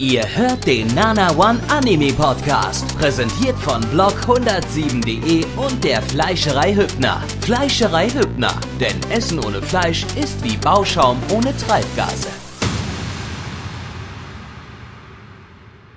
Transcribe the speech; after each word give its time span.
Ihr 0.00 0.24
hört 0.34 0.66
den 0.66 0.86
Nana 0.94 1.30
One 1.36 1.60
Anime 1.68 2.10
Podcast, 2.14 2.96
präsentiert 2.96 3.58
von 3.58 3.82
blog107.de 3.92 5.44
und 5.58 5.84
der 5.84 6.00
Fleischerei 6.00 6.74
Hübner. 6.74 7.22
Fleischerei 7.42 8.08
Hübner, 8.08 8.58
denn 8.80 8.98
Essen 9.10 9.38
ohne 9.44 9.60
Fleisch 9.60 10.06
ist 10.16 10.42
wie 10.42 10.56
Bauschaum 10.56 11.18
ohne 11.30 11.54
Treibgase. 11.54 12.28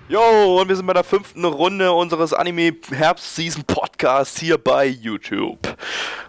Jo, 0.10 0.60
und 0.60 0.68
wir 0.68 0.76
sind 0.76 0.86
bei 0.86 0.94
der 0.94 1.06
fünften 1.06 1.46
Runde 1.46 1.90
unseres 1.94 2.34
Anime 2.34 2.76
Herbst 2.92 3.38
Season 3.38 3.64
Podcasts 3.64 4.38
hier 4.38 4.58
bei 4.58 4.86
YouTube. 4.86 5.60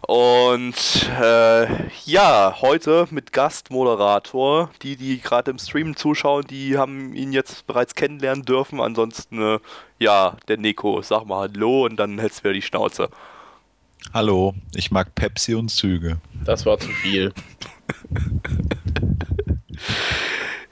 Und 0.07 1.09
äh, 1.19 1.67
ja, 2.05 2.57
heute 2.61 3.07
mit 3.11 3.33
Gastmoderator. 3.33 4.71
Die, 4.83 4.97
die 4.97 5.21
gerade 5.21 5.51
im 5.51 5.59
Stream 5.59 5.97
zuschauen, 5.97 6.45
die 6.47 6.77
haben 6.77 7.15
ihn 7.15 7.33
jetzt 7.33 7.67
bereits 7.67 7.95
kennenlernen 7.95 8.45
dürfen. 8.45 8.81
Ansonsten, 8.81 9.41
äh, 9.41 9.59
ja, 9.99 10.37
der 10.49 10.59
Nico, 10.59 11.01
sag 11.03 11.25
mal 11.25 11.49
Hallo 11.49 11.87
und 11.87 11.97
dann 11.97 12.19
hältst 12.19 12.41
du 12.41 12.45
wieder 12.45 12.55
die 12.55 12.63
Schnauze. 12.63 13.09
Hallo, 14.13 14.55
ich 14.75 14.91
mag 14.91 15.15
Pepsi 15.15 15.55
und 15.55 15.71
Züge. 15.71 16.19
Das 16.45 16.67
war 16.67 16.79
zu 16.79 16.89
viel. 16.89 17.33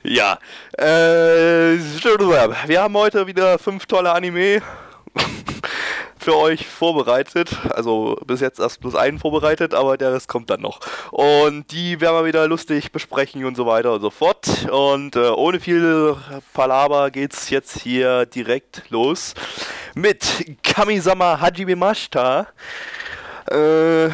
Ja, 0.05 0.41
äh, 0.79 1.79
wir 1.79 2.83
haben 2.83 2.97
heute 2.97 3.29
wieder 3.29 3.57
fünf 3.61 3.87
tolle 3.87 4.13
Anime 4.13 4.61
für 6.23 6.37
euch 6.37 6.67
vorbereitet. 6.67 7.51
Also 7.71 8.17
bis 8.25 8.41
jetzt 8.41 8.61
erst 8.61 8.81
bloß 8.81 8.95
einen 8.95 9.19
vorbereitet, 9.19 9.75
aber 9.75 9.97
der 9.97 10.13
Rest 10.13 10.29
kommt 10.29 10.51
dann 10.51 10.61
noch. 10.61 10.81
Und 11.11 11.71
die 11.73 12.01
werden 12.01 12.17
wir 12.17 12.25
wieder 12.25 12.47
lustig 12.47 12.93
besprechen 12.93 13.45
und 13.45 13.57
so 13.57 13.67
weiter 13.67 13.93
und 13.95 14.01
so 14.01 14.11
fort. 14.11 14.69
Und 14.71 15.17
äh, 15.17 15.29
ohne 15.31 15.61
viel 15.61 16.17
Palaber 16.55 17.11
geht's 17.11 17.51
jetzt 17.51 17.81
hier 17.81 18.27
direkt 18.27 18.85
los 18.91 19.35
mit 19.95 20.47
Kamisama 20.63 21.41
Hajime 21.41 21.77
Mashita. 21.77 22.47
Äh, 23.51 24.09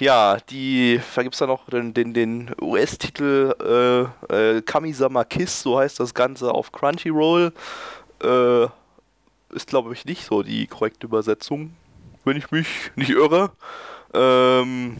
ja, 0.00 0.38
die, 0.50 1.00
da 1.14 1.22
gibt 1.22 1.36
es 1.36 1.38
da 1.38 1.46
noch 1.46 1.66
den, 1.66 1.94
den, 1.94 2.12
den 2.12 2.50
US-Titel 2.60 4.10
äh, 4.30 4.56
äh, 4.56 4.62
Kamisama 4.62 5.22
Kiss, 5.24 5.62
so 5.62 5.78
heißt 5.78 6.00
das 6.00 6.12
Ganze 6.12 6.50
auf 6.50 6.72
Crunchyroll. 6.72 7.52
Äh, 8.20 8.66
ist, 9.52 9.68
glaube 9.68 9.92
ich, 9.92 10.04
nicht 10.04 10.24
so 10.24 10.42
die 10.42 10.66
korrekte 10.66 11.06
Übersetzung, 11.06 11.74
wenn 12.24 12.36
ich 12.36 12.50
mich 12.50 12.66
nicht 12.96 13.10
irre. 13.10 13.52
Ähm, 14.14 14.98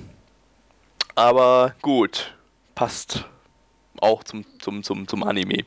aber 1.15 1.75
gut, 1.83 2.35
passt 2.75 3.27
auch 4.01 4.25
zum, 4.25 4.45
zum, 4.59 4.83
zum, 4.83 5.07
zum 5.07 5.23
Anime. 5.23 5.65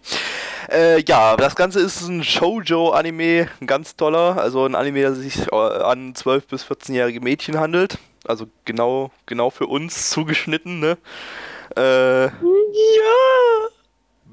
Äh, 0.70 1.02
ja, 1.04 1.36
das 1.38 1.56
Ganze 1.56 1.80
ist 1.80 2.02
ein 2.08 2.24
Shoujo-Anime, 2.24 3.50
ein 3.62 3.68
ganz 3.68 3.96
toller, 3.96 4.38
also 4.38 4.66
ein 4.66 4.76
Anime, 4.76 5.00
der 5.02 5.16
sich 5.16 5.48
äh, 5.52 5.56
an 5.56 6.14
12- 6.14 6.50
bis 6.50 6.66
14-jährige 6.66 7.22
Mädchen 7.22 7.58
handelt. 7.60 7.98
Also 8.26 8.48
genau, 8.66 9.12
genau 9.26 9.50
für 9.50 9.68
uns 9.68 10.10
zugeschnitten, 10.10 10.80
ne? 10.80 10.98
Äh, 11.78 12.26
ja! 12.26 12.32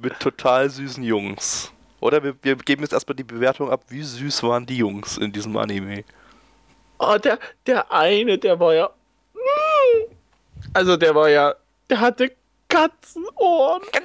Mit 0.01 0.19
total 0.19 0.71
süßen 0.71 1.05
Jungs. 1.05 1.73
Oder 2.03 2.25
wir, 2.25 2.35
wir 2.43 2.57
geben 2.57 2.83
jetzt 2.83 2.93
erstmal 2.93 3.15
die 3.15 3.23
Bewertung 3.23 3.71
ab, 3.71 3.85
wie 3.89 4.03
süß 4.03 4.43
waren 4.43 4.67
die 4.67 4.77
Jungs 4.77 5.19
in 5.19 5.31
diesem 5.31 5.57
Anime. 5.57 6.03
Oh, 6.99 7.17
der, 7.17 7.39
der 7.65 7.93
eine, 7.93 8.39
der 8.39 8.59
war 8.59 8.75
ja. 8.75 8.91
Also 10.75 10.97
der 10.97 11.15
war 11.15 11.29
ja. 11.29 11.55
Der 11.89 12.01
hatte 12.01 12.33
Katzenohren. 12.69 13.83
Ja! 13.95 14.01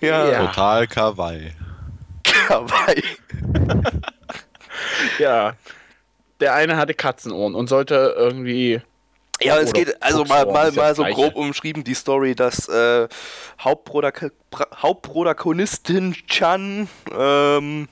Ja. 0.00 0.30
Ja. 0.30 0.46
Total 0.46 0.86
Kawaii. 0.88 1.52
Kawaii. 2.24 3.02
Ja. 5.18 5.54
Der 6.40 6.54
eine 6.54 6.76
hatte 6.76 6.94
Katzenohren 6.94 7.54
und 7.54 7.68
sollte 7.68 8.14
irgendwie. 8.16 8.80
Ja, 9.42 9.58
es 9.58 9.72
geht 9.72 10.02
also 10.02 10.24
mal, 10.24 10.44
mal, 10.46 10.70
mal 10.72 10.94
so 10.94 11.04
grob 11.04 11.34
umschrieben, 11.34 11.82
die 11.82 11.94
Story, 11.94 12.34
dass 12.34 12.68
äh, 12.68 13.08
Hauptprodak 13.60 14.32
Hauptprotagonistin 14.76 16.14
Chan, 16.26 16.88
ähm, 17.16 17.88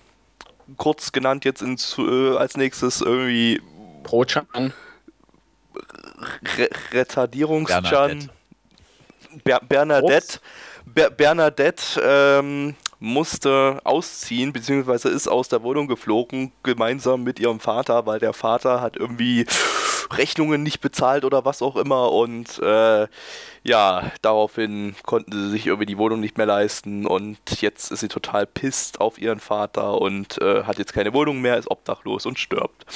kurz 0.77 1.13
genannt 1.13 1.45
jetzt 1.45 1.63
ins, 1.63 1.97
äh, 1.99 2.37
als 2.37 2.57
nächstes 2.57 3.01
irgendwie 3.01 3.63
Brotchan. 4.03 4.75
Re 6.57 6.69
Retardierungs-Chan, 6.93 7.83
Bernadette. 7.85 8.31
Ber 9.45 9.61
Bernadette, 9.61 10.41
Ber 10.85 11.11
Bernadette 11.11 11.83
ähm, 12.03 12.75
musste 13.01 13.81
ausziehen, 13.85 14.53
beziehungsweise 14.53 15.09
ist 15.09 15.29
aus 15.29 15.49
der 15.49 15.63
Wohnung 15.63 15.87
geflogen, 15.87 16.53
gemeinsam 16.63 17.23
mit 17.23 17.39
ihrem 17.39 17.61
Vater, 17.61 18.07
weil 18.07 18.19
der 18.19 18.33
Vater 18.33 18.81
hat 18.81 18.97
irgendwie 18.97 19.47
Rechnungen 20.11 20.63
nicht 20.63 20.81
bezahlt 20.81 21.25
oder 21.25 21.45
was 21.45 21.63
auch 21.63 21.77
immer 21.77 22.13
und 22.13 22.59
äh, 22.61 23.07
ja, 23.63 24.11
daraufhin 24.23 24.97
konnten 25.05 25.33
sie 25.33 25.51
sich 25.51 25.67
irgendwie 25.67 25.87
die 25.87 25.99
Wohnung 25.99 26.21
nicht 26.21 26.39
mehr 26.39 26.47
leisten 26.47 27.07
und 27.07 27.39
jetzt 27.61 27.93
ist 27.93 28.01
sie 28.01 28.09
total 28.09 28.47
pisst 28.47 29.01
auf 29.01 29.19
ihren 29.19 29.41
Vater 29.41 30.01
und 30.01 30.41
äh, 30.41 30.65
hat 30.65 30.79
jetzt 30.79 30.95
keine 30.95 31.13
Wohnung 31.13 31.41
mehr, 31.41 31.59
ist 31.59 31.71
obdachlos 31.71 32.27
und 32.27 32.39
stirbt 32.39 32.87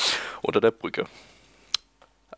unter 0.41 0.61
der 0.61 0.71
Brücke. 0.71 1.07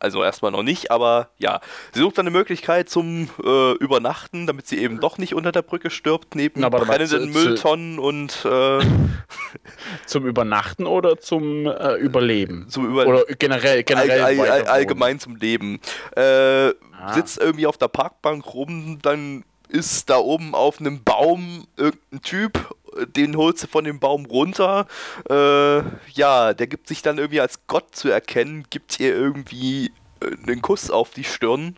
Also 0.05 0.23
erstmal 0.23 0.53
noch 0.53 0.63
nicht, 0.63 0.91
aber 0.91 1.31
ja. 1.39 1.61
Sie 1.93 2.01
sucht 2.01 2.19
dann 2.19 2.27
eine 2.27 2.37
Möglichkeit 2.37 2.91
zum 2.91 3.29
äh, 3.43 3.73
Übernachten, 3.79 4.47
damit 4.47 4.67
sie 4.67 4.79
eben 4.79 5.01
doch 5.01 5.17
nicht 5.19 5.35
unter 5.35 5.51
der 5.51 5.63
Brücke 5.63 5.89
stirbt, 5.91 6.35
neben 6.35 6.61
Na, 6.61 6.71
warte 6.71 6.87
mal, 6.87 6.97
brennenden 6.99 7.33
zu- 7.33 7.39
zu- 7.41 7.45
Mülltonnen 7.49 7.99
und 7.99 8.45
äh, 8.45 8.79
Zum 10.07 10.27
Übernachten 10.27 10.87
oder 10.87 11.19
zum 11.19 11.67
äh, 11.67 11.95
Überleben? 11.95 12.67
zum 12.69 12.87
Über 12.87 13.07
Oder 13.07 13.25
generell, 13.39 13.83
generell 13.83 14.21
all, 14.21 14.39
all, 14.41 14.51
all, 14.51 14.67
allgemein 14.67 15.19
zum 15.19 15.37
Leben. 15.37 15.81
Äh, 16.17 16.73
Ah. 17.07 17.13
Sitzt 17.13 17.39
irgendwie 17.39 17.67
auf 17.67 17.77
der 17.77 17.89
Parkbank 17.89 18.55
rum, 18.55 18.99
dann 19.03 19.45
ist 19.69 20.09
da 20.09 20.17
oben 20.17 20.55
auf 20.55 20.81
einem 20.81 21.03
Baum 21.03 21.67
irgendein 21.77 22.23
Typ, 22.23 22.75
den 23.15 23.37
holt 23.37 23.59
sie 23.59 23.67
von 23.67 23.85
dem 23.85 23.99
Baum 24.01 24.27
runter. 24.27 24.87
Äh, 25.29 25.83
ja, 26.13 26.55
der 26.55 26.67
gibt 26.67 26.89
sich 26.89 27.03
dann 27.03 27.19
irgendwie 27.19 27.41
als 27.41 27.67
Gott 27.67 27.95
zu 27.95 28.09
erkennen, 28.09 28.65
gibt 28.71 29.01
ihr 29.01 29.15
irgendwie 29.15 29.93
äh, 30.21 30.37
einen 30.47 30.63
Kuss 30.63 30.91
auf 30.91 31.11
die 31.11 31.25
Stirn. 31.25 31.77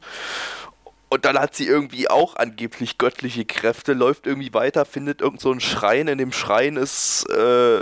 Und 1.08 1.24
dann 1.24 1.38
hat 1.38 1.54
sie 1.54 1.66
irgendwie 1.66 2.10
auch 2.10 2.34
angeblich 2.34 2.98
göttliche 2.98 3.44
Kräfte, 3.44 3.92
läuft 3.92 4.26
irgendwie 4.26 4.52
weiter, 4.52 4.84
findet 4.84 5.20
irgend 5.20 5.40
so 5.40 5.52
einen 5.52 5.60
Schrein. 5.60 6.08
In 6.08 6.18
dem 6.18 6.32
Schrein 6.32 6.76
ist 6.76 7.24
äh, 7.30 7.78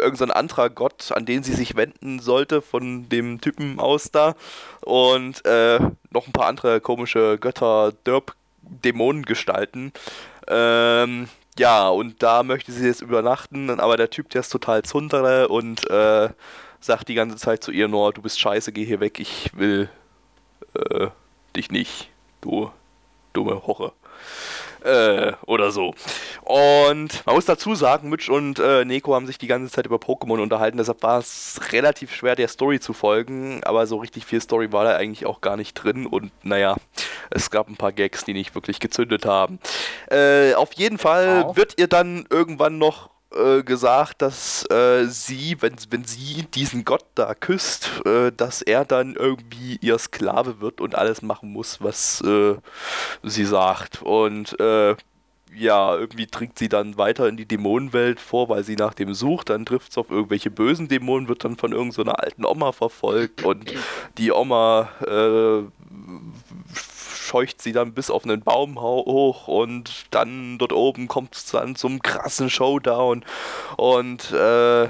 irgend 0.00 0.18
so 0.18 0.24
anderer 0.24 0.70
Gott, 0.70 1.12
an 1.12 1.24
den 1.24 1.44
sie 1.44 1.54
sich 1.54 1.76
wenden 1.76 2.18
sollte, 2.18 2.62
von 2.62 3.08
dem 3.08 3.40
Typen 3.40 3.78
aus 3.78 4.10
da. 4.10 4.34
Und 4.80 5.44
äh, 5.46 5.78
noch 6.10 6.26
ein 6.26 6.32
paar 6.32 6.46
andere 6.46 6.80
komische 6.80 7.38
Götter, 7.38 7.92
Derp, 8.06 8.34
Dämonengestalten. 8.62 9.92
Ähm, 10.48 11.28
ja, 11.58 11.88
und 11.88 12.22
da 12.22 12.42
möchte 12.42 12.72
sie 12.72 12.86
jetzt 12.86 13.02
übernachten, 13.02 13.70
aber 13.80 13.96
der 13.96 14.10
Typ, 14.10 14.30
der 14.30 14.40
ist 14.40 14.50
total 14.50 14.82
zundere 14.82 15.48
und 15.48 15.88
äh, 15.90 16.30
sagt 16.80 17.08
die 17.08 17.14
ganze 17.14 17.36
Zeit 17.36 17.62
zu 17.62 17.70
ihr 17.70 17.88
nur, 17.88 18.12
du 18.12 18.22
bist 18.22 18.40
scheiße, 18.40 18.72
geh 18.72 18.84
hier 18.84 19.00
weg, 19.00 19.20
ich 19.20 19.50
will 19.56 19.88
äh, 20.74 21.08
dich 21.56 21.70
nicht, 21.70 22.10
du 22.40 22.70
dumme 23.32 23.66
Hoche. 23.66 23.92
Äh, 24.84 25.32
oder 25.46 25.70
so. 25.70 25.94
Und 26.42 27.24
man 27.24 27.34
muss 27.34 27.46
dazu 27.46 27.74
sagen, 27.74 28.10
Mitch 28.10 28.30
und 28.30 28.58
äh, 28.58 28.84
Neko 28.84 29.14
haben 29.14 29.26
sich 29.26 29.38
die 29.38 29.46
ganze 29.46 29.72
Zeit 29.72 29.86
über 29.86 29.96
Pokémon 29.96 30.42
unterhalten, 30.42 30.76
deshalb 30.76 31.02
war 31.02 31.18
es 31.18 31.58
relativ 31.72 32.14
schwer, 32.14 32.36
der 32.36 32.48
Story 32.48 32.80
zu 32.80 32.92
folgen, 32.92 33.62
aber 33.64 33.86
so 33.86 33.96
richtig 33.96 34.26
viel 34.26 34.42
Story 34.42 34.72
war 34.72 34.84
da 34.84 34.96
eigentlich 34.96 35.24
auch 35.24 35.40
gar 35.40 35.56
nicht 35.56 35.74
drin 35.74 36.06
und 36.06 36.32
naja, 36.44 36.76
es 37.30 37.50
gab 37.50 37.68
ein 37.68 37.76
paar 37.76 37.92
Gags, 37.92 38.24
die 38.24 38.34
nicht 38.34 38.54
wirklich 38.54 38.78
gezündet 38.78 39.24
haben. 39.24 39.58
Äh, 40.10 40.52
auf 40.54 40.74
jeden 40.74 40.98
Fall 40.98 41.44
Auch. 41.44 41.56
wird 41.56 41.74
ihr 41.78 41.88
dann 41.88 42.26
irgendwann 42.28 42.76
noch 42.76 43.08
äh, 43.34 43.62
gesagt, 43.62 44.22
dass 44.22 44.68
äh, 44.70 45.06
sie, 45.06 45.56
wenn, 45.60 45.76
wenn 45.90 46.04
sie 46.04 46.44
diesen 46.54 46.84
Gott 46.84 47.04
da 47.14 47.34
küsst, 47.34 47.90
äh, 48.04 48.32
dass 48.32 48.62
er 48.62 48.84
dann 48.84 49.14
irgendwie 49.14 49.78
ihr 49.80 49.98
Sklave 49.98 50.60
wird 50.60 50.80
und 50.80 50.94
alles 50.94 51.22
machen 51.22 51.52
muss, 51.52 51.80
was 51.80 52.20
äh, 52.22 52.56
sie 53.22 53.44
sagt. 53.44 54.02
Und 54.02 54.58
äh, 54.60 54.96
ja, 55.56 55.96
irgendwie 55.96 56.26
dringt 56.26 56.58
sie 56.58 56.68
dann 56.68 56.96
weiter 56.96 57.28
in 57.28 57.36
die 57.36 57.46
Dämonenwelt 57.46 58.18
vor, 58.18 58.48
weil 58.48 58.64
sie 58.64 58.76
nach 58.76 58.94
dem 58.94 59.14
sucht. 59.14 59.50
Dann 59.50 59.66
trifft 59.66 59.92
es 59.92 59.98
auf 59.98 60.10
irgendwelche 60.10 60.50
bösen 60.50 60.88
Dämonen, 60.88 61.28
wird 61.28 61.44
dann 61.44 61.56
von 61.56 61.72
irgendeiner 61.72 62.12
so 62.12 62.16
alten 62.16 62.44
Oma 62.44 62.72
verfolgt 62.72 63.44
und 63.44 63.72
die 64.18 64.32
Oma 64.32 64.88
scheucht 67.24 67.62
sie 67.62 67.72
dann 67.72 67.94
bis 67.94 68.10
auf 68.10 68.24
einen 68.24 68.42
Baum 68.42 68.80
hoch 68.80 69.48
und 69.48 70.06
dann 70.10 70.58
dort 70.58 70.72
oben 70.72 71.08
kommt 71.08 71.34
es 71.34 71.46
dann 71.46 71.74
zum 71.74 72.02
krassen 72.02 72.50
Showdown 72.50 73.24
und 73.76 74.30
äh, 74.32 74.88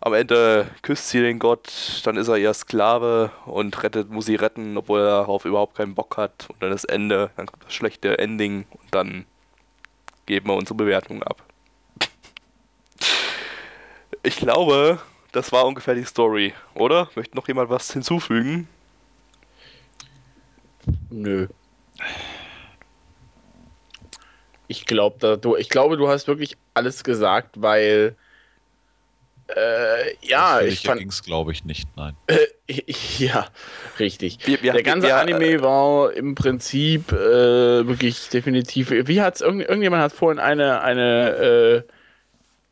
am 0.00 0.14
Ende 0.14 0.70
küsst 0.82 1.08
sie 1.08 1.20
den 1.20 1.40
Gott, 1.40 2.00
dann 2.04 2.16
ist 2.16 2.28
er 2.28 2.36
ihr 2.36 2.54
Sklave 2.54 3.32
und 3.46 3.82
rettet, 3.82 4.10
muss 4.10 4.26
sie 4.26 4.36
retten, 4.36 4.76
obwohl 4.76 5.00
er 5.00 5.06
darauf 5.06 5.44
überhaupt 5.44 5.76
keinen 5.76 5.96
Bock 5.96 6.16
hat. 6.16 6.46
Und 6.48 6.62
dann 6.62 6.70
das 6.70 6.84
Ende, 6.84 7.30
dann 7.36 7.46
kommt 7.46 7.64
das 7.64 7.74
schlechte 7.74 8.16
Ending 8.16 8.64
und 8.70 8.94
dann 8.94 9.26
geben 10.26 10.48
wir 10.48 10.54
unsere 10.54 10.76
Bewertung 10.76 11.24
ab. 11.24 11.42
Ich 14.22 14.36
glaube, 14.36 15.00
das 15.32 15.50
war 15.50 15.66
ungefähr 15.66 15.94
die 15.94 16.04
Story, 16.04 16.54
oder? 16.74 17.08
Möchte 17.16 17.36
noch 17.36 17.48
jemand 17.48 17.68
was 17.68 17.92
hinzufügen? 17.92 18.68
Nö. 21.10 21.46
Ich 24.66 24.84
glaube, 24.84 25.38
du, 25.38 25.56
ich 25.56 25.68
glaube, 25.70 25.96
du 25.96 26.08
hast 26.08 26.28
wirklich 26.28 26.56
alles 26.74 27.02
gesagt, 27.02 27.60
weil 27.62 28.14
äh, 29.56 30.14
ja, 30.20 30.60
ich 30.60 30.82
fand. 30.82 31.00
ging 31.00 31.08
es, 31.08 31.22
glaube 31.22 31.52
ich, 31.52 31.64
nicht, 31.64 31.88
nein. 31.96 32.14
Äh, 32.26 32.36
ja, 33.18 33.46
richtig. 33.98 34.46
Wir- 34.46 34.62
wir- 34.62 34.74
Der 34.74 34.82
ganze 34.82 35.06
wir- 35.06 35.16
Anime 35.16 35.62
war 35.62 36.12
im 36.12 36.34
Prinzip 36.34 37.10
äh, 37.12 37.16
wirklich 37.86 38.28
definitiv. 38.28 38.90
Wie 38.90 39.22
hat's 39.22 39.40
irgend, 39.40 39.62
irgendjemand 39.66 40.02
hat 40.02 40.12
vorhin 40.12 40.38
eine, 40.38 40.82
eine, 40.82 41.30
äh, 41.30 41.82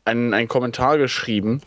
einen, 0.05 0.35
einen 0.35 0.47
Kommentar 0.47 0.99
geschrieben 0.99 1.61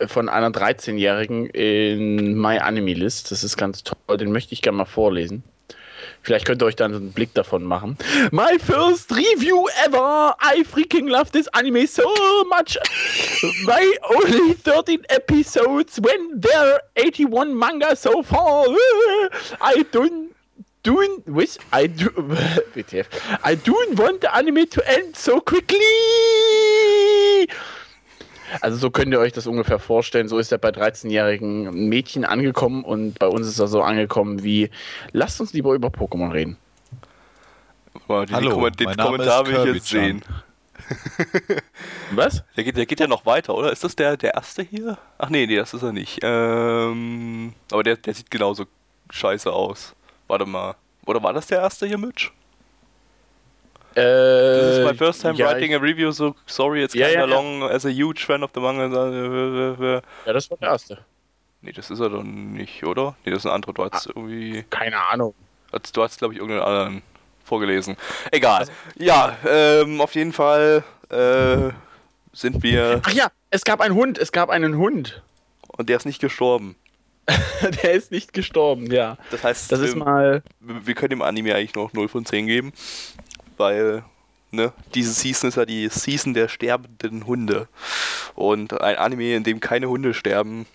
äh, 0.00 0.08
von 0.08 0.28
einer 0.28 0.48
13-Jährigen 0.50 1.46
in 1.46 2.34
My 2.36 2.58
Anime 2.58 2.94
List. 2.94 3.30
Das 3.30 3.44
ist 3.44 3.56
ganz 3.56 3.84
toll, 3.84 4.16
den 4.16 4.32
möchte 4.32 4.54
ich 4.54 4.62
gerne 4.62 4.78
mal 4.78 4.84
vorlesen. 4.86 5.44
Vielleicht 6.22 6.44
könnt 6.46 6.62
ihr 6.62 6.66
euch 6.66 6.76
dann 6.76 6.94
einen 6.94 7.12
Blick 7.12 7.32
davon 7.34 7.64
machen. 7.64 7.96
My 8.30 8.58
first 8.58 9.10
review 9.10 9.66
ever. 9.84 10.36
I 10.40 10.62
freaking 10.64 11.08
love 11.08 11.30
this 11.32 11.48
anime 11.48 11.86
so 11.86 12.02
much. 12.48 12.76
Why 13.64 13.96
only 14.14 14.54
13 14.54 15.04
episodes 15.08 15.98
when 16.02 16.40
there 16.40 16.74
are 16.74 16.80
81 16.96 17.54
manga 17.54 17.96
so 17.96 18.22
far? 18.22 18.66
I 19.60 19.84
don't 19.92 20.30
don't 20.82 21.26
wish 21.26 21.58
I 21.72 21.86
do 21.86 22.08
WTF. 22.74 23.06
I 23.42 23.54
don't 23.54 23.98
want 23.98 24.20
the 24.22 24.34
anime 24.34 24.66
to 24.66 24.88
end 24.88 25.16
so 25.16 25.40
quickly. 25.40 25.78
Also 28.60 28.76
so 28.76 28.90
könnt 28.90 29.12
ihr 29.12 29.20
euch 29.20 29.32
das 29.32 29.46
ungefähr 29.46 29.78
vorstellen. 29.78 30.28
So 30.28 30.38
ist 30.38 30.52
er 30.52 30.58
bei 30.58 30.70
13-jährigen 30.70 31.88
Mädchen 31.88 32.24
angekommen 32.24 32.84
und 32.84 33.18
bei 33.18 33.26
uns 33.26 33.46
ist 33.46 33.58
er 33.58 33.68
so 33.68 33.82
angekommen 33.82 34.42
wie, 34.42 34.70
lasst 35.12 35.40
uns 35.40 35.52
lieber 35.52 35.74
über 35.74 35.88
Pokémon 35.88 36.32
reden. 36.32 36.56
Mal, 38.08 38.26
Den, 38.26 38.36
Hallo, 38.36 38.50
Komment- 38.50 38.78
den 38.80 38.86
mein 38.86 38.96
Name 38.96 39.10
Kommentar 39.16 39.42
ist 39.42 39.52
will 39.52 39.68
ich 39.68 39.74
jetzt 39.76 39.88
sehen. 39.88 40.24
Was? 42.12 42.42
Der 42.56 42.64
geht, 42.64 42.76
der 42.76 42.86
geht 42.86 43.00
ja 43.00 43.06
noch 43.06 43.26
weiter, 43.26 43.54
oder? 43.54 43.70
Ist 43.70 43.84
das 43.84 43.94
der, 43.94 44.16
der 44.16 44.34
erste 44.34 44.62
hier? 44.62 44.98
Ach 45.18 45.28
nee, 45.28 45.46
nee, 45.46 45.56
das 45.56 45.74
ist 45.74 45.82
er 45.82 45.92
nicht. 45.92 46.18
Ähm, 46.22 47.52
aber 47.70 47.82
der, 47.82 47.96
der 47.96 48.14
sieht 48.14 48.30
genauso 48.30 48.64
scheiße 49.10 49.52
aus. 49.52 49.94
Warte 50.26 50.46
mal. 50.46 50.74
Oder 51.06 51.22
war 51.22 51.32
das 51.32 51.46
der 51.46 51.60
erste 51.60 51.86
hier, 51.86 51.98
Mitch? 51.98 52.30
Äh, 53.94 54.58
This 54.60 54.78
is 54.78 54.84
my 54.90 54.94
first 54.96 55.20
time 55.22 55.34
ja, 55.34 55.50
writing 55.50 55.74
a 55.74 55.78
review, 55.78 56.12
so 56.12 56.34
sorry 56.46 56.84
it's 56.84 56.94
Ja, 56.94 57.08
kinda 57.08 57.20
ja, 57.20 57.26
long 57.26 57.62
as 57.64 57.84
a 57.84 57.90
huge 57.90 58.24
fan 58.24 58.42
of 58.44 58.50
the 58.54 58.60
manga. 58.60 58.84
Ja, 60.26 60.32
das 60.32 60.50
war 60.50 60.58
der 60.58 60.68
erste. 60.68 60.98
Nee, 61.62 61.72
das 61.72 61.90
ist 61.90 62.00
er 62.00 62.08
doch 62.08 62.22
nicht, 62.22 62.84
oder? 62.84 63.16
Nee, 63.24 63.32
das 63.32 63.40
ist 63.40 63.46
ein 63.46 63.52
anderer. 63.52 63.72
Du 63.74 63.84
hast 63.84 64.06
irgendwie. 64.06 64.64
Keine 64.70 64.96
Ahnung. 65.08 65.34
Du 65.92 66.02
hast, 66.02 66.18
glaube 66.18 66.34
ich, 66.34 66.40
irgendeinen 66.40 66.66
anderen 66.66 67.02
vorgelesen. 67.44 67.96
Egal. 68.30 68.66
Ja, 68.96 69.36
ähm, 69.46 70.00
auf 70.00 70.14
jeden 70.14 70.32
Fall 70.32 70.82
äh, 71.10 71.70
sind 72.32 72.62
wir. 72.62 73.00
Ach 73.04 73.12
ja, 73.12 73.28
es 73.50 73.64
gab 73.64 73.80
einen 73.80 73.94
Hund. 73.94 74.18
Es 74.18 74.32
gab 74.32 74.50
einen 74.50 74.78
Hund. 74.78 75.22
Und 75.76 75.88
der 75.88 75.96
ist 75.96 76.06
nicht 76.06 76.20
gestorben. 76.20 76.76
der 77.82 77.92
ist 77.92 78.10
nicht 78.10 78.32
gestorben, 78.32 78.90
ja. 78.90 79.16
Das 79.30 79.44
heißt, 79.44 79.70
Das 79.70 79.80
ist 79.80 79.94
wir, 79.94 80.04
mal. 80.04 80.42
wir 80.60 80.94
können 80.94 81.10
dem 81.10 81.22
Anime 81.22 81.54
eigentlich 81.54 81.74
noch 81.74 81.92
0 81.92 82.08
von 82.08 82.24
10 82.24 82.46
geben. 82.46 82.72
Weil, 83.60 84.02
ne, 84.50 84.72
diese 84.94 85.12
Season 85.12 85.48
ist 85.48 85.56
ja 85.56 85.64
die 85.66 85.88
Season 85.88 86.34
der 86.34 86.48
sterbenden 86.48 87.26
Hunde. 87.26 87.68
Und 88.34 88.80
ein 88.80 88.96
Anime, 88.96 89.36
in 89.36 89.44
dem 89.44 89.60
keine 89.60 89.88
Hunde 89.88 90.14
sterben, 90.14 90.66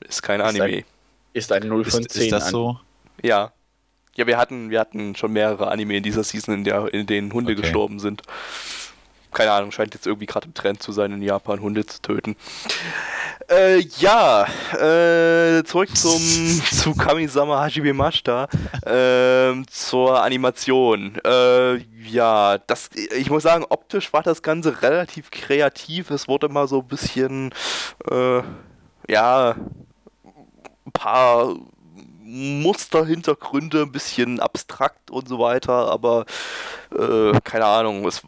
ist 0.00 0.22
kein 0.22 0.40
Ist 0.40 0.46
Anime. 0.48 0.64
ein- 0.64 0.84
Ist 1.32 1.52
ein 1.52 1.66
0 1.66 1.84
von 1.84 2.00
Ist, 2.00 2.10
10. 2.10 2.22
ist 2.24 2.32
das 2.32 2.44
an. 2.46 2.50
so? 2.50 2.80
Ja. 3.22 3.52
Ja, 4.16 4.26
wir 4.26 4.36
hatten, 4.36 4.68
wir 4.68 4.78
hatten 4.80 5.14
schon 5.16 5.32
mehrere 5.32 5.68
Anime 5.70 5.96
in 5.96 6.02
dieser 6.02 6.22
Season, 6.24 6.52
in, 6.52 6.64
der, 6.64 6.92
in 6.92 7.06
denen 7.06 7.32
Hunde 7.32 7.52
Okay. 7.52 7.62
gestorben 7.62 7.98
sind. 8.00 8.20
Keine 9.32 9.52
Ahnung, 9.52 9.72
scheint 9.72 9.94
jetzt 9.94 10.06
irgendwie 10.06 10.26
gerade 10.26 10.46
im 10.46 10.54
Trend 10.54 10.82
zu 10.82 10.92
sein, 10.92 11.12
in 11.12 11.22
Japan 11.22 11.60
Hunde 11.60 11.86
zu 11.86 12.00
töten. 12.02 12.36
Äh, 13.48 13.80
ja, 13.98 14.46
äh, 14.74 15.64
zurück 15.64 15.96
zum, 15.96 16.20
zu 16.72 16.94
Kamisama 16.94 17.60
Hajime 17.60 17.92
Mashita, 17.92 18.48
ähm, 18.86 19.66
zur 19.68 20.22
Animation. 20.22 21.18
Äh, 21.24 21.78
ja, 22.08 22.58
das, 22.58 22.90
ich 22.94 23.30
muss 23.30 23.42
sagen, 23.42 23.64
optisch 23.68 24.12
war 24.12 24.22
das 24.22 24.42
Ganze 24.42 24.82
relativ 24.82 25.30
kreativ. 25.30 26.10
Es 26.10 26.28
wurde 26.28 26.48
mal 26.48 26.68
so 26.68 26.80
ein 26.80 26.88
bisschen, 26.88 27.52
äh, 28.10 28.42
ja, 29.08 29.54
ein 30.86 30.92
paar 30.92 31.56
Musterhintergründe, 32.24 33.82
ein 33.82 33.92
bisschen 33.92 34.40
abstrakt 34.40 35.10
und 35.10 35.28
so 35.28 35.38
weiter, 35.38 35.90
aber 35.90 36.24
äh, 36.98 37.38
keine 37.44 37.66
Ahnung, 37.66 38.06
es 38.06 38.22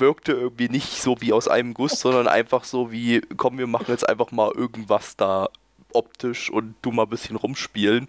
wirkte 0.00 0.32
irgendwie 0.32 0.68
nicht 0.68 1.00
so 1.02 1.20
wie 1.20 1.32
aus 1.32 1.48
einem 1.48 1.74
Guss, 1.74 2.00
sondern 2.00 2.28
einfach 2.28 2.64
so 2.64 2.90
wie, 2.90 3.20
komm, 3.36 3.58
wir 3.58 3.66
machen 3.66 3.86
jetzt 3.88 4.08
einfach 4.08 4.32
mal 4.32 4.50
irgendwas 4.54 5.16
da 5.16 5.48
optisch 5.92 6.50
und 6.50 6.74
du 6.82 6.92
mal 6.92 7.04
ein 7.04 7.08
bisschen 7.08 7.36
rumspielen. 7.36 8.06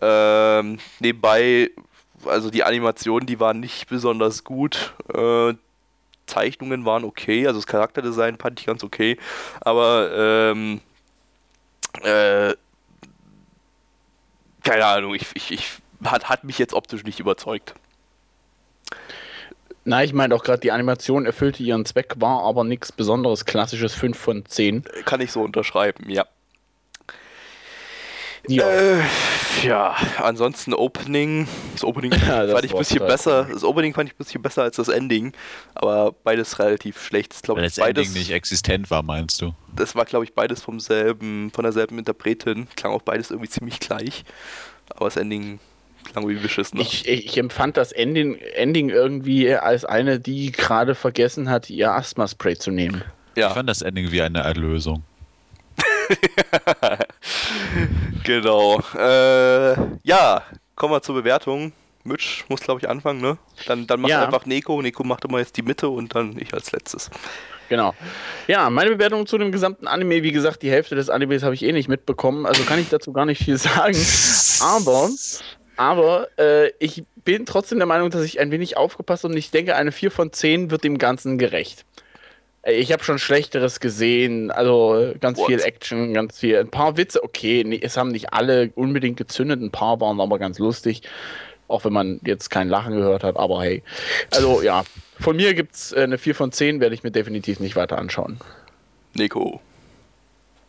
Ähm, 0.00 0.78
nebenbei, 1.00 1.70
also 2.24 2.50
die 2.50 2.64
Animationen, 2.64 3.26
die 3.26 3.40
waren 3.40 3.60
nicht 3.60 3.88
besonders 3.88 4.44
gut. 4.44 4.94
Äh, 5.12 5.54
Zeichnungen 6.26 6.84
waren 6.84 7.04
okay, 7.04 7.46
also 7.46 7.60
das 7.60 7.66
Charakterdesign 7.66 8.36
fand 8.38 8.58
ich 8.58 8.66
ganz 8.66 8.82
okay, 8.82 9.16
aber 9.60 10.10
ähm, 10.52 10.80
äh, 12.02 12.54
keine 14.64 14.84
Ahnung, 14.84 15.14
ich, 15.14 15.26
ich, 15.34 15.52
ich 15.52 15.72
hat, 16.04 16.28
hat 16.28 16.42
mich 16.42 16.58
jetzt 16.58 16.74
optisch 16.74 17.04
nicht 17.04 17.20
überzeugt. 17.20 17.74
Na, 19.88 20.02
ich 20.02 20.12
meine 20.12 20.34
auch 20.34 20.42
gerade, 20.42 20.58
die 20.58 20.72
Animation 20.72 21.26
erfüllte 21.26 21.62
ihren 21.62 21.84
Zweck, 21.84 22.14
war 22.16 22.42
aber 22.42 22.64
nichts 22.64 22.90
Besonderes. 22.90 23.44
Klassisches 23.44 23.94
5 23.94 24.18
von 24.18 24.44
10. 24.44 24.82
Kann 25.04 25.20
ich 25.20 25.30
so 25.30 25.42
unterschreiben, 25.42 26.10
ja. 26.10 26.26
Ja. 28.48 28.68
Äh, 28.68 29.00
ja, 29.62 29.96
ansonsten 30.18 30.74
Opening. 30.74 31.46
Das 31.72 31.84
Opening 31.84 32.12
Ja, 32.26 32.42
das 32.42 32.52
fand 32.52 32.64
ich 32.64 32.72
ein 32.72 32.78
bisschen 32.78 33.06
besser. 33.06 33.48
Das 33.52 33.62
Opening 33.62 33.94
fand 33.94 34.08
ich 34.08 34.16
ein 34.16 34.18
bisschen 34.18 34.42
besser 34.42 34.62
als 34.64 34.74
das 34.74 34.88
Ending. 34.88 35.32
Aber 35.74 36.12
beides 36.24 36.58
relativ 36.58 37.00
schlecht. 37.00 37.32
Das, 37.32 37.42
glaub 37.42 37.56
Weil 37.56 37.64
das 37.64 37.76
beides, 37.76 38.08
Ending 38.08 38.20
nicht 38.20 38.32
existent 38.32 38.90
war, 38.90 39.04
meinst 39.04 39.40
du? 39.40 39.54
das 39.76 39.94
war, 39.94 40.04
glaube 40.04 40.24
ich, 40.24 40.34
beides 40.34 40.62
vom 40.62 40.80
selben, 40.80 41.52
von 41.52 41.62
derselben 41.62 41.96
Interpretin. 41.98 42.66
Klang 42.74 42.92
auch 42.92 43.02
beides 43.02 43.30
irgendwie 43.30 43.50
ziemlich 43.50 43.78
gleich. 43.78 44.24
Aber 44.90 45.04
das 45.04 45.16
Ending 45.16 45.60
klang 46.06 46.28
wie 46.28 46.34
beschissen. 46.34 46.80
Ich, 46.80 47.06
ich, 47.06 47.26
ich 47.26 47.38
empfand 47.38 47.76
das 47.76 47.92
Ending, 47.92 48.36
Ending 48.54 48.90
irgendwie 48.90 49.52
als 49.54 49.84
eine, 49.84 50.20
die 50.20 50.52
gerade 50.52 50.94
vergessen 50.94 51.50
hat, 51.50 51.70
ihr 51.70 51.92
Asthma-Spray 51.92 52.56
zu 52.56 52.70
nehmen. 52.70 53.02
Ich 53.34 53.40
ja, 53.40 53.50
fand 53.50 53.68
das 53.68 53.82
Ending 53.82 54.10
wie 54.12 54.22
eine 54.22 54.40
Erlösung. 54.40 55.02
genau. 58.24 58.80
Äh, 58.96 59.74
ja, 60.04 60.42
kommen 60.74 60.94
wir 60.94 61.02
zur 61.02 61.16
Bewertung. 61.16 61.72
Mitch 62.04 62.44
muss, 62.48 62.60
glaube 62.60 62.80
ich, 62.80 62.88
anfangen, 62.88 63.20
ne? 63.20 63.36
Dann, 63.66 63.86
dann 63.86 64.00
macht 64.00 64.10
Ja. 64.10 64.24
einfach 64.24 64.46
Neko. 64.46 64.80
Neko 64.80 65.02
macht 65.04 65.24
immer 65.24 65.38
jetzt 65.38 65.56
die 65.56 65.62
Mitte 65.62 65.88
und 65.88 66.14
dann 66.14 66.38
ich 66.38 66.54
als 66.54 66.70
letztes. 66.70 67.10
Genau. 67.68 67.94
Ja, 68.46 68.70
meine 68.70 68.90
Bewertung 68.90 69.26
zu 69.26 69.38
dem 69.38 69.50
gesamten 69.50 69.88
Anime, 69.88 70.22
wie 70.22 70.30
gesagt, 70.30 70.62
die 70.62 70.70
Hälfte 70.70 70.94
des 70.94 71.10
Animes 71.10 71.42
habe 71.42 71.54
ich 71.54 71.64
eh 71.64 71.72
nicht 71.72 71.88
mitbekommen, 71.88 72.46
also 72.46 72.62
kann 72.62 72.78
ich 72.78 72.88
dazu 72.90 73.12
gar 73.12 73.26
nicht 73.26 73.42
viel 73.42 73.58
sagen. 73.58 73.96
Aber, 74.60 75.10
aber 75.76 76.28
äh, 76.38 76.70
ich 76.78 77.04
bin 77.24 77.46
trotzdem 77.46 77.78
der 77.78 77.86
Meinung, 77.86 78.10
dass 78.10 78.24
ich 78.24 78.40
ein 78.40 78.50
wenig 78.50 78.76
aufgepasst 78.76 79.24
habe 79.24 79.32
und 79.32 79.38
ich 79.38 79.50
denke, 79.50 79.76
eine 79.76 79.92
4 79.92 80.10
von 80.10 80.32
10 80.32 80.70
wird 80.70 80.84
dem 80.84 80.98
Ganzen 80.98 81.38
gerecht. 81.38 81.84
Äh, 82.62 82.74
Ich 82.74 82.92
habe 82.92 83.04
schon 83.04 83.18
Schlechteres 83.18 83.80
gesehen, 83.80 84.50
also 84.50 84.96
äh, 84.96 85.18
ganz 85.18 85.38
What? 85.38 85.46
viel 85.48 85.60
Action, 85.60 86.14
ganz 86.14 86.38
viel, 86.38 86.58
ein 86.58 86.70
paar 86.70 86.96
Witze, 86.96 87.22
okay, 87.22 87.64
nee, 87.64 87.80
es 87.82 87.96
haben 87.96 88.08
nicht 88.08 88.32
alle 88.32 88.70
unbedingt 88.74 89.16
gezündet, 89.16 89.60
ein 89.60 89.70
paar 89.70 90.00
waren 90.00 90.20
aber 90.20 90.38
ganz 90.38 90.58
lustig, 90.58 91.02
auch 91.68 91.84
wenn 91.84 91.92
man 91.92 92.20
jetzt 92.24 92.48
kein 92.50 92.68
Lachen 92.68 92.94
gehört 92.94 93.24
hat, 93.24 93.36
aber 93.36 93.62
hey. 93.62 93.82
Also 94.32 94.62
ja, 94.62 94.84
von 95.18 95.36
mir 95.36 95.54
gibt 95.54 95.74
es 95.74 95.92
eine 95.92 96.16
4 96.18 96.34
von 96.34 96.52
10, 96.52 96.80
werde 96.80 96.94
ich 96.94 97.02
mir 97.02 97.10
definitiv 97.10 97.60
nicht 97.60 97.76
weiter 97.76 97.98
anschauen. 97.98 98.38
Neko. 99.14 99.60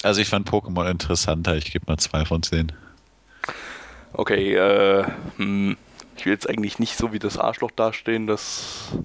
Also 0.03 0.21
ich 0.21 0.27
fand 0.27 0.49
Pokémon 0.49 0.89
interessanter, 0.89 1.55
ich 1.55 1.71
gebe 1.71 1.85
mal 1.87 1.97
zwei 1.97 2.23
von 2.25 2.43
zehn. 2.43 2.71
Okay, 4.17 4.55
äh, 4.55 5.05
hm, 5.37 5.77
ich 6.17 6.25
will 6.25 6.33
jetzt 6.33 6.49
eigentlich 6.49 6.79
nicht 6.79 6.97
so 6.97 7.13
wie 7.13 7.19
das 7.19 7.37
Arschloch 7.37 7.69
dastehen, 7.69 8.25
das. 8.25 8.97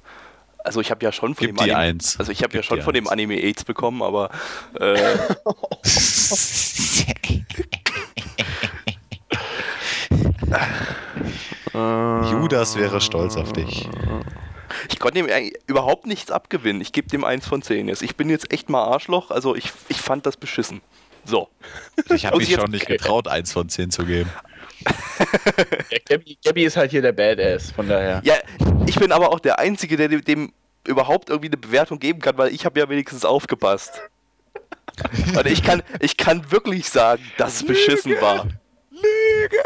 Also 0.65 0.81
ich 0.81 0.91
habe 0.91 1.05
ja 1.05 1.13
schon 1.13 1.35
von 1.35 1.47
Gib 1.47 1.59
dem 1.59 1.71
Anime, 1.71 1.99
also 2.19 2.33
ich 2.33 2.43
habe 2.43 2.57
ja 2.57 2.63
schon 2.63 2.81
von 2.81 2.95
dem. 2.95 3.09
Anime 3.09 3.35
AIDS 3.35 3.65
bekommen, 3.65 4.01
aber 4.01 4.31
äh, 4.81 4.95
Judas 12.31 12.77
wäre 12.77 13.03
stolz 13.03 13.37
auf 13.37 13.53
dich. 13.53 13.91
ich 14.89 14.99
konnte 14.99 15.19
ihm 15.19 15.29
überhaupt 15.67 16.07
nichts 16.07 16.31
abgewinnen. 16.31 16.81
Ich 16.81 16.93
gebe 16.93 17.09
dem 17.09 17.25
eins 17.25 17.47
von 17.47 17.61
zehn 17.61 17.89
jetzt. 17.89 18.03
Ich 18.03 18.17
bin 18.17 18.31
jetzt 18.31 18.51
echt 18.51 18.71
mal 18.71 18.85
Arschloch, 18.85 19.31
also 19.31 19.55
ich, 19.57 19.73
ich 19.89 20.01
fand 20.01 20.25
das 20.25 20.39
beschissen. 20.39 20.81
So. 21.25 21.49
Ich 22.15 22.25
habe 22.25 22.39
mich 22.39 22.55
schon 22.55 22.71
nicht 22.71 22.87
getraut, 22.87 23.29
eins 23.29 23.53
von 23.53 23.69
zehn 23.69 23.91
zu 23.91 24.07
geben. 24.07 24.31
Ja, 25.91 25.99
Gabby, 26.09 26.39
Gabby 26.45 26.65
ist 26.65 26.77
halt 26.77 26.91
hier 26.91 27.03
der 27.03 27.13
Badass, 27.13 27.71
von 27.71 27.89
daher. 27.89 28.21
Ja, 28.25 28.35
ich 28.87 28.97
bin 28.97 29.13
aber 29.13 29.31
auch 29.31 29.41
der 29.41 29.59
Einzige, 29.59 29.97
der 29.97 30.09
dem, 30.09 30.53
überhaupt 30.87 31.31
irgendwie 31.31 31.49
eine 31.49 31.57
Bewertung 31.57 31.99
geben 31.99 32.21
kann, 32.21 32.37
weil 32.39 32.53
ich 32.53 32.65
habe 32.65 32.81
ja 32.81 32.89
wenigstens 32.89 33.25
aufgepasst. 33.25 34.01
Und 35.37 35.47
ich 35.47 35.63
kann, 35.63 35.83
ich 36.01 36.17
kann 36.17 36.51
wirklich 36.51 36.89
sagen, 36.89 37.23
dass 37.39 37.57
es 37.57 37.67
beschissen 37.67 38.21
war. 38.21 38.47
Lüge! 38.91 39.63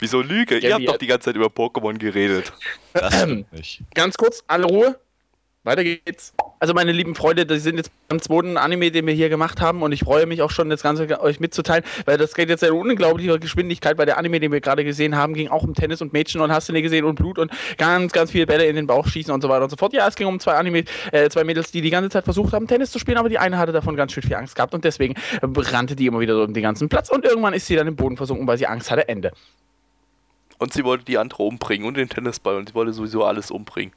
Wieso 0.00 0.22
Lüge? 0.22 0.58
Ihr 0.58 0.70
Gabby 0.70 0.84
habt 0.84 0.94
doch 0.94 0.98
die 0.98 1.06
ganze 1.06 1.26
Zeit 1.26 1.36
über 1.36 1.46
Pokémon 1.46 1.98
geredet. 1.98 2.52
Das 2.92 3.26
nicht. 3.52 3.82
Ganz 3.94 4.16
kurz, 4.16 4.42
alle 4.46 4.64
Ruhe. 4.66 4.98
Weiter 5.68 5.84
geht's. 5.84 6.34
Also 6.60 6.74
meine 6.74 6.92
lieben 6.92 7.14
Freunde, 7.14 7.46
das 7.46 7.62
sind 7.62 7.76
jetzt 7.76 7.92
beim 8.08 8.20
zweiten 8.20 8.56
Anime, 8.56 8.90
den 8.90 9.06
wir 9.06 9.14
hier 9.14 9.28
gemacht 9.28 9.60
haben 9.60 9.82
und 9.82 9.92
ich 9.92 10.00
freue 10.00 10.26
mich 10.26 10.42
auch 10.42 10.50
schon, 10.50 10.70
das 10.70 10.82
Ganze 10.82 11.20
euch 11.20 11.38
mitzuteilen, 11.40 11.84
weil 12.04 12.18
das 12.18 12.34
geht 12.34 12.48
jetzt 12.48 12.62
in 12.62 12.72
unglaublicher 12.72 13.38
Geschwindigkeit, 13.38 13.96
weil 13.98 14.06
der 14.06 14.18
Anime, 14.18 14.40
den 14.40 14.50
wir 14.50 14.60
gerade 14.60 14.84
gesehen 14.84 15.14
haben, 15.14 15.34
ging 15.34 15.48
auch 15.48 15.62
um 15.62 15.74
Tennis 15.74 16.02
und 16.02 16.12
Mädchen 16.12 16.40
und 16.40 16.50
hast 16.50 16.68
du 16.68 16.72
nicht 16.72 16.82
gesehen 16.82 17.04
und 17.04 17.14
Blut 17.14 17.38
und 17.38 17.52
ganz, 17.76 18.12
ganz 18.12 18.32
viele 18.32 18.46
Bälle 18.46 18.66
in 18.66 18.76
den 18.76 18.86
Bauch 18.86 19.06
schießen 19.06 19.32
und 19.32 19.40
so 19.40 19.48
weiter 19.48 19.64
und 19.64 19.70
so 19.70 19.76
fort. 19.76 19.92
Ja, 19.92 20.08
es 20.08 20.16
ging 20.16 20.26
um 20.26 20.40
zwei 20.40 20.54
Anime, 20.54 20.84
äh, 21.12 21.28
zwei 21.28 21.44
Mädels, 21.44 21.70
die 21.70 21.80
die 21.80 21.90
ganze 21.90 22.10
Zeit 22.10 22.24
versucht 22.24 22.52
haben, 22.52 22.66
Tennis 22.66 22.90
zu 22.90 22.98
spielen, 22.98 23.18
aber 23.18 23.28
die 23.28 23.38
eine 23.38 23.58
hatte 23.58 23.72
davon 23.72 23.94
ganz 23.94 24.12
schön 24.12 24.22
viel 24.22 24.34
Angst 24.34 24.56
gehabt 24.56 24.74
und 24.74 24.84
deswegen 24.84 25.14
äh, 25.14 25.46
rannte 25.56 25.94
die 25.94 26.06
immer 26.06 26.20
wieder 26.20 26.34
so 26.34 26.42
um 26.42 26.54
den 26.54 26.62
ganzen 26.62 26.88
Platz 26.88 27.08
und 27.10 27.24
irgendwann 27.24 27.54
ist 27.54 27.66
sie 27.66 27.76
dann 27.76 27.86
im 27.86 27.94
Boden 27.94 28.16
versunken, 28.16 28.46
weil 28.46 28.58
sie 28.58 28.66
Angst 28.66 28.90
hatte. 28.90 29.08
Ende. 29.08 29.32
Und 30.58 30.72
sie 30.72 30.84
wollte 30.84 31.04
die 31.04 31.18
andere 31.18 31.44
umbringen 31.44 31.86
und 31.86 31.96
den 31.96 32.08
Tennisball 32.08 32.56
und 32.56 32.70
sie 32.70 32.74
wollte 32.74 32.92
sowieso 32.92 33.24
alles 33.24 33.50
umbringen. 33.50 33.92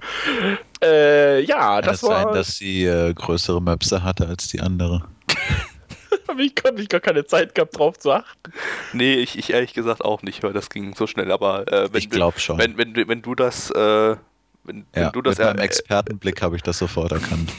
Äh, 0.80 1.40
ja, 1.40 1.80
Kann 1.80 1.86
das 1.86 1.94
es 1.96 2.08
sein, 2.08 2.26
war. 2.26 2.32
dass 2.32 2.56
sie 2.56 2.84
äh, 2.84 3.12
größere 3.12 3.60
Möpse 3.60 4.04
hatte 4.04 4.28
als 4.28 4.46
die 4.46 4.60
andere? 4.60 5.02
Aber 6.28 6.38
ich 6.38 6.54
konnte 6.54 6.80
ich 6.80 6.88
gar 6.88 7.00
keine 7.00 7.26
Zeit 7.26 7.54
gehabt, 7.56 7.76
drauf 7.76 7.98
zu 7.98 8.12
achten. 8.12 8.52
Nee, 8.92 9.14
ich, 9.14 9.36
ich 9.36 9.52
ehrlich 9.52 9.74
gesagt 9.74 10.04
auch 10.04 10.22
nicht, 10.22 10.44
weil 10.44 10.52
das 10.52 10.70
ging 10.70 10.94
so 10.94 11.08
schnell. 11.08 11.32
Aber 11.32 11.66
äh, 11.72 11.92
wenn, 11.92 11.98
Ich 11.98 12.10
glaub 12.10 12.38
schon. 12.38 12.58
Wenn, 12.58 12.76
wenn, 12.78 12.94
wenn, 12.94 13.08
wenn 13.08 13.22
du 13.22 13.34
das, 13.34 13.70
äh, 13.72 14.16
wenn, 14.62 14.86
wenn 14.92 15.02
Ja, 15.02 15.10
du 15.10 15.20
das 15.20 15.38
mit 15.38 15.48
meinem 15.48 15.58
äh, 15.58 15.64
Expertenblick 15.64 16.42
habe 16.42 16.54
ich 16.54 16.62
das 16.62 16.78
sofort 16.78 17.10
erkannt. 17.10 17.50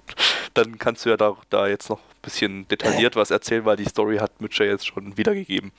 dann 0.54 0.78
kannst 0.78 1.04
du 1.04 1.10
ja 1.10 1.18
da, 1.18 1.36
da 1.50 1.66
jetzt 1.66 1.90
noch 1.90 1.98
ein 1.98 2.22
bisschen 2.22 2.66
detailliert 2.68 3.16
was 3.16 3.30
erzählen, 3.30 3.66
weil 3.66 3.76
die 3.76 3.84
Story 3.84 4.16
hat 4.16 4.40
Mitchell 4.40 4.68
jetzt 4.68 4.86
schon 4.86 5.18
wiedergegeben. 5.18 5.72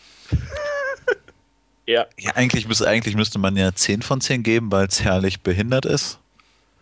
Ja. 1.86 2.06
Ja, 2.18 2.32
eigentlich, 2.36 2.68
müsste, 2.68 2.88
eigentlich 2.88 3.16
müsste 3.16 3.40
man 3.40 3.58
ja 3.58 3.74
10 3.74 4.02
von 4.02 4.22
10 4.22 4.44
geben, 4.44 4.72
weil 4.72 4.88
es 4.88 5.04
herrlich 5.04 5.42
behindert 5.42 5.86
ist. 5.86 6.20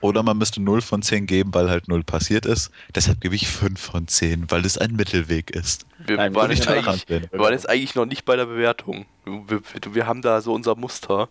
Oder 0.02 0.24
man 0.24 0.38
müsste 0.40 0.62
0 0.62 0.82
von 0.82 1.04
10 1.04 1.28
geben, 1.28 1.54
weil 1.54 1.70
halt 1.70 1.88
0 1.88 2.04
passiert 2.04 2.48
ist. 2.48 2.72
Deshalb 2.96 3.22
gebe 3.22 3.36
ich 3.36 3.48
5 3.48 3.80
von 3.80 4.08
10, 4.08 4.50
weil 4.50 4.66
es 4.66 4.80
ein 4.80 4.96
Mittelweg 4.96 5.52
ist. 5.52 5.86
Wir, 6.00 6.18
Nein, 6.18 6.34
waren 6.34 6.50
jetzt 6.50 6.68
wir 6.68 7.40
waren 7.40 7.54
jetzt 7.54 7.70
eigentlich 7.70 7.94
noch 7.94 8.08
nicht 8.08 8.26
bei 8.26 8.36
der 8.36 8.48
Bewertung. 8.48 9.06
Wir, 9.26 9.62
wir, 9.62 9.94
wir 9.94 10.08
haben 10.08 10.24
da 10.24 10.42
so 10.42 10.54
unser 10.54 10.76
Muster. 10.76 11.30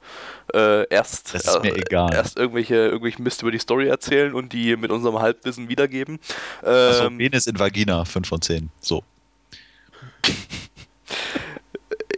Äh, 0.55 0.87
erst, 0.89 1.35
Das 1.35 1.47
ist 1.47 1.63
mir 1.65 1.75
äh, 1.75 1.81
egal. 1.81 2.15
erst 2.15 2.39
irgendwelche, 2.39 2.77
irgendwelche 2.77 3.21
Mist 3.21 3.43
über 3.43 3.51
die 3.51 3.59
Story 3.59 3.89
erzählen 3.89 4.35
und 4.35 4.53
die 4.53 4.77
mit 4.77 4.93
unserem 4.93 5.19
Halbwissen 5.19 5.69
wiedergeben. 5.69 6.21
Also 6.63 7.05
Ähm, 7.07 7.19
Penis 7.19 7.49
in 7.49 7.59
Vagina, 7.59 8.05
5 8.05 8.29
von 8.29 8.41
10. 8.41 8.71
So. 8.81 9.03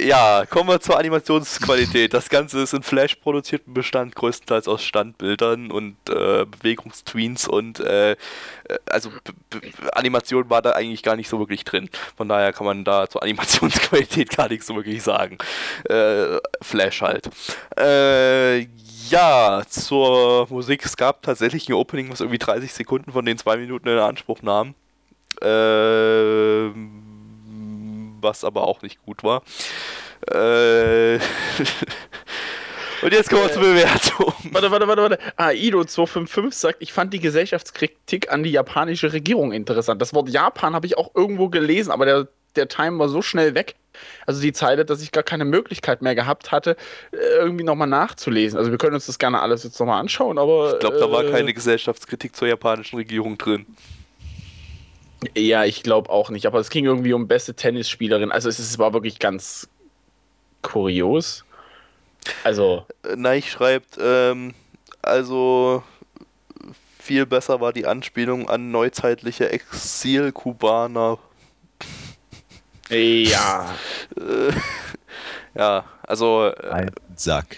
Ja, 0.05 0.45
kommen 0.47 0.69
wir 0.69 0.81
zur 0.81 0.99
Animationsqualität. 0.99 2.13
Das 2.13 2.29
Ganze 2.29 2.61
ist 2.61 2.75
in 2.75 2.83
Flash 2.83 3.17
produzierten 3.17 3.73
Bestand, 3.73 4.15
größtenteils 4.15 4.67
aus 4.67 4.83
Standbildern 4.83 5.71
und 5.71 5.97
äh, 6.09 6.45
Bewegungstweens 6.45 7.47
und 7.47 7.81
äh, 7.81 8.13
äh, 8.13 8.17
also 8.87 9.11
Animation 9.93 10.51
war 10.51 10.63
da 10.63 10.73
eigentlich 10.73 11.03
gar 11.03 11.17
nicht 11.17 11.29
so 11.29 11.39
wirklich 11.39 11.65
drin. 11.65 11.89
Von 12.17 12.29
daher 12.29 12.53
kann 12.53 12.67
man 12.67 12.85
da 12.85 13.09
zur 13.09 13.23
Animationsqualität 13.23 14.31
gar 14.37 14.49
nichts 14.49 14.67
so 14.67 14.75
wirklich 14.75 15.03
sagen. 15.03 15.39
Äh, 15.89 16.39
Flash 16.61 17.03
halt. 17.03 17.31
Äh, 17.79 18.67
ja, 19.09 19.63
zur 19.69 20.47
Musik. 20.51 20.85
Es 20.85 20.97
gab 20.97 21.23
tatsächlich 21.23 21.69
ein 21.69 21.75
Opening, 21.75 22.11
was 22.11 22.21
irgendwie 22.21 22.39
30 22.39 22.73
Sekunden 22.73 23.13
von 23.13 23.25
den 23.25 23.39
zwei 23.39 23.57
Minuten 23.57 23.89
in 23.89 23.99
Anspruch 23.99 24.43
nahm. 24.43 24.75
Ähm, 25.43 27.02
was 28.23 28.45
aber 28.45 28.67
auch 28.67 28.83
nicht 28.83 29.03
gut 29.05 29.23
war. 29.23 29.43
Äh, 30.31 31.19
Und 33.03 33.13
jetzt 33.13 33.31
kommen 33.31 33.43
wir 33.43 33.53
zur 33.53 33.63
Bewertung. 33.63 34.33
Warte, 34.53 34.71
warte, 34.71 34.87
warte, 34.87 35.03
warte. 35.03 35.19
Aido255 35.37 36.53
sagt, 36.53 36.77
ich 36.81 36.93
fand 36.93 37.13
die 37.13 37.19
Gesellschaftskritik 37.19 38.31
an 38.31 38.45
die 38.45 38.51
japanische 38.51 39.13
Regierung 39.13 39.51
interessant. 39.53 40.01
Das 40.01 40.15
Wort 40.15 40.29
Japan 40.29 40.75
habe 40.75 40.87
ich 40.87 40.97
auch 40.97 41.11
irgendwo 41.17 41.49
gelesen, 41.49 41.91
aber 41.91 42.07
der, 42.07 42.29
der 42.55 42.69
Time 42.69 43.01
war 43.01 43.09
so 43.09 43.21
schnell 43.21 43.57
weg. 43.57 43.75
Also 44.25 44.41
die 44.41 44.53
Zeile, 44.53 44.85
dass 44.85 45.03
ich 45.03 45.11
gar 45.11 45.25
keine 45.25 45.45
Möglichkeit 45.45 46.01
mehr 46.01 46.15
gehabt 46.15 46.53
hatte, 46.53 46.77
äh, 47.11 47.17
irgendwie 47.41 47.65
nochmal 47.65 47.89
nachzulesen. 47.89 48.57
Also 48.57 48.71
wir 48.71 48.79
können 48.79 48.95
uns 48.95 49.07
das 49.07 49.19
gerne 49.19 49.41
alles 49.41 49.65
jetzt 49.65 49.81
nochmal 49.81 50.01
anschauen, 50.01 50.39
aber. 50.39 50.75
Ich 50.75 50.81
glaube, 50.81 50.99
da 50.99 51.11
war 51.11 51.25
äh, 51.25 51.31
keine 51.31 51.53
Gesellschaftskritik 51.53 52.37
zur 52.37 52.47
japanischen 52.47 52.97
Regierung 52.97 53.37
drin. 53.37 53.67
Ja, 55.37 55.65
ich 55.65 55.83
glaube 55.83 56.11
auch 56.11 56.31
nicht. 56.31 56.47
Aber 56.47 56.59
es 56.59 56.71
ging 56.71 56.85
irgendwie 56.85 57.13
um 57.13 57.29
beste 57.29 57.55
Tennisspielerin. 57.55 58.33
Also 58.33 58.49
es, 58.49 58.59
es 58.59 58.79
war 58.79 58.93
wirklich 58.93 59.19
ganz 59.19 59.69
kurios. 60.63 61.45
Also, 62.45 62.87
Äh, 63.05 63.17
Neich 63.17 63.51
schreibt, 63.51 63.99
ähm, 64.01 64.55
also 65.03 65.83
viel 66.99 67.27
besser 67.27 67.61
war 67.61 67.73
die 67.73 67.87
Anspielung 67.87 68.49
an 68.49 68.71
neuzeitliche 68.71 69.51
Exil-Kubaner. 69.51 71.19
ja. 72.91 73.75
Äh, 74.17 74.53
ja, 75.55 75.85
also 76.03 76.47
äh, 76.47 76.69
Ein 76.71 76.91
Sack. 77.17 77.57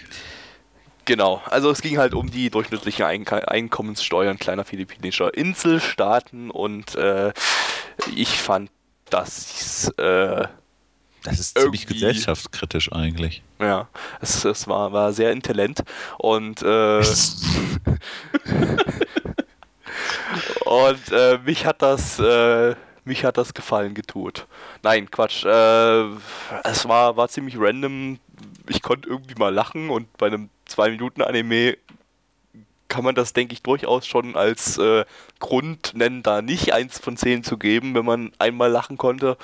Genau. 1.05 1.41
Also 1.45 1.69
es 1.71 1.81
ging 1.81 1.97
halt 1.97 2.13
um 2.13 2.29
die 2.29 2.49
durchschnittlichen 2.49 3.05
Einka- 3.05 3.45
Einkommenssteuern 3.45 4.37
kleiner 4.37 4.65
philippinischer 4.65 5.33
Inselstaaten 5.33 6.51
und 6.51 6.95
äh, 6.95 7.31
ich 8.15 8.41
fand 8.41 8.69
das 9.09 9.87
äh, 9.97 10.47
Das 11.23 11.39
ist 11.39 11.57
ziemlich 11.57 11.85
gesellschaftskritisch 11.87 12.91
eigentlich. 12.91 13.41
ja, 13.59 13.87
es, 14.21 14.43
es 14.45 14.67
war, 14.67 14.91
war 14.93 15.13
sehr 15.13 15.31
intelligent 15.31 15.83
und 16.17 16.61
äh, 16.61 17.01
Und 20.65 21.11
äh, 21.11 21.37
mich 21.45 21.65
hat 21.65 21.81
das, 21.81 22.19
äh, 22.19 22.75
mich 23.05 23.23
hat 23.23 23.37
das 23.37 23.53
gefallen 23.53 23.93
getut. 23.93 24.47
Nein, 24.83 25.09
Quatsch. 25.11 25.45
Äh, 25.45 26.03
es 26.63 26.87
war, 26.87 27.15
war 27.17 27.29
ziemlich 27.29 27.55
random. 27.57 28.19
Ich 28.67 28.81
konnte 28.81 29.07
irgendwie 29.07 29.35
mal 29.35 29.53
lachen 29.53 29.89
und 29.89 30.11
bei 30.17 30.27
einem 30.27 30.49
2-Minuten-Anime 30.69 31.77
kann 32.87 33.03
man 33.03 33.15
das, 33.15 33.33
denke 33.33 33.53
ich, 33.53 33.61
durchaus 33.61 34.05
schon 34.05 34.35
als 34.35 34.77
äh, 34.77 35.05
Grund 35.39 35.93
nennen, 35.95 36.23
da 36.23 36.41
nicht 36.41 36.73
eins 36.73 36.99
von 36.99 37.17
10 37.17 37.43
zu 37.43 37.57
geben, 37.57 37.93
wenn 37.95 38.05
man 38.05 38.31
einmal 38.39 38.71
lachen 38.71 38.97
konnte. 38.97 39.37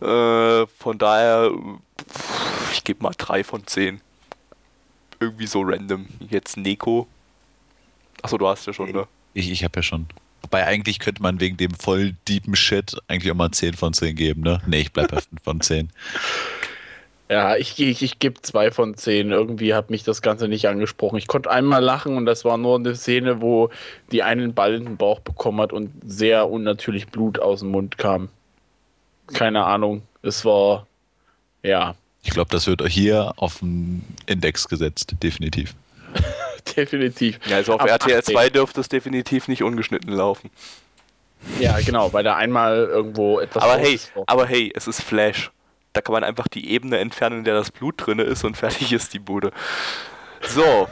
Äh, 0.00 0.66
von 0.78 0.98
daher, 0.98 1.50
ich 2.72 2.84
gebe 2.84 3.02
mal 3.02 3.12
3 3.16 3.44
von 3.44 3.66
10. 3.66 4.00
Irgendwie 5.20 5.46
so 5.46 5.62
random. 5.62 6.06
Jetzt 6.30 6.56
Neko. 6.56 7.06
Achso, 8.22 8.38
du 8.38 8.48
hast 8.48 8.66
ja 8.66 8.72
schon, 8.72 8.90
ne? 8.90 9.06
Ich, 9.34 9.50
ich 9.50 9.64
habe 9.64 9.76
ja 9.76 9.82
schon. 9.82 10.06
Wobei 10.42 10.66
eigentlich 10.66 10.98
könnte 10.98 11.22
man 11.22 11.40
wegen 11.40 11.56
dem 11.56 11.74
voll 11.74 12.14
deepen 12.28 12.54
Shit 12.54 12.96
eigentlich 13.08 13.30
auch 13.32 13.36
mal 13.36 13.50
10 13.50 13.74
von 13.74 13.92
10 13.92 14.14
geben, 14.14 14.42
ne? 14.42 14.62
Nee, 14.66 14.80
ich 14.82 14.92
bleib 14.92 15.10
bei 15.10 15.20
5 15.20 15.26
von 15.42 15.60
10. 15.60 15.90
Ja, 17.30 17.56
ich, 17.56 17.78
ich, 17.78 18.02
ich 18.02 18.18
gebe 18.18 18.42
zwei 18.42 18.70
von 18.70 18.96
zehn. 18.96 19.30
Irgendwie 19.30 19.74
hat 19.74 19.88
mich 19.88 20.04
das 20.04 20.20
Ganze 20.20 20.46
nicht 20.46 20.68
angesprochen. 20.68 21.16
Ich 21.16 21.26
konnte 21.26 21.50
einmal 21.50 21.82
lachen 21.82 22.16
und 22.16 22.26
das 22.26 22.44
war 22.44 22.58
nur 22.58 22.78
eine 22.78 22.94
Szene, 22.94 23.40
wo 23.40 23.70
die 24.12 24.22
einen 24.22 24.52
Ball 24.52 24.74
in 24.74 24.84
den 24.84 24.96
Bauch 24.98 25.20
bekommen 25.20 25.60
hat 25.60 25.72
und 25.72 25.90
sehr 26.04 26.50
unnatürlich 26.50 27.06
Blut 27.06 27.38
aus 27.38 27.60
dem 27.60 27.70
Mund 27.70 27.96
kam. 27.96 28.28
Keine 29.32 29.64
Ahnung. 29.64 30.02
Es 30.22 30.44
war, 30.44 30.86
ja, 31.62 31.94
Ich 32.22 32.30
glaube, 32.30 32.50
das 32.50 32.66
wird 32.66 32.86
hier 32.88 33.32
auf 33.36 33.60
den 33.60 34.04
Index 34.26 34.68
gesetzt, 34.68 35.14
definitiv. 35.22 35.74
definitiv. 36.76 37.40
Ja, 37.46 37.56
also 37.56 37.74
auf 37.74 37.80
Ab 37.80 37.88
RTL 37.88 38.18
18. 38.18 38.34
2 38.34 38.50
dürfte 38.50 38.80
es 38.82 38.88
definitiv 38.88 39.48
nicht 39.48 39.62
ungeschnitten 39.62 40.12
laufen. 40.12 40.50
Ja, 41.58 41.78
genau, 41.80 42.12
weil 42.12 42.24
da 42.24 42.36
einmal 42.36 42.76
irgendwo 42.76 43.40
etwas. 43.40 43.62
Aber 43.62 43.76
hey, 43.76 43.98
aber 44.26 44.46
hey, 44.46 44.72
es 44.74 44.86
ist 44.86 45.02
Flash. 45.02 45.50
Da 45.94 46.00
kann 46.02 46.12
man 46.12 46.24
einfach 46.24 46.48
die 46.48 46.70
Ebene 46.70 46.98
entfernen, 46.98 47.38
in 47.38 47.44
der 47.44 47.54
das 47.54 47.70
Blut 47.70 47.94
drin 48.04 48.18
ist 48.18 48.44
und 48.44 48.56
fertig 48.56 48.92
ist 48.92 49.14
die 49.14 49.18
Bude. 49.20 49.52
So. 50.42 50.88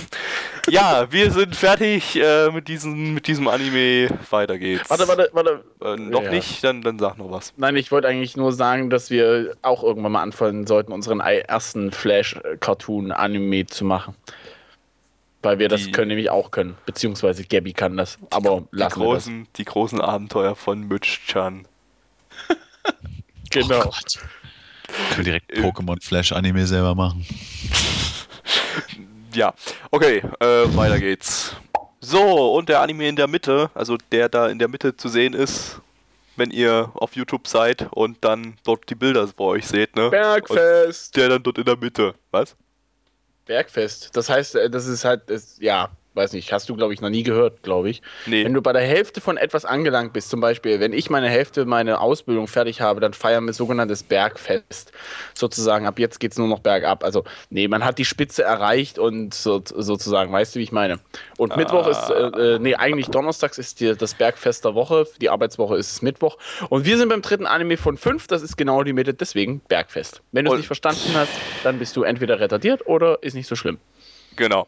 ja, 0.68 1.10
wir 1.10 1.30
sind 1.30 1.54
fertig 1.56 2.16
äh, 2.20 2.50
mit, 2.50 2.66
diesem, 2.68 3.14
mit 3.14 3.26
diesem 3.28 3.46
Anime. 3.48 4.08
Weiter 4.30 4.58
geht's. 4.58 4.90
Warte, 4.90 5.06
warte, 5.08 5.30
warte. 5.32 5.64
Äh, 5.80 5.96
noch 5.96 6.24
Ja. 6.24 6.30
nicht? 6.30 6.62
Dann, 6.64 6.82
dann 6.82 6.98
sag 6.98 7.16
noch 7.18 7.30
was. 7.30 7.54
Nein, 7.56 7.76
ich 7.76 7.90
wollte 7.92 8.08
eigentlich 8.08 8.36
nur 8.36 8.52
sagen, 8.52 8.90
dass 8.90 9.08
wir 9.10 9.56
auch 9.62 9.82
irgendwann 9.84 10.12
mal 10.12 10.22
anfangen 10.22 10.66
sollten, 10.66 10.92
unseren 10.92 11.20
ersten 11.20 11.90
Flash-Cartoon-Anime 11.92 13.66
zu 13.66 13.84
machen. 13.84 14.14
Weil 15.42 15.58
wir 15.60 15.68
das 15.68 15.84
Die- 15.84 15.92
können 15.92 16.08
nämlich 16.08 16.30
auch 16.30 16.50
können. 16.50 16.76
Beziehungsweise 16.84 17.44
Gabby 17.44 17.72
kann 17.72 17.96
das. 17.96 18.18
Aber 18.30 18.64
Die 18.72 18.76
lassen 18.76 19.00
wir 19.00 19.14
das. 19.14 19.24
großen, 19.24 19.46
die 19.56 19.64
großen 19.64 20.00
Abenteuer 20.00 20.54
von 20.56 20.86
Mitch-chan. 20.88 21.64
Genau. 23.52 23.84
Oh. 23.86 23.90
Können 25.08 25.16
wir 25.16 25.24
direkt 25.24 25.52
Pokémon 25.52 26.02
Flash 26.02 26.32
Anime 26.32 26.66
selber 26.66 26.94
machen. 26.94 27.26
Ja, 29.32 29.54
okay, 29.90 30.22
äh, 30.40 30.76
weiter 30.76 30.98
geht's. 30.98 31.54
So, 32.00 32.54
und 32.54 32.68
der 32.68 32.80
Anime 32.80 33.08
in 33.08 33.16
der 33.16 33.28
Mitte, 33.28 33.70
also 33.74 33.96
der 34.10 34.28
da 34.28 34.48
in 34.48 34.58
der 34.58 34.68
Mitte 34.68 34.96
zu 34.96 35.08
sehen 35.08 35.32
ist, 35.32 35.80
wenn 36.36 36.50
ihr 36.50 36.90
auf 36.94 37.14
YouTube 37.16 37.46
seid 37.46 37.86
und 37.92 38.18
dann 38.22 38.56
dort 38.64 38.88
die 38.90 38.94
Bilder 38.94 39.26
bei 39.36 39.44
euch 39.44 39.66
seht, 39.66 39.96
ne? 39.96 40.10
Bergfest. 40.10 41.14
Und 41.14 41.16
der 41.16 41.28
dann 41.30 41.42
dort 41.42 41.58
in 41.58 41.64
der 41.64 41.76
Mitte. 41.76 42.14
Was? 42.30 42.56
Bergfest. 43.46 44.10
Das 44.14 44.28
heißt, 44.28 44.56
äh, 44.56 44.70
das 44.70 44.86
ist 44.86 45.04
halt, 45.04 45.30
das, 45.30 45.56
ja, 45.60 45.90
weiß 46.14 46.32
nicht, 46.32 46.52
hast 46.52 46.68
du, 46.68 46.76
glaube 46.76 46.92
ich, 46.92 47.00
noch 47.00 47.08
nie 47.08 47.22
gehört, 47.22 47.62
glaube 47.62 47.90
ich. 47.90 48.02
Nee. 48.26 48.44
Wenn 48.44 48.54
du 48.54 48.62
bei 48.62 48.72
der 48.72 48.82
Hälfte 48.82 49.20
von 49.20 49.36
etwas 49.36 49.64
angelangt 49.64 50.12
bist, 50.12 50.30
zum 50.30 50.40
Beispiel, 50.40 50.80
wenn 50.80 50.92
ich 50.92 51.10
meine 51.10 51.28
Hälfte 51.28 51.64
meine 51.64 52.00
Ausbildung 52.00 52.48
fertig 52.48 52.80
habe, 52.80 53.00
dann 53.00 53.14
feiern 53.14 53.44
wir 53.46 53.52
sogenanntes 53.52 54.02
Bergfest. 54.02 54.92
Sozusagen, 55.34 55.86
ab 55.86 55.98
jetzt 55.98 56.20
geht 56.20 56.32
es 56.32 56.38
nur 56.38 56.48
noch 56.48 56.60
bergab. 56.60 57.04
Also, 57.04 57.24
nee, 57.50 57.68
man 57.68 57.84
hat 57.84 57.98
die 57.98 58.04
Spitze 58.04 58.42
erreicht 58.42 58.98
und 58.98 59.34
so, 59.34 59.62
sozusagen, 59.64 60.32
weißt 60.32 60.54
du, 60.54 60.58
wie 60.58 60.64
ich 60.64 60.72
meine? 60.72 61.00
Und 61.38 61.56
Mittwoch 61.56 61.86
ist, 61.86 62.10
äh, 62.10 62.54
äh, 62.54 62.58
nee, 62.58 62.74
eigentlich 62.74 63.08
donnerstags 63.08 63.58
ist 63.58 63.80
die, 63.80 63.96
das 63.96 64.14
Bergfest 64.14 64.64
der 64.64 64.74
Woche, 64.74 65.06
die 65.20 65.30
Arbeitswoche 65.30 65.76
ist 65.76 66.02
Mittwoch. 66.02 66.36
Und 66.68 66.84
wir 66.84 66.98
sind 66.98 67.08
beim 67.08 67.22
dritten 67.22 67.46
Anime 67.46 67.76
von 67.76 67.96
fünf, 67.96 68.26
das 68.26 68.42
ist 68.42 68.56
genau 68.56 68.82
die 68.82 68.92
Mitte, 68.92 69.14
deswegen 69.14 69.60
Bergfest. 69.60 70.22
Wenn 70.32 70.44
du 70.44 70.52
es 70.52 70.58
nicht 70.58 70.66
verstanden 70.66 71.12
hast, 71.14 71.32
dann 71.64 71.78
bist 71.78 71.96
du 71.96 72.02
entweder 72.02 72.40
retardiert 72.40 72.86
oder 72.86 73.22
ist 73.22 73.34
nicht 73.34 73.46
so 73.46 73.56
schlimm. 73.56 73.78
Genau. 74.36 74.66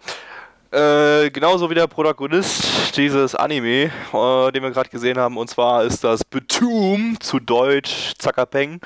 Äh, 0.75 1.31
genauso 1.31 1.71
wie 1.71 1.75
der 1.77 1.87
Protagonist 1.87 2.97
dieses 2.97 3.37
Anime, 3.37 3.93
äh, 4.13 4.51
den 4.51 4.61
wir 4.61 4.73
gerade 4.73 4.91
gesehen 4.91 5.17
haben, 5.19 5.37
und 5.37 5.49
zwar 5.49 5.85
ist 5.85 6.03
das 6.03 6.25
Betum, 6.25 7.17
zu 7.21 7.39
Deutsch 7.39 8.15
Zakapeng. 8.19 8.81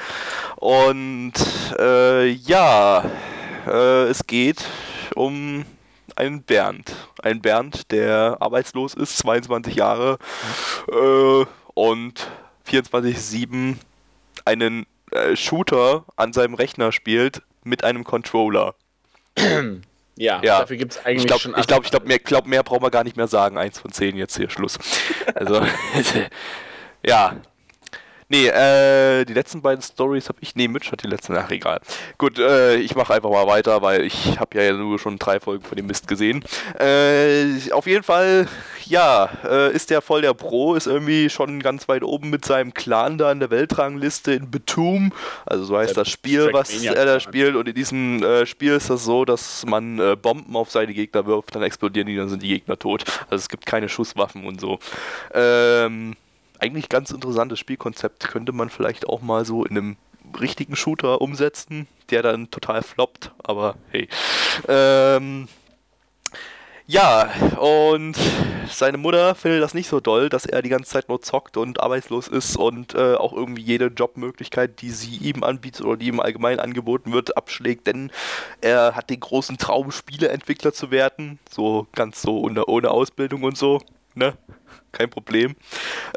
Und 0.56 1.32
äh, 1.78 2.26
ja, 2.26 3.04
äh, 3.66 4.02
es 4.02 4.26
geht 4.26 4.66
um 5.14 5.64
einen 6.14 6.42
Bernd. 6.42 6.94
Ein 7.22 7.40
Bernd, 7.40 7.90
der 7.90 8.36
arbeitslos 8.40 8.92
ist, 8.92 9.16
22 9.16 9.74
Jahre 9.74 10.18
äh, 10.92 11.46
und 11.72 12.30
24-7 12.70 13.76
einen 14.44 14.84
Shooter 15.32 16.04
an 16.16 16.34
seinem 16.34 16.52
Rechner 16.52 16.92
spielt 16.92 17.40
mit 17.64 17.82
einem 17.82 18.04
Controller. 18.04 18.74
Ja, 20.18 20.40
Ja. 20.42 20.60
dafür 20.60 20.76
gibt 20.76 20.92
es 20.92 21.04
eigentlich 21.04 21.22
Ich 21.22 21.26
glaube, 21.26 21.40
schon 21.42 21.54
ich 21.58 21.66
glaube, 21.66 21.84
ich 21.84 21.90
glaube, 21.90 22.06
mehr, 22.06 22.18
glaub, 22.18 22.46
mehr 22.46 22.62
brauchen 22.62 22.82
wir 22.82 22.90
gar 22.90 23.04
nicht 23.04 23.16
mehr 23.16 23.28
sagen. 23.28 23.56
Eins 23.56 23.78
von 23.78 23.92
zehn 23.92 24.16
jetzt 24.16 24.36
hier 24.36 24.50
Schluss. 24.50 24.78
Also, 25.34 25.60
ja. 27.06 27.36
Nee, 28.30 28.48
äh, 28.48 29.24
die 29.24 29.32
letzten 29.32 29.62
beiden 29.62 29.80
Stories 29.80 30.28
habe 30.28 30.38
ich. 30.42 30.54
Nee, 30.54 30.68
Mitch 30.68 30.92
hat 30.92 31.02
die 31.02 31.06
letzten. 31.06 31.34
Ach, 31.36 31.50
egal. 31.50 31.80
Gut, 32.18 32.38
äh, 32.38 32.76
ich 32.76 32.94
mache 32.94 33.14
einfach 33.14 33.30
mal 33.30 33.46
weiter, 33.46 33.80
weil 33.80 34.04
ich 34.04 34.38
habe 34.38 34.62
ja 34.62 34.72
nur 34.74 34.98
schon 34.98 35.18
drei 35.18 35.40
Folgen 35.40 35.64
von 35.64 35.76
dem 35.76 35.86
Mist 35.86 36.06
gesehen. 36.08 36.44
Äh, 36.78 37.72
auf 37.72 37.86
jeden 37.86 38.02
Fall, 38.02 38.46
ja, 38.84 39.30
äh, 39.44 39.72
ist 39.72 39.88
der 39.88 40.02
voll 40.02 40.20
der 40.20 40.34
Pro, 40.34 40.74
ist 40.74 40.86
irgendwie 40.86 41.30
schon 41.30 41.60
ganz 41.60 41.88
weit 41.88 42.02
oben 42.02 42.28
mit 42.28 42.44
seinem 42.44 42.74
Clan 42.74 43.16
da 43.16 43.32
in 43.32 43.40
der 43.40 43.50
Weltrangliste 43.50 44.32
in 44.32 44.50
Betum. 44.50 45.12
Also 45.46 45.64
so 45.64 45.78
heißt 45.78 45.96
Der 45.96 46.04
das 46.04 46.10
Spiel, 46.10 46.52
was 46.52 46.70
er 46.82 46.94
da 46.94 47.02
Clan. 47.04 47.20
spielt. 47.20 47.56
Und 47.56 47.66
in 47.66 47.74
diesem 47.74 48.22
äh, 48.22 48.44
Spiel 48.44 48.72
ist 48.74 48.90
das 48.90 49.04
so, 49.04 49.24
dass 49.24 49.64
man 49.64 49.98
äh, 49.98 50.16
Bomben 50.16 50.54
auf 50.54 50.70
seine 50.70 50.92
Gegner 50.92 51.24
wirft, 51.24 51.54
dann 51.54 51.62
explodieren 51.62 52.06
die, 52.06 52.16
dann 52.16 52.28
sind 52.28 52.42
die 52.42 52.48
Gegner 52.48 52.78
tot. 52.78 53.04
Also 53.30 53.36
es 53.42 53.48
gibt 53.48 53.64
keine 53.64 53.88
Schusswaffen 53.88 54.46
und 54.46 54.60
so. 54.60 54.78
Ähm, 55.32 56.14
eigentlich 56.60 56.88
ganz 56.88 57.10
interessantes 57.10 57.58
Spielkonzept. 57.58 58.28
Könnte 58.28 58.52
man 58.52 58.70
vielleicht 58.70 59.08
auch 59.08 59.20
mal 59.20 59.44
so 59.44 59.64
in 59.64 59.76
einem 59.76 59.96
richtigen 60.40 60.76
Shooter 60.76 61.20
umsetzen, 61.20 61.86
der 62.10 62.22
dann 62.22 62.50
total 62.50 62.82
floppt, 62.82 63.32
aber 63.42 63.76
hey. 63.90 64.08
Ähm, 64.68 65.48
ja, 66.86 67.30
und 67.58 68.16
seine 68.70 68.96
Mutter 68.96 69.34
findet 69.34 69.62
das 69.62 69.74
nicht 69.74 69.88
so 69.88 70.00
doll, 70.00 70.30
dass 70.30 70.46
er 70.46 70.62
die 70.62 70.70
ganze 70.70 70.90
Zeit 70.90 71.10
nur 71.10 71.20
zockt 71.20 71.58
und 71.58 71.80
arbeitslos 71.80 72.28
ist 72.28 72.56
und 72.56 72.94
äh, 72.94 73.14
auch 73.14 73.34
irgendwie 73.34 73.62
jede 73.62 73.88
Jobmöglichkeit, 73.88 74.80
die 74.80 74.90
sie 74.90 75.16
ihm 75.16 75.44
anbietet 75.44 75.84
oder 75.84 75.98
die 75.98 76.06
ihm 76.06 76.20
allgemein 76.20 76.60
angeboten 76.60 77.12
wird, 77.12 77.36
abschlägt, 77.36 77.86
denn 77.86 78.10
er 78.62 78.94
hat 78.94 79.10
den 79.10 79.20
großen 79.20 79.58
Traum, 79.58 79.90
Spieleentwickler 79.90 80.72
zu 80.72 80.90
werden, 80.90 81.38
so 81.50 81.86
ganz 81.94 82.22
so 82.22 82.40
ohne, 82.40 82.64
ohne 82.66 82.90
Ausbildung 82.90 83.42
und 83.42 83.58
so, 83.58 83.82
ne? 84.14 84.38
Kein 84.92 85.10
Problem. 85.10 85.54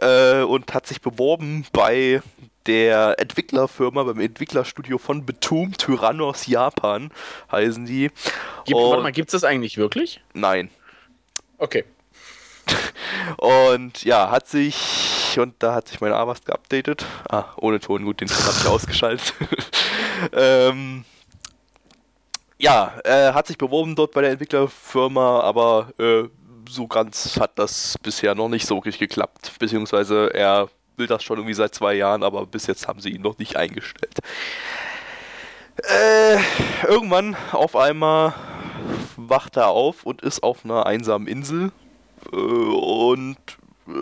Äh, 0.01 0.41
und 0.41 0.73
hat 0.73 0.87
sich 0.87 1.01
beworben 1.01 1.65
bei 1.73 2.21
der 2.65 3.19
Entwicklerfirma, 3.19 4.03
beim 4.03 4.19
Entwicklerstudio 4.19 4.97
von 4.97 5.25
Betum, 5.25 5.73
Tyrannos 5.77 6.47
Japan 6.47 7.11
heißen 7.51 7.85
die. 7.85 8.11
Gibt, 8.65 8.79
Und- 8.79 8.89
warte 8.89 9.03
mal, 9.03 9.11
gibt 9.11 9.29
es 9.29 9.41
das 9.41 9.43
eigentlich 9.43 9.77
wirklich? 9.77 10.21
Nein. 10.33 10.69
Okay. 11.57 11.85
Und 13.37 14.03
ja, 14.03 14.29
hat 14.31 14.47
sich, 14.47 15.35
und 15.37 15.55
da 15.59 15.75
hat 15.75 15.87
sich 15.87 15.99
mein 16.01 16.13
Avast 16.13 16.45
geupdatet. 16.45 17.05
Ah, 17.29 17.45
ohne 17.57 17.79
Ton, 17.79 18.05
gut, 18.05 18.21
den 18.21 18.27
Ton 18.27 18.37
habe 18.37 18.55
ich 18.59 18.67
ausgeschaltet. 18.67 19.33
ähm, 20.33 21.03
ja, 22.59 22.93
äh, 23.03 23.33
hat 23.33 23.47
sich 23.47 23.57
beworben 23.57 23.95
dort 23.95 24.11
bei 24.11 24.21
der 24.21 24.31
Entwicklerfirma, 24.31 25.39
aber 25.41 25.91
äh, 25.99 26.23
so 26.69 26.87
ganz 26.87 27.39
hat 27.39 27.57
das 27.57 27.97
bisher 28.01 28.35
noch 28.35 28.49
nicht 28.49 28.65
so 28.65 28.75
wirklich 28.77 28.99
geklappt. 28.99 29.51
Beziehungsweise 29.59 30.33
er 30.33 30.69
will 30.97 31.07
das 31.07 31.23
schon 31.23 31.37
irgendwie 31.37 31.53
seit 31.53 31.73
zwei 31.73 31.93
Jahren, 31.93 32.23
aber 32.23 32.45
bis 32.45 32.67
jetzt 32.67 32.87
haben 32.87 32.99
sie 32.99 33.09
ihn 33.09 33.21
noch 33.21 33.37
nicht 33.37 33.55
eingestellt. 33.55 34.19
Äh, 35.77 36.37
irgendwann 36.87 37.35
auf 37.51 37.75
einmal 37.75 38.33
wacht 39.15 39.57
er 39.57 39.69
auf 39.69 40.05
und 40.05 40.21
ist 40.21 40.43
auf 40.43 40.63
einer 40.65 40.85
einsamen 40.85 41.27
Insel 41.27 41.71
äh, 42.31 42.35
und 42.35 43.37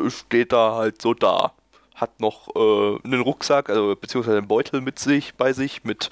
steht 0.09 0.51
da 0.51 0.75
halt 0.75 1.01
so 1.01 1.13
da. 1.13 1.53
Hat 1.99 2.19
noch 2.19 2.55
äh, 2.55 2.99
einen 3.03 3.21
Rucksack, 3.21 3.69
also 3.69 3.95
beziehungsweise 3.95 4.37
einen 4.37 4.47
Beutel 4.47 4.81
mit 4.81 4.99
sich, 4.99 5.33
bei 5.35 5.53
sich, 5.53 5.83
mit 5.83 6.09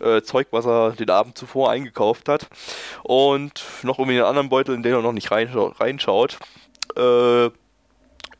äh, 0.00 0.22
Zeug, 0.22 0.48
was 0.50 0.66
er 0.66 0.92
den 0.92 1.10
Abend 1.10 1.36
zuvor 1.36 1.70
eingekauft 1.70 2.28
hat. 2.28 2.48
Und 3.02 3.64
noch 3.82 3.98
irgendwie 3.98 4.18
einen 4.18 4.26
anderen 4.26 4.48
Beutel, 4.48 4.74
in 4.74 4.82
den 4.82 4.94
er 4.94 5.02
noch 5.02 5.12
nicht 5.12 5.30
reinscha 5.30 5.72
reinschaut. 5.78 6.38
Äh, 6.96 7.50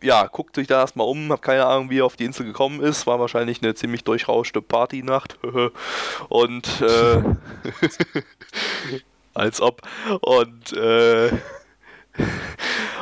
ja, 0.02 0.26
guckt 0.26 0.54
sich 0.54 0.66
da 0.66 0.80
erstmal 0.80 1.06
um, 1.06 1.32
hab 1.32 1.42
keine 1.42 1.66
Ahnung, 1.66 1.90
wie 1.90 2.00
er 2.00 2.04
auf 2.04 2.16
die 2.16 2.24
Insel 2.24 2.46
gekommen 2.46 2.80
ist. 2.80 3.06
War 3.06 3.18
wahrscheinlich 3.18 3.62
eine 3.62 3.74
ziemlich 3.74 4.04
durchrauschte 4.04 4.62
Partynacht. 4.62 5.38
Und 6.28 6.80
äh, 6.80 7.22
als 9.34 9.60
ob. 9.60 9.82
Und 10.20 10.72
äh, 10.72 11.30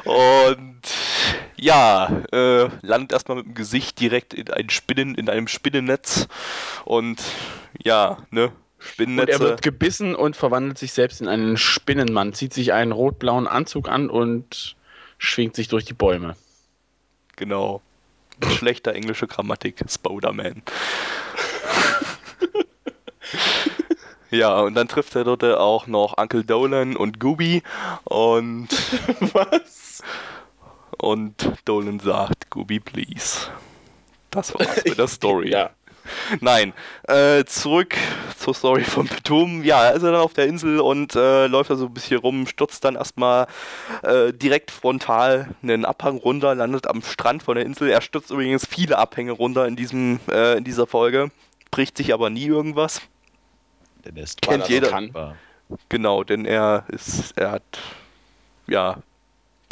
und 0.05 0.83
ja, 1.57 2.23
äh, 2.33 2.69
landet 2.83 3.13
erstmal 3.13 3.39
mit 3.39 3.47
dem 3.47 3.55
Gesicht 3.55 4.01
direkt 4.01 4.35
in 4.35 4.51
ein 4.51 4.71
Spinnen, 4.71 5.15
in 5.15 5.29
einem 5.29 5.49
Spinnennetz. 5.49 6.29
Und 6.85 7.23
ja, 7.83 8.19
ne? 8.31 8.47
Und 8.47 8.53
Spinnennetze. 8.79 9.33
er 9.33 9.41
wird 9.41 9.63
gebissen 9.63 10.15
und 10.15 10.37
verwandelt 10.37 10.79
sich 10.79 10.93
selbst 10.93 11.21
in 11.21 11.29
einen 11.29 11.57
Spinnenmann, 11.57 12.35
zieht 12.35 12.53
sich 12.53 12.73
einen 12.73 12.93
rot-blauen 12.93 13.47
Anzug 13.47 13.89
an 13.89 14.11
und 14.11 14.77
schwingt 15.19 15.57
sich 15.57 15.69
durch 15.69 15.85
die 15.85 15.95
Bäume. 15.95 16.37
Genau. 17.37 17.81
Schlechter 18.57 18.95
englische 18.95 19.27
Grammatik, 19.27 19.85
Spider-Man. 19.89 20.61
ja, 24.31 24.61
und 24.61 24.75
dann 24.75 24.89
trifft 24.89 25.15
er 25.15 25.25
dort 25.25 25.45
auch 25.45 25.87
noch 25.87 26.19
Uncle 26.19 26.45
Dolan 26.45 26.97
und 26.97 27.21
Gooby 27.21 27.63
und, 28.05 28.69
Was? 29.33 30.03
Und 31.05 31.53
Dolan 31.65 32.01
sagt, 32.01 32.51
Gooby, 32.51 32.81
please. 32.81 33.49
Das 34.31 34.55
war's 34.55 34.85
mit 34.85 34.99
der 34.99 35.07
Story. 35.09 35.51
Ja. 35.51 35.71
Nein, 36.41 36.75
äh, 37.05 37.45
zurück 37.45 37.97
zur 38.37 38.55
Story 38.55 38.85
von 38.85 39.07
Betum. 39.07 39.65
Ja, 39.65 39.85
er 39.85 39.95
ist 39.95 40.03
er 40.03 40.13
dann 40.13 40.21
auf 40.21 40.35
der 40.35 40.47
Insel 40.47 40.81
und 40.81 41.17
äh, 41.17 41.47
läuft 41.47 41.71
da 41.71 41.77
so 41.77 41.87
ein 41.87 41.95
bisschen 41.95 42.19
rum, 42.19 42.47
stürzt 42.47 42.85
dann 42.85 42.97
erstmal 42.97 43.47
äh, 44.03 44.33
direkt 44.33 44.71
frontal 44.71 45.55
einen 45.63 45.85
Abhang 45.85 46.19
runter, 46.19 46.55
landet 46.55 46.87
am 46.89 47.03
Strand 47.03 47.43
von 47.43 47.57
der 47.57 47.65
Insel. 47.65 47.89
Er 47.89 48.03
stürzt 48.03 48.31
übrigens 48.31 48.67
viele 48.67 48.99
Abhänge 48.99 49.33
runter 49.33 49.67
in, 49.67 49.77
diesem, 49.77 50.21
äh, 50.31 50.59
in 50.59 50.65
dieser 50.65 50.87
Folge, 50.87 51.31
bricht 51.71 51.97
sich 51.97 52.13
aber 52.13 52.29
nie 52.29 52.47
irgendwas. 52.47 53.01
Denn 54.05 54.17
er 54.17 54.25
ist 54.25 54.43
Kennt 54.43 54.65
er 54.65 54.71
jeder. 54.71 55.35
Genau, 55.89 56.25
denn 56.25 56.45
er 56.45 56.85
ist, 56.89 57.33
er 57.39 57.53
hat 57.53 57.79
ja 58.67 58.99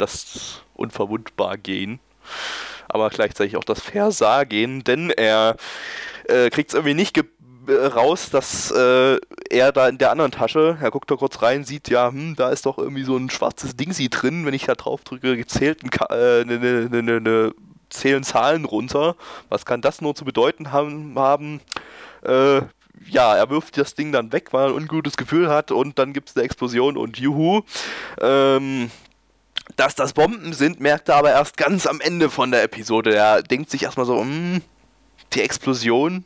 das 0.03 0.61
unverwundbar 0.75 1.57
gehen, 1.57 1.99
aber 2.87 3.09
gleichzeitig 3.09 3.57
auch 3.57 3.63
das 3.63 3.81
Versagen, 3.81 4.83
denn 4.83 5.09
er 5.09 5.55
äh, 6.27 6.49
kriegt 6.49 6.69
es 6.69 6.75
irgendwie 6.75 6.93
nicht 6.93 7.17
äh, 7.67 7.73
raus, 7.73 8.29
dass 8.29 8.71
äh, 8.71 9.17
er 9.49 9.71
da 9.71 9.87
in 9.87 9.97
der 9.97 10.11
anderen 10.11 10.31
Tasche, 10.31 10.77
er 10.81 10.91
guckt 10.91 11.09
da 11.09 11.15
kurz 11.15 11.41
rein, 11.41 11.63
sieht, 11.63 11.89
ja, 11.89 12.09
hm, 12.09 12.35
da 12.35 12.49
ist 12.49 12.65
doch 12.65 12.77
irgendwie 12.77 13.03
so 13.03 13.15
ein 13.15 13.29
schwarzes 13.29 13.75
Dingsi 13.75 14.09
drin, 14.09 14.45
wenn 14.45 14.53
ich 14.53 14.65
da 14.65 14.75
drauf 14.75 15.03
drücke, 15.03 15.37
gezählt 15.37 15.81
eine 16.09 16.45
ne, 16.45 16.59
ne, 16.59 16.89
ne, 16.89 17.03
ne, 17.03 17.21
ne, 17.21 17.53
zählen 17.89 18.23
Zahlen 18.23 18.65
runter. 18.65 19.15
Was 19.49 19.65
kann 19.65 19.81
das 19.81 20.01
nur 20.01 20.15
zu 20.15 20.25
bedeuten 20.25 20.71
haben? 20.71 21.17
haben? 21.17 21.61
Äh, 22.23 22.61
ja, 23.07 23.35
er 23.35 23.49
wirft 23.49 23.77
das 23.77 23.95
Ding 23.95 24.11
dann 24.11 24.31
weg, 24.31 24.51
weil 24.51 24.69
er 24.69 24.75
ein 24.75 24.83
ungutes 24.83 25.17
Gefühl 25.17 25.49
hat 25.49 25.71
und 25.71 25.99
dann 25.99 26.13
gibt 26.13 26.29
es 26.29 26.35
eine 26.35 26.45
Explosion 26.45 26.97
und 26.97 27.17
juhu. 27.17 27.61
Ähm, 28.21 28.91
dass 29.75 29.95
das 29.95 30.13
Bomben 30.13 30.53
sind, 30.53 30.79
merkt 30.79 31.09
er 31.09 31.15
aber 31.15 31.31
erst 31.31 31.57
ganz 31.57 31.87
am 31.87 32.01
Ende 32.01 32.29
von 32.29 32.51
der 32.51 32.63
Episode. 32.63 33.15
Er 33.15 33.41
denkt 33.41 33.69
sich 33.69 33.83
erstmal 33.83 34.05
so, 34.05 34.19
hm, 34.19 34.61
die 35.33 35.41
Explosion, 35.41 36.25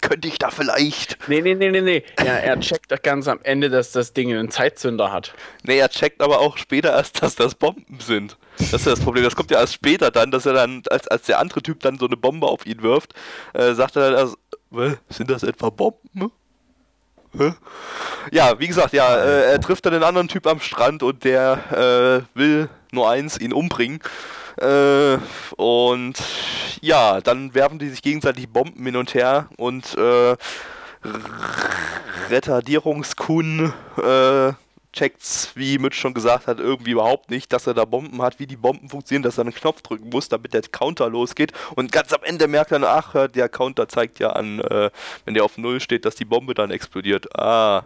könnte 0.00 0.28
ich 0.28 0.38
da 0.38 0.50
vielleicht. 0.50 1.18
Nee, 1.28 1.40
nee, 1.40 1.54
nee, 1.54 1.70
nee, 1.70 1.80
nee. 1.80 2.04
Ja, 2.18 2.34
er 2.34 2.60
checkt 2.60 2.92
doch 2.92 3.00
ganz 3.02 3.28
am 3.28 3.40
Ende, 3.42 3.70
dass 3.70 3.92
das 3.92 4.12
Ding 4.12 4.30
einen 4.30 4.50
Zeitzünder 4.50 5.10
hat. 5.12 5.34
Nee, 5.62 5.78
er 5.78 5.88
checkt 5.88 6.20
aber 6.20 6.40
auch 6.40 6.58
später 6.58 6.92
erst, 6.92 7.22
dass 7.22 7.34
das 7.34 7.54
Bomben 7.54 7.98
sind. 8.00 8.36
Das 8.58 8.72
ist 8.72 8.86
ja 8.86 8.92
das 8.92 9.00
Problem. 9.00 9.24
Das 9.24 9.34
kommt 9.34 9.50
ja 9.50 9.58
erst 9.58 9.74
später 9.74 10.10
dann, 10.10 10.30
dass 10.30 10.46
er 10.46 10.52
dann, 10.52 10.82
als, 10.90 11.08
als 11.08 11.22
der 11.22 11.38
andere 11.38 11.62
Typ 11.62 11.80
dann 11.80 11.98
so 11.98 12.06
eine 12.06 12.16
Bombe 12.16 12.46
auf 12.46 12.66
ihn 12.66 12.82
wirft, 12.82 13.14
äh, 13.54 13.74
sagt 13.74 13.96
er 13.96 14.10
dann 14.10 14.14
erst, 14.14 14.36
sind 15.08 15.30
das 15.30 15.42
etwa 15.42 15.70
Bomben? 15.70 16.30
Ja, 18.32 18.58
wie 18.58 18.66
gesagt, 18.66 18.92
ja, 18.92 19.16
äh, 19.16 19.52
er 19.52 19.60
trifft 19.60 19.86
dann 19.86 19.92
den 19.92 20.02
anderen 20.02 20.28
Typ 20.28 20.46
am 20.46 20.60
Strand 20.60 21.02
und 21.02 21.24
der 21.24 22.24
äh, 22.34 22.38
will 22.38 22.68
nur 22.90 23.08
eins, 23.08 23.38
ihn 23.38 23.52
umbringen. 23.52 24.00
Äh, 24.56 25.18
und 25.56 26.14
ja, 26.80 27.20
dann 27.20 27.54
werfen 27.54 27.78
die 27.78 27.88
sich 27.88 28.02
gegenseitig 28.02 28.48
Bomben 28.48 28.84
hin 28.84 28.96
und 28.96 29.14
her 29.14 29.48
und 29.56 29.96
äh, 29.96 30.36
Retardierungskun 32.30 33.72
äh, 33.98 34.52
checkt's, 34.96 35.50
wie 35.54 35.78
Mitch 35.78 36.00
schon 36.00 36.14
gesagt 36.14 36.46
hat, 36.46 36.58
irgendwie 36.58 36.92
überhaupt 36.92 37.30
nicht, 37.30 37.52
dass 37.52 37.66
er 37.66 37.74
da 37.74 37.84
Bomben 37.84 38.20
hat, 38.22 38.40
wie 38.40 38.46
die 38.46 38.56
Bomben 38.56 38.88
funktionieren, 38.88 39.22
dass 39.22 39.38
er 39.38 39.42
einen 39.42 39.54
Knopf 39.54 39.82
drücken 39.82 40.08
muss, 40.08 40.28
damit 40.28 40.54
der 40.54 40.62
Counter 40.62 41.08
losgeht. 41.08 41.52
Und 41.76 41.92
ganz 41.92 42.12
am 42.12 42.22
Ende 42.24 42.48
merkt 42.48 42.72
er, 42.72 42.82
ach, 42.82 43.28
der 43.28 43.48
Counter 43.48 43.88
zeigt 43.88 44.18
ja 44.18 44.30
an, 44.30 44.60
äh, 44.60 44.90
wenn 45.24 45.34
der 45.34 45.44
auf 45.44 45.58
Null 45.58 45.80
steht, 45.80 46.04
dass 46.04 46.16
die 46.16 46.24
Bombe 46.24 46.54
dann 46.54 46.70
explodiert. 46.70 47.38
Ah. 47.38 47.84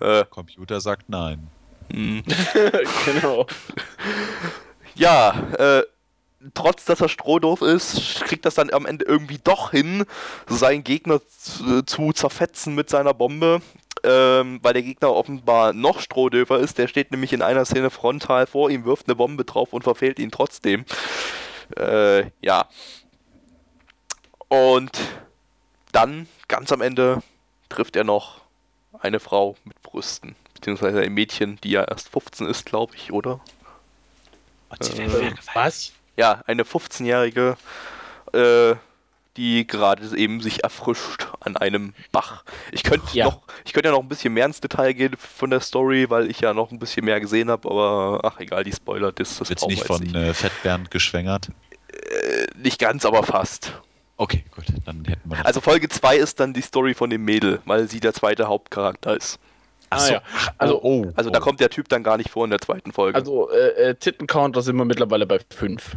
Äh. 0.00 0.24
Computer 0.30 0.80
sagt 0.80 1.08
nein. 1.08 1.48
Hm. 1.92 2.22
genau. 3.04 3.46
Ja, 4.94 5.30
äh, 5.58 5.82
trotz 6.54 6.84
dass 6.84 7.00
er 7.00 7.08
strohdoof 7.08 7.62
ist, 7.62 8.22
kriegt 8.24 8.44
das 8.44 8.54
dann 8.54 8.70
am 8.72 8.86
Ende 8.86 9.04
irgendwie 9.04 9.38
doch 9.42 9.70
hin, 9.70 10.04
seinen 10.48 10.84
Gegner 10.84 11.20
zu, 11.38 11.82
zu 11.82 12.12
zerfetzen 12.12 12.74
mit 12.74 12.90
seiner 12.90 13.14
Bombe. 13.14 13.60
Ähm, 14.04 14.60
weil 14.62 14.74
der 14.74 14.82
Gegner 14.82 15.12
offenbar 15.12 15.72
noch 15.72 16.00
strohdöfer 16.00 16.58
ist. 16.58 16.78
Der 16.78 16.88
steht 16.88 17.10
nämlich 17.10 17.32
in 17.32 17.42
einer 17.42 17.64
Szene 17.64 17.90
frontal 17.90 18.46
vor 18.46 18.70
ihm, 18.70 18.84
wirft 18.84 19.08
eine 19.08 19.16
Bombe 19.16 19.44
drauf 19.44 19.72
und 19.72 19.82
verfehlt 19.82 20.18
ihn 20.18 20.30
trotzdem. 20.30 20.84
Äh, 21.76 22.30
ja. 22.40 22.68
Und 24.48 24.98
dann, 25.92 26.28
ganz 26.48 26.72
am 26.72 26.80
Ende, 26.80 27.22
trifft 27.68 27.96
er 27.96 28.04
noch 28.04 28.40
eine 29.00 29.20
Frau 29.20 29.56
mit 29.64 29.80
Brüsten. 29.82 30.36
Beziehungsweise 30.54 31.00
ein 31.00 31.12
Mädchen, 31.12 31.58
die 31.62 31.70
ja 31.70 31.84
erst 31.84 32.08
15 32.08 32.46
ist, 32.46 32.66
glaube 32.66 32.94
ich, 32.96 33.12
oder? 33.12 33.40
Äh, 34.80 35.32
was? 35.54 35.92
ja, 36.16 36.42
eine 36.46 36.64
15-jährige, 36.64 37.56
äh, 38.32 38.74
die 39.38 39.66
gerade 39.66 40.04
eben 40.16 40.40
sich 40.40 40.64
erfrischt 40.64 41.28
an 41.40 41.56
einem 41.56 41.94
Bach. 42.12 42.44
Ich 42.72 42.82
könnte 42.82 43.06
Ja. 43.12 43.26
noch, 43.26 43.40
ich 43.64 43.72
könnte 43.72 43.88
ja 43.88 43.94
noch 43.94 44.02
ein 44.02 44.08
bisschen 44.08 44.34
mehr 44.34 44.44
ins 44.46 44.60
Detail 44.60 44.92
gehen 44.92 45.14
von 45.16 45.48
der 45.48 45.60
Story, 45.60 46.10
weil 46.10 46.30
ich 46.30 46.40
ja 46.40 46.52
noch 46.52 46.70
ein 46.72 46.78
bisschen 46.78 47.04
mehr 47.06 47.20
gesehen 47.20 47.48
habe, 47.50 47.70
aber 47.70 48.20
ach 48.24 48.40
egal, 48.40 48.64
die 48.64 48.72
Spoiler, 48.72 49.12
das, 49.12 49.38
das 49.38 49.48
Wird 49.48 49.60
brauchen 49.60 49.70
wir 49.70 49.76
nicht 49.76 49.86
von 49.86 50.14
äh, 50.14 50.34
Fettbernd 50.34 50.90
geschwängert? 50.90 51.48
nicht 52.56 52.78
ganz, 52.78 53.04
aber 53.04 53.22
fast. 53.22 53.72
Okay, 54.16 54.44
gut, 54.54 54.64
dann 54.84 55.04
hätten 55.04 55.28
wir 55.30 55.36
das. 55.36 55.46
Also 55.46 55.60
Folge 55.60 55.88
2 55.88 56.16
ist 56.16 56.40
dann 56.40 56.52
die 56.52 56.60
Story 56.62 56.94
von 56.94 57.08
dem 57.10 57.24
Mädel, 57.24 57.60
weil 57.64 57.88
sie 57.88 58.00
der 58.00 58.12
zweite 58.12 58.48
Hauptcharakter 58.48 59.16
ist. 59.16 59.38
Ach 59.90 60.00
so. 60.00 60.14
Ah, 60.14 60.16
ja. 60.16 60.22
Also, 60.58 60.82
oh, 60.82 61.06
Also 61.14 61.30
da 61.30 61.38
oh. 61.38 61.42
kommt 61.42 61.60
der 61.60 61.70
Typ 61.70 61.88
dann 61.88 62.02
gar 62.02 62.16
nicht 62.16 62.28
vor 62.30 62.44
in 62.44 62.50
der 62.50 62.60
zweiten 62.60 62.92
Folge. 62.92 63.16
also 63.16 63.50
äh, 63.50 63.90
äh, 63.90 63.94
Tittencounter 63.94 64.60
sind 64.62 64.76
wir 64.76 64.84
mittlerweile 64.84 65.24
bei 65.26 65.38
5. 65.50 65.96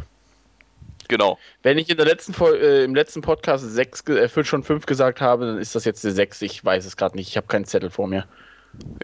genau. 1.12 1.38
Wenn 1.62 1.76
ich 1.76 1.90
in 1.90 1.98
der 1.98 2.06
letzten 2.06 2.32
Fol 2.32 2.56
äh, 2.56 2.84
im 2.84 2.94
letzten 2.94 3.20
Podcast 3.20 3.64
sechs, 3.70 4.00
äh, 4.08 4.44
schon 4.44 4.62
5 4.62 4.86
gesagt 4.86 5.20
habe, 5.20 5.46
dann 5.46 5.58
ist 5.58 5.74
das 5.74 5.84
jetzt 5.84 6.04
eine 6.04 6.14
6. 6.14 6.42
Ich 6.42 6.64
weiß 6.64 6.86
es 6.86 6.96
gerade 6.96 7.16
nicht. 7.16 7.28
Ich 7.28 7.36
habe 7.36 7.46
keinen 7.46 7.66
Zettel 7.66 7.90
vor 7.90 8.08
mir. 8.08 8.26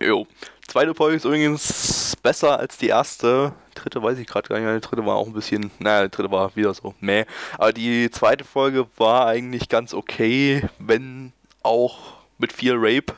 Jo. 0.02 0.26
Zweite 0.66 0.94
Folge 0.94 1.16
ist 1.16 1.24
übrigens 1.26 2.16
besser 2.22 2.58
als 2.58 2.78
die 2.78 2.88
erste. 2.88 3.52
Dritte 3.74 4.02
weiß 4.02 4.18
ich 4.18 4.26
gerade 4.26 4.48
gar 4.48 4.58
nicht. 4.58 4.84
Die 4.84 4.88
dritte 4.88 5.04
war 5.04 5.16
auch 5.16 5.26
ein 5.26 5.34
bisschen. 5.34 5.70
Naja, 5.78 6.04
die 6.04 6.10
dritte 6.10 6.30
war 6.30 6.56
wieder 6.56 6.72
so. 6.72 6.94
Meh. 7.00 7.24
Aber 7.58 7.72
die 7.72 8.10
zweite 8.10 8.44
Folge 8.44 8.86
war 8.96 9.26
eigentlich 9.26 9.68
ganz 9.68 9.92
okay, 9.92 10.62
wenn 10.78 11.32
auch 11.62 12.16
mit 12.38 12.54
viel 12.54 12.74
Rape. 12.76 13.14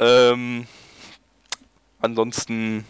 Ähm, 0.00 0.66
ansonsten, 2.00 2.84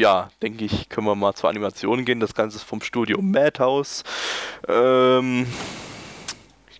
ja, 0.00 0.30
denke 0.40 0.64
ich, 0.64 0.88
können 0.88 1.06
wir 1.06 1.14
mal 1.14 1.34
zur 1.34 1.50
Animation 1.50 2.06
gehen. 2.06 2.20
Das 2.20 2.34
Ganze 2.34 2.56
ist 2.56 2.62
vom 2.62 2.80
Studio 2.80 3.20
Madhouse. 3.20 4.02
Ähm, 4.66 5.46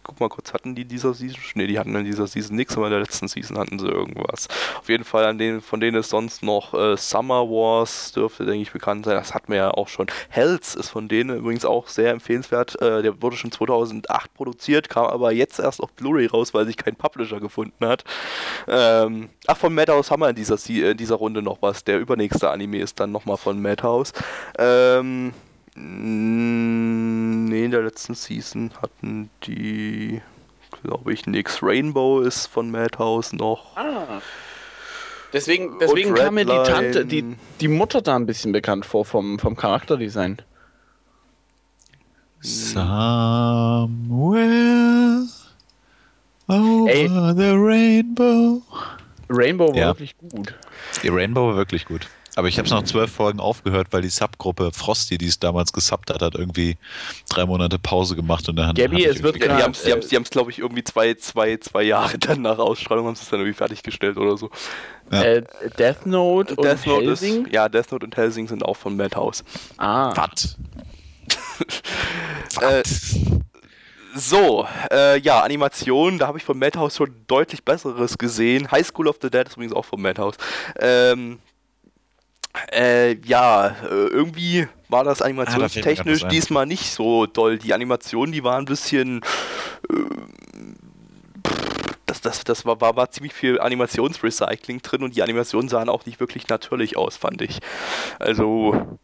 guck 0.03 0.19
mal 0.21 0.29
kurz, 0.29 0.53
hatten 0.53 0.75
die 0.75 0.85
dieser 0.85 1.15
Season? 1.15 1.39
Ne, 1.55 1.67
die 1.67 1.79
hatten 1.79 1.95
in 1.95 2.05
dieser 2.05 2.27
Season 2.27 2.57
nichts, 2.57 2.77
aber 2.77 2.87
in 2.87 2.91
der 2.93 3.01
letzten 3.01 3.29
Season 3.29 3.59
hatten 3.59 3.79
sie 3.79 3.87
irgendwas. 3.89 4.49
Auf 4.79 4.89
jeden 4.89 5.05
Fall, 5.05 5.25
an 5.25 5.39
denen, 5.39 5.61
von 5.61 5.79
denen 5.81 5.97
ist 5.99 6.11
sonst 6.11 6.43
noch 6.43 6.75
äh, 6.75 6.97
Summer 6.97 7.49
Wars, 7.49 8.13
dürfte, 8.13 8.45
denke 8.47 8.63
ich, 8.63 8.73
bekannt 8.73 9.05
sein. 9.05 9.15
Das 9.17 9.35
hatten 9.35 9.49
wir 9.53 9.57
ja 9.59 9.71
auch 9.71 9.89
schon. 9.89 10.07
Hells 10.29 10.75
ist 10.75 10.89
von 10.89 11.09
denen 11.09 11.37
übrigens 11.37 11.65
auch 11.65 11.89
sehr 11.89 12.11
empfehlenswert. 12.13 12.81
Äh, 12.81 13.03
der 13.03 13.21
wurde 13.23 13.37
schon 13.37 13.53
2008 13.53 14.33
produziert, 14.35 14.89
kam 14.89 15.07
aber 15.07 15.33
jetzt 15.33 15.59
erst 15.61 15.81
auf 15.83 15.93
Blu-ray 15.93 16.27
raus, 16.27 16.55
weil 16.55 16.67
sich 16.67 16.77
kein 16.77 16.97
Publisher 16.97 17.41
gefunden 17.41 17.87
hat. 17.87 18.05
Ähm, 18.69 19.29
ach, 19.47 19.57
von 19.57 19.75
Madhouse 19.75 20.11
haben 20.11 20.21
wir 20.21 20.31
in 20.31 20.37
dieser, 20.37 20.57
Se- 20.57 20.91
in 20.91 20.97
dieser 20.97 21.17
Runde 21.17 21.43
noch 21.43 21.63
was. 21.63 21.85
Der 21.85 21.99
übernächste 21.99 22.51
Anime 22.51 22.79
ist 22.79 23.01
dann 23.01 23.13
nochmal 23.13 23.37
von 23.37 23.61
Madhouse. 23.61 24.13
Ähm, 24.59 25.33
Nee, 25.75 27.65
in 27.65 27.71
der 27.71 27.83
letzten 27.83 28.15
Season 28.15 28.71
hatten 28.83 29.31
die, 29.45 30.21
glaube 30.83 31.13
ich, 31.13 31.27
nix. 31.27 31.63
Rainbow 31.63 32.21
ist 32.21 32.47
von 32.47 32.71
Madhouse 32.71 33.33
noch. 33.33 33.77
Ah. 33.77 34.21
Deswegen, 35.33 35.79
deswegen 35.79 36.15
kam 36.15 36.35
mir 36.35 36.45
die. 36.45 36.53
Tante, 36.53 37.07
die, 37.07 37.37
die 37.61 37.69
Mutter 37.69 38.03
da 38.03 38.17
ein 38.17 38.27
bisschen 38.27 38.53
bekannt 38.53 38.85
vor 38.85 39.05
vom, 39.05 39.39
vom 39.39 39.57
Charakterdesign. 39.57 40.43
Somewhere 42.41 45.27
over 46.49 46.91
Ey. 46.91 47.09
the 47.09 47.53
rainbow. 47.55 48.63
Rainbow 49.29 49.69
war 49.69 49.77
Ja. 49.77 49.87
wirklich 49.89 50.17
gut. 50.19 50.55
Die 51.03 51.09
Rainbow 51.09 51.49
war 51.49 51.57
wirklich 51.57 51.85
gut. 51.85 52.09
Aber 52.37 52.49
ich 52.49 52.59
habe 52.59 52.67
es 52.67 52.73
nach 52.73 52.85
zwölf 52.85 53.11
Folgen 53.13 53.41
aufgehört, 53.41 53.89
weil 53.91 54.03
die 54.03 54.09
Subgruppe 54.09 54.71
Frosty, 54.73 55.19
die 55.19 55.27
es 55.27 55.39
damals 55.39 55.73
gesubbt 55.73 56.11
hat, 56.11 56.23
hat 56.23 56.35
irgendwie 56.35 56.77
drei 57.29 57.45
Monate 57.45 57.79
Pause 57.79 58.17
gemacht 58.17 58.49
und 58.49 58.57
dann 58.57 58.75
Gabby, 58.75 59.01
ich 59.01 59.07
es 59.07 59.23
wird 59.23 59.37
Ja, 59.37 59.57
die 59.57 59.63
haben 59.63 59.73
es, 59.73 59.83
die 59.83 59.93
haben's, 59.93 60.09
die 60.09 60.17
haben's, 60.17 60.31
glaube 60.31 60.51
ich, 60.51 60.59
irgendwie 60.59 60.85
zwei, 60.85 61.15
zwei, 61.15 61.57
zwei 61.57 61.83
Jahre 61.83 62.19
dann 62.21 62.43
nach 62.43 62.59
Ausstrahlung 62.59 63.07
haben 63.07 63.17
sie 63.17 63.23
es 63.23 63.29
dann 63.31 63.41
irgendwie 63.41 63.57
fertiggestellt 63.57 64.17
oder 64.17 64.37
so. 64.37 64.51
Ja. 65.11 65.23
Äh, 65.23 65.43
Death 65.79 66.07
Note 66.07 66.55
und 66.55 66.65
Death 66.65 66.87
Note 66.87 67.07
Helsing? 67.07 67.47
ist, 67.47 67.53
ja, 67.53 67.69
Death 67.69 67.91
Note 67.91 68.07
und 68.07 68.17
Helsing 68.17 68.47
sind 68.49 68.65
auch 68.65 68.77
von 68.77 68.97
Madhouse. 68.97 69.45
Ah. 69.77 70.13
Was? 70.17 70.57
Äh, 72.61 72.83
So, 74.15 74.67
äh, 74.91 75.21
ja, 75.21 75.41
Animation, 75.41 76.19
da 76.19 76.27
habe 76.27 76.39
ich 76.39 76.45
von 76.45 76.59
Madhouse 76.59 76.97
schon 76.97 77.15
deutlich 77.29 77.65
besseres 77.65 78.19
gesehen. 78.19 78.71
High 78.71 78.87
School 78.87 79.07
of 79.07 79.19
the 79.23 79.31
Dead 79.31 79.47
ist 79.47 79.55
übrigens 79.55 79.75
auch 79.75 79.85
von 79.85 80.03
Madhouse. 80.03 80.37
Ähm, 80.81 81.39
äh, 82.73 83.17
ja, 83.27 83.69
äh, 83.69 84.07
irgendwie 84.09 84.69
war 84.89 85.05
das 85.05 85.21
Ah, 85.21 85.25
da 85.25 85.27
animationstechnisch 85.27 86.21
was 86.21 86.25
ein. 86.25 86.31
diesmal 86.31 86.67
nicht 86.67 86.91
so 86.91 87.27
doll. 87.27 87.59
Die 87.59 87.73
Animation, 87.73 88.33
die 88.33 88.43
war 88.43 88.59
ein 88.59 88.65
bisschen. 88.65 89.21
Äh, 89.89 89.95
das, 92.07 92.21
das, 92.21 92.43
das 92.43 92.67
war, 92.67 92.81
war, 92.81 92.97
war 92.97 93.11
ziemlich 93.11 93.33
viel 93.33 93.61
Animationsrecycling 93.61 94.83
drin 94.83 95.05
und 95.05 95.15
die 95.15 95.23
Animationen 95.23 95.69
sahen 95.69 95.89
auch 95.89 96.07
nicht 96.07 96.19
wirklich 96.19 96.49
natürlich 96.49 96.97
aus, 96.97 97.17
fand 97.17 97.41
ich. 97.41 97.61
Also, 98.19 98.99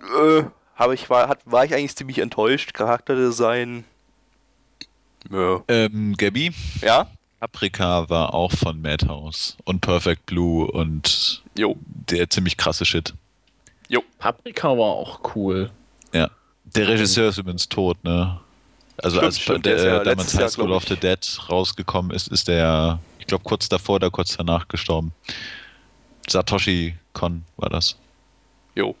äh, 0.00 0.44
habe 0.76 0.94
ich, 0.94 1.10
war, 1.10 1.28
hat, 1.28 1.40
war 1.44 1.64
ich 1.64 1.74
eigentlich 1.74 1.96
ziemlich 1.96 2.18
enttäuscht. 2.18 2.72
Charakterdesign. 2.72 3.84
Ja. 5.30 5.60
Ähm, 5.66 6.14
Gabby, 6.16 6.52
ja? 6.82 7.08
Paprika 7.46 8.08
war 8.08 8.34
auch 8.34 8.50
von 8.50 8.82
Madhouse 8.82 9.56
und 9.64 9.80
Perfect 9.80 10.26
Blue 10.26 10.68
und 10.68 11.44
Jo. 11.56 11.76
der 11.84 12.28
ziemlich 12.28 12.56
krasse 12.56 12.84
Shit. 12.84 13.14
Jo. 13.88 14.02
Paprika 14.18 14.70
war 14.70 14.86
auch 14.86 15.20
cool. 15.36 15.70
Ja. 16.12 16.28
Der 16.64 16.88
Regisseur 16.88 17.28
ist 17.28 17.38
übrigens 17.38 17.68
tot, 17.68 18.02
ne? 18.02 18.40
Also 18.96 19.18
Stimmt, 19.18 19.24
als 19.26 19.40
stimmt, 19.40 19.66
der, 19.66 19.84
ja 19.84 20.00
äh, 20.00 20.04
damals 20.04 20.32
Jahr, 20.32 20.42
High 20.42 20.50
School 20.50 20.72
of 20.72 20.86
the 20.88 20.96
Dead 20.96 21.38
rausgekommen 21.48 22.10
ist, 22.10 22.26
ist 22.28 22.48
der, 22.48 22.98
ich 23.20 23.28
glaube, 23.28 23.44
kurz 23.44 23.68
davor 23.68 23.96
oder 23.96 24.10
kurz 24.10 24.36
danach 24.36 24.66
gestorben. 24.66 25.12
Satoshi 26.28 26.96
Kon 27.12 27.44
war 27.58 27.70
das. 27.70 27.96
Jo. 28.74 28.96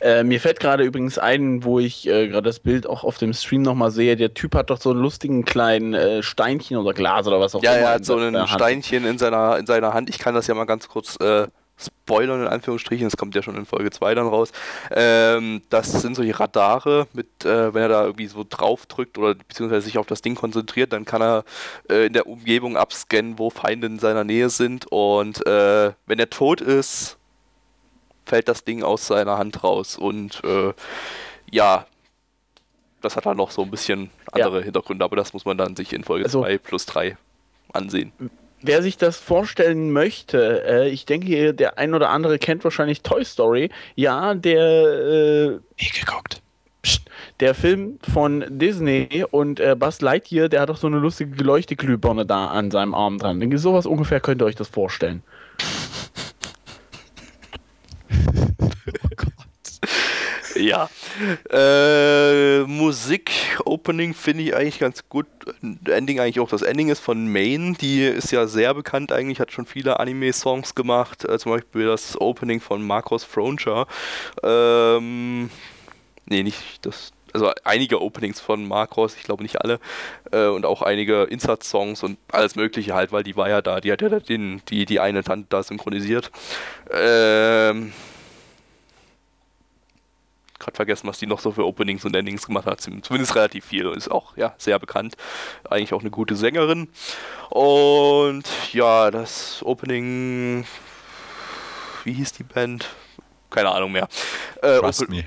Äh, 0.00 0.24
mir 0.24 0.40
fällt 0.40 0.60
gerade 0.60 0.84
übrigens 0.84 1.18
ein, 1.18 1.64
wo 1.64 1.78
ich 1.78 2.06
äh, 2.08 2.28
gerade 2.28 2.48
das 2.48 2.60
Bild 2.60 2.86
auch 2.86 3.04
auf 3.04 3.18
dem 3.18 3.32
Stream 3.32 3.62
nochmal 3.62 3.90
sehe. 3.90 4.16
Der 4.16 4.34
Typ 4.34 4.54
hat 4.54 4.70
doch 4.70 4.80
so 4.80 4.90
einen 4.90 5.00
lustigen 5.00 5.44
kleinen 5.44 5.94
äh, 5.94 6.22
Steinchen 6.22 6.76
oder 6.76 6.92
Glas 6.94 7.26
oder 7.26 7.40
was 7.40 7.54
auch 7.54 7.62
Ja, 7.62 7.72
immer. 7.74 7.80
er 7.82 7.88
in 7.88 7.94
hat 7.94 8.04
so 8.04 8.16
ein. 8.16 8.46
Steinchen 8.46 9.04
in 9.06 9.18
seiner, 9.18 9.58
in 9.58 9.66
seiner 9.66 9.94
Hand. 9.94 10.10
Ich 10.10 10.18
kann 10.18 10.34
das 10.34 10.46
ja 10.46 10.54
mal 10.54 10.64
ganz 10.64 10.88
kurz 10.88 11.16
äh, 11.20 11.46
spoilern, 11.76 12.42
in 12.42 12.46
Anführungsstrichen. 12.46 13.06
Das 13.06 13.16
kommt 13.16 13.34
ja 13.34 13.42
schon 13.42 13.56
in 13.56 13.66
Folge 13.66 13.90
2 13.90 14.14
dann 14.14 14.26
raus. 14.28 14.52
Ähm, 14.92 15.62
das 15.70 15.90
sind 15.92 16.14
solche 16.14 16.38
Radare, 16.38 17.06
mit, 17.12 17.26
äh, 17.44 17.74
wenn 17.74 17.82
er 17.82 17.88
da 17.88 18.04
irgendwie 18.04 18.26
so 18.26 18.44
drauf 18.48 18.86
drückt 18.86 19.18
oder 19.18 19.34
beziehungsweise 19.34 19.82
sich 19.86 19.98
auf 19.98 20.06
das 20.06 20.22
Ding 20.22 20.34
konzentriert, 20.34 20.92
dann 20.92 21.04
kann 21.04 21.20
er 21.22 21.44
äh, 21.90 22.06
in 22.06 22.12
der 22.12 22.26
Umgebung 22.26 22.76
abscannen, 22.76 23.38
wo 23.38 23.50
Feinde 23.50 23.86
in 23.88 23.98
seiner 23.98 24.24
Nähe 24.24 24.50
sind. 24.50 24.86
Und 24.90 25.44
äh, 25.46 25.92
wenn 26.06 26.18
er 26.18 26.30
tot 26.30 26.60
ist, 26.60 27.16
fällt 28.26 28.48
das 28.48 28.64
Ding 28.64 28.82
aus 28.82 29.06
seiner 29.06 29.38
Hand 29.38 29.62
raus. 29.64 29.96
Und 29.96 30.42
äh, 30.44 30.72
ja, 31.50 31.86
das 33.00 33.16
hat 33.16 33.26
dann 33.26 33.36
noch 33.36 33.50
so 33.50 33.62
ein 33.62 33.70
bisschen 33.70 34.10
andere 34.32 34.62
Hintergründe, 34.62 35.04
aber 35.04 35.16
das 35.16 35.32
muss 35.32 35.44
man 35.44 35.58
dann 35.58 35.76
sich 35.76 35.92
in 35.92 36.04
Folge 36.04 36.24
Also- 36.24 36.40
2 36.42 36.58
plus 36.58 36.86
3 36.86 37.16
ansehen. 37.72 38.12
Wer 38.66 38.82
sich 38.82 38.96
das 38.96 39.18
vorstellen 39.18 39.92
möchte, 39.92 40.64
äh, 40.66 40.88
ich 40.88 41.04
denke, 41.04 41.52
der 41.52 41.76
ein 41.76 41.92
oder 41.92 42.08
andere 42.08 42.38
kennt 42.38 42.64
wahrscheinlich 42.64 43.02
Toy 43.02 43.22
Story. 43.22 43.68
Ja, 43.94 44.32
der, 44.32 44.58
äh, 44.58 45.48
Nie 45.82 45.90
geguckt. 46.00 46.40
der 47.40 47.54
Film 47.54 47.98
von 48.10 48.42
Disney 48.48 49.22
und 49.30 49.60
äh, 49.60 49.76
Buzz 49.78 50.00
Lightyear, 50.00 50.48
der 50.48 50.62
hat 50.62 50.70
doch 50.70 50.78
so 50.78 50.86
eine 50.86 50.96
lustige 50.98 51.44
Leuchteglühbirne 51.44 52.24
da 52.24 52.46
an 52.46 52.70
seinem 52.70 52.94
Arm 52.94 53.18
dran. 53.18 53.38
Denke, 53.38 53.58
sowas 53.58 53.84
ungefähr 53.84 54.20
könnt 54.20 54.40
ihr 54.40 54.46
euch 54.46 54.56
das 54.56 54.68
vorstellen. 54.68 55.22
Ja. 60.54 60.88
Äh, 61.50 62.60
Musik, 62.64 63.30
Opening 63.64 64.14
finde 64.14 64.44
ich 64.44 64.56
eigentlich 64.56 64.78
ganz 64.78 65.08
gut. 65.08 65.26
Ending 65.86 66.20
eigentlich 66.20 66.40
auch. 66.40 66.48
Das 66.48 66.62
Ending 66.62 66.88
ist 66.88 67.00
von 67.00 67.28
Main. 67.30 67.74
Die 67.80 68.04
ist 68.04 68.30
ja 68.30 68.46
sehr 68.46 68.74
bekannt 68.74 69.12
eigentlich, 69.12 69.40
hat 69.40 69.52
schon 69.52 69.66
viele 69.66 70.00
Anime-Songs 70.00 70.74
gemacht. 70.74 71.24
Äh, 71.24 71.38
zum 71.38 71.52
Beispiel 71.52 71.86
das 71.86 72.20
Opening 72.20 72.60
von 72.60 72.86
Marcos 72.86 73.24
Frontier. 73.24 73.86
Ähm, 74.42 75.50
nee, 76.26 76.42
nicht 76.42 76.84
das. 76.86 77.12
Also 77.32 77.50
einige 77.64 78.00
Openings 78.00 78.38
von 78.40 78.64
Marcos, 78.66 79.16
ich 79.16 79.24
glaube 79.24 79.42
nicht 79.42 79.60
alle. 79.60 79.80
Äh, 80.30 80.46
und 80.46 80.64
auch 80.64 80.82
einige 80.82 81.24
Insert-Songs 81.24 82.04
und 82.04 82.16
alles 82.30 82.54
Mögliche 82.54 82.94
halt, 82.94 83.10
weil 83.10 83.24
die 83.24 83.34
war 83.34 83.48
ja 83.48 83.60
da. 83.60 83.80
Die 83.80 83.90
hat 83.90 84.02
ja 84.02 84.08
den, 84.20 84.62
die, 84.68 84.84
die 84.84 85.00
eine 85.00 85.24
Tante 85.24 85.46
da 85.48 85.62
synchronisiert. 85.64 86.30
Ähm, 86.92 87.92
gerade 90.64 90.76
vergessen, 90.76 91.06
was 91.06 91.18
die 91.18 91.26
noch 91.26 91.40
so 91.40 91.52
für 91.52 91.66
Openings 91.66 92.04
und 92.04 92.14
Endings 92.16 92.46
gemacht 92.46 92.66
hat. 92.66 92.80
Zumindest 92.80 93.34
relativ 93.34 93.64
viel 93.64 93.86
und 93.86 93.96
ist 93.96 94.10
auch 94.10 94.36
ja, 94.36 94.54
sehr 94.58 94.78
bekannt. 94.78 95.16
Eigentlich 95.68 95.92
auch 95.92 96.00
eine 96.00 96.10
gute 96.10 96.36
Sängerin. 96.36 96.88
Und 97.50 98.44
ja, 98.72 99.10
das 99.10 99.62
Opening. 99.64 100.66
Wie 102.04 102.12
hieß 102.12 102.32
die 102.32 102.44
Band? 102.44 102.88
Keine 103.50 103.70
Ahnung 103.70 103.92
mehr. 103.92 104.08
Äh, 104.62 104.78
Trust 104.78 105.08
me. 105.08 105.24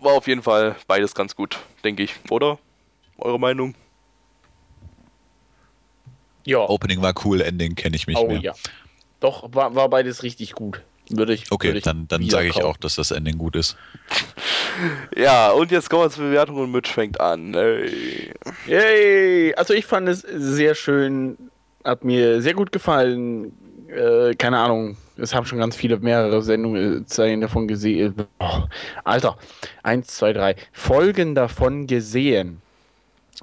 war 0.00 0.14
auf 0.14 0.26
jeden 0.26 0.42
Fall 0.42 0.76
beides 0.86 1.14
ganz 1.14 1.36
gut, 1.36 1.58
denke 1.84 2.02
ich. 2.02 2.14
Oder? 2.28 2.58
Eure 3.18 3.38
Meinung? 3.38 3.74
Ja. 6.44 6.58
Opening 6.58 7.02
war 7.02 7.14
cool, 7.24 7.40
Ending 7.42 7.74
kenne 7.74 7.96
ich 7.96 8.06
mich 8.06 8.16
oh 8.16 8.26
mehr. 8.26 8.40
ja. 8.40 8.54
Doch, 9.20 9.54
war, 9.54 9.74
war 9.74 9.88
beides 9.88 10.22
richtig 10.22 10.54
gut. 10.54 10.82
Würde 11.10 11.34
ich. 11.34 11.50
Okay, 11.50 11.68
würde 11.68 11.78
ich 11.78 11.84
dann, 11.84 12.06
dann 12.08 12.28
sage 12.28 12.48
ich 12.48 12.54
kaufen. 12.54 12.66
auch, 12.66 12.76
dass 12.76 12.94
das 12.94 13.10
Ending 13.10 13.38
gut 13.38 13.56
ist. 13.56 13.76
Ja, 15.14 15.50
und 15.50 15.70
jetzt 15.70 15.90
kommen 15.90 16.04
wir 16.04 16.10
zur 16.10 16.24
Bewertung 16.24 16.56
und 16.56 16.70
Mitch 16.70 16.90
fängt 16.90 17.20
an. 17.20 17.52
Ey. 17.52 18.32
Yay! 18.66 19.54
Also 19.54 19.74
ich 19.74 19.84
fand 19.84 20.08
es 20.08 20.20
sehr 20.20 20.74
schön, 20.74 21.36
hat 21.84 22.02
mir 22.02 22.40
sehr 22.40 22.54
gut 22.54 22.72
gefallen. 22.72 23.52
Äh, 23.88 24.34
keine 24.36 24.58
Ahnung, 24.58 24.96
es 25.16 25.34
haben 25.34 25.44
schon 25.44 25.58
ganz 25.58 25.76
viele 25.76 25.98
mehrere 25.98 26.40
Sendungen 26.40 27.06
Zeilen 27.06 27.42
davon 27.42 27.68
gesehen. 27.68 28.14
Oh, 28.38 28.62
Alter, 29.04 29.36
eins, 29.82 30.16
zwei, 30.16 30.32
drei 30.32 30.56
Folgen 30.72 31.34
davon 31.34 31.86
gesehen. 31.86 32.62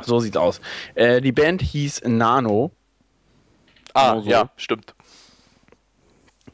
So 0.01 0.19
sieht's 0.19 0.37
aus. 0.37 0.61
Äh, 0.95 1.21
die 1.21 1.31
Band 1.33 1.61
hieß 1.61 2.03
Nano. 2.05 2.71
Ah, 3.93 4.21
so. 4.21 4.29
ja, 4.29 4.49
stimmt. 4.57 4.93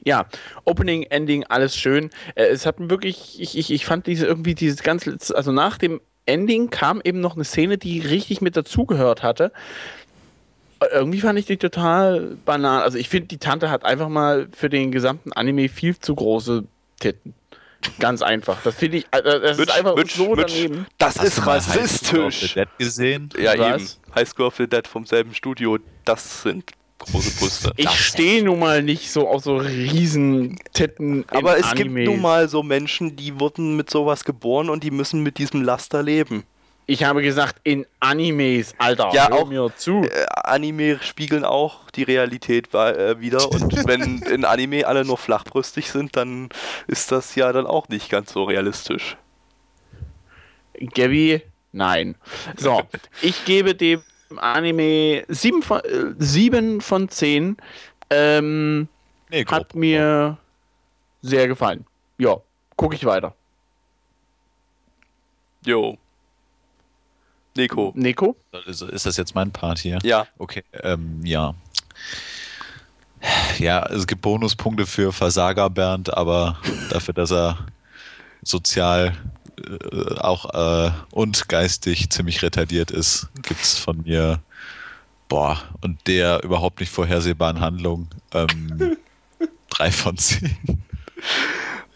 Ja, 0.05 0.25
Opening, 0.65 1.03
Ending, 1.03 1.45
alles 1.45 1.77
schön. 1.77 2.09
Äh, 2.35 2.45
es 2.45 2.65
hat 2.65 2.79
mir 2.79 2.89
wirklich, 2.89 3.39
ich, 3.39 3.57
ich, 3.57 3.71
ich 3.71 3.85
fand 3.85 4.05
diese 4.07 4.25
irgendwie 4.25 4.55
dieses 4.55 4.83
ganz, 4.83 5.05
letzte- 5.05 5.35
also 5.35 5.51
nach 5.51 5.77
dem 5.77 6.01
Ending 6.25 6.69
kam 6.69 7.01
eben 7.03 7.19
noch 7.21 7.35
eine 7.35 7.43
Szene, 7.45 7.77
die 7.77 7.99
richtig 7.99 8.41
mit 8.41 8.55
dazugehört 8.57 9.23
hatte. 9.23 9.51
Äh, 10.81 10.87
Irgendwie 10.93 11.21
fand 11.21 11.39
ich 11.39 11.45
die 11.45 11.57
total 11.57 12.37
banal. 12.45 12.81
Also 12.83 12.97
ich 12.97 13.09
finde, 13.09 13.27
die 13.27 13.37
Tante 13.37 13.69
hat 13.69 13.85
einfach 13.85 14.09
mal 14.09 14.47
für 14.55 14.69
den 14.69 14.91
gesamten 14.91 15.31
Anime 15.33 15.69
viel 15.69 15.97
zu 15.97 16.15
große 16.15 16.63
Titten. 16.99 17.33
Ganz 17.99 18.21
einfach. 18.21 18.61
Das 18.63 18.75
finde 18.75 18.97
ich, 18.97 19.05
äh, 19.11 19.21
das 19.21 19.57
Mitch, 19.57 19.69
ist 19.71 19.77
einfach 19.77 19.95
Mitch, 19.95 20.15
so 20.15 20.35
Mitch, 20.35 20.53
daneben. 20.55 20.85
das 20.97 21.17
Hast 21.19 21.25
ist 21.27 21.37
du 21.39 21.41
mal 21.43 21.59
High 21.61 21.63
School 21.63 21.79
of 22.25 22.33
the 22.33 22.45
rassistisch. 22.45 22.53
Dead 22.53 22.67
gesehen? 22.77 23.29
Ja, 23.37 23.57
Was? 23.59 23.81
eben. 23.81 24.15
High 24.15 24.27
School 24.29 24.45
of 24.45 24.55
the 24.55 24.67
Dead 24.67 24.87
vom 24.87 25.05
selben 25.05 25.33
Studio, 25.33 25.77
das 26.05 26.43
sind 26.43 26.71
große 27.05 27.39
Brüste. 27.39 27.71
Ich 27.77 27.89
stehe 27.89 28.43
nun 28.43 28.59
mal 28.59 28.81
nicht 28.83 29.11
so 29.11 29.27
auf 29.27 29.43
so 29.43 29.57
riesen 29.57 30.59
Titten. 30.73 31.23
in 31.23 31.37
Aber 31.37 31.57
es 31.57 31.69
gibt 31.75 31.89
Animes. 31.91 32.05
nun 32.09 32.21
mal 32.21 32.47
so 32.49 32.63
Menschen, 32.63 33.15
die 33.15 33.39
wurden 33.39 33.75
mit 33.75 33.89
sowas 33.89 34.23
geboren 34.23 34.69
und 34.69 34.83
die 34.83 34.91
müssen 34.91 35.21
mit 35.23 35.37
diesem 35.37 35.61
Laster 35.63 36.01
leben. 36.03 36.43
Ich 36.85 37.05
habe 37.05 37.21
gesagt, 37.21 37.61
in 37.63 37.85
Animes, 38.01 38.73
Alter. 38.77 39.09
Ja, 39.13 39.29
hör 39.29 39.39
auch- 39.43 39.47
mir 39.47 39.71
zu. 39.77 40.03
Äh, 40.03 40.25
Anime 40.43 40.99
spiegeln 41.01 41.45
auch 41.45 41.89
die 41.91 42.03
Realität 42.03 42.73
äh, 42.73 43.19
wieder 43.21 43.49
und 43.51 43.73
wenn 43.87 44.21
in 44.23 44.43
Anime 44.43 44.85
alle 44.85 45.05
nur 45.05 45.17
flachbrüstig 45.17 45.89
sind, 45.91 46.17
dann 46.17 46.49
ist 46.87 47.11
das 47.13 47.35
ja 47.35 47.53
dann 47.53 47.67
auch 47.67 47.87
nicht 47.87 48.09
ganz 48.09 48.33
so 48.33 48.43
realistisch. 48.43 49.15
Gabby, 50.93 51.41
nein. 51.71 52.15
So, 52.57 52.81
ich 53.21 53.45
gebe 53.45 53.75
dem 53.75 54.01
Anime 54.39 55.23
7 55.27 55.61
von, 55.61 55.79
äh, 55.81 56.13
7 56.17 56.81
von 56.81 57.09
10. 57.09 57.57
Ähm, 58.09 58.87
Nee, 59.29 59.45
hat 59.45 59.69
grob. 59.69 59.75
mir 59.75 60.37
sehr 61.21 61.47
gefallen. 61.47 61.85
Ja, 62.17 62.37
gucke 62.75 62.95
ich 62.95 63.05
weiter. 63.05 63.33
Jo. 65.65 65.97
Nico. 67.55 67.91
Nico? 67.95 68.35
Ist, 68.65 68.81
ist 68.81 69.05
das 69.05 69.17
jetzt 69.17 69.35
mein 69.35 69.51
Part 69.51 69.79
hier? 69.79 69.99
Ja. 70.03 70.25
Okay, 70.37 70.63
ähm, 70.81 71.21
ja. 71.23 71.53
Ja, 73.57 73.85
es 73.85 74.05
gibt 74.05 74.21
Bonuspunkte 74.21 74.85
für 74.85 75.13
Versager 75.13 75.69
Bernd, 75.69 76.13
aber 76.13 76.57
dafür, 76.89 77.13
dass 77.13 77.31
er 77.31 77.57
sozial 78.41 79.15
äh, 79.63 80.19
auch 80.19 80.54
äh, 80.54 80.91
und 81.12 81.47
geistig 81.49 82.10
ziemlich 82.10 82.41
retardiert 82.41 82.91
ist, 82.91 83.30
gibt 83.41 83.62
es 83.62 83.78
von 83.78 84.04
mir, 84.04 84.41
boah, 85.30 85.62
und 85.82 86.08
der 86.08 86.43
überhaupt 86.43 86.80
nicht 86.80 86.91
vorhersehbaren 86.91 87.60
Handlung, 87.60 88.08
ähm, 88.34 88.97
drei 89.69 89.91
von 89.91 90.17
zehn. 90.17 90.84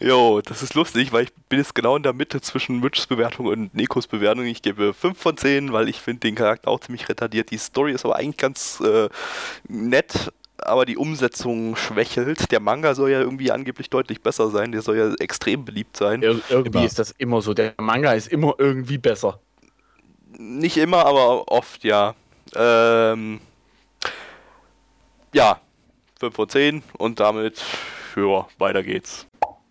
Jo, 0.00 0.40
das 0.40 0.62
ist 0.62 0.74
lustig, 0.74 1.10
weil 1.12 1.24
ich 1.24 1.34
bin 1.48 1.58
jetzt 1.58 1.74
genau 1.74 1.96
in 1.96 2.04
der 2.04 2.12
Mitte 2.12 2.40
zwischen 2.40 2.78
Mitchs 2.78 3.08
Bewertung 3.08 3.46
und 3.46 3.74
Nikos 3.74 4.06
Bewertung. 4.06 4.44
Ich 4.44 4.62
gebe 4.62 4.94
5 4.94 5.18
von 5.18 5.36
10, 5.36 5.72
weil 5.72 5.88
ich 5.88 6.00
finde 6.00 6.20
den 6.20 6.36
Charakter 6.36 6.68
auch 6.68 6.78
ziemlich 6.78 7.08
retardiert. 7.08 7.50
Die 7.50 7.58
Story 7.58 7.92
ist 7.92 8.04
aber 8.04 8.14
eigentlich 8.14 8.36
ganz 8.36 8.80
äh, 8.80 9.08
nett, 9.66 10.32
aber 10.68 10.84
die 10.84 10.96
Umsetzung 10.96 11.76
schwächelt. 11.76 12.50
Der 12.50 12.60
Manga 12.60 12.94
soll 12.94 13.10
ja 13.10 13.20
irgendwie 13.20 13.50
angeblich 13.50 13.90
deutlich 13.90 14.20
besser 14.22 14.50
sein. 14.50 14.72
Der 14.72 14.82
soll 14.82 14.96
ja 14.96 15.14
extrem 15.14 15.64
beliebt 15.64 15.96
sein. 15.96 16.22
Ir 16.22 16.40
irgendwie 16.48 16.78
Immer. 16.78 16.86
ist 16.86 16.98
das 16.98 17.10
immer 17.12 17.42
so. 17.42 17.54
Der 17.54 17.74
Manga 17.78 18.12
ist 18.12 18.28
immer 18.28 18.54
irgendwie 18.58 18.98
besser. 18.98 19.40
Nicht 20.38 20.76
immer, 20.76 21.06
aber 21.06 21.48
oft, 21.48 21.84
ja. 21.84 22.14
Ähm, 22.54 23.40
ja, 25.32 25.60
5 26.20 26.34
von 26.34 26.48
10 26.48 26.82
und 26.98 27.20
damit, 27.20 27.62
ja, 28.16 28.46
weiter 28.58 28.82
geht's. 28.82 29.27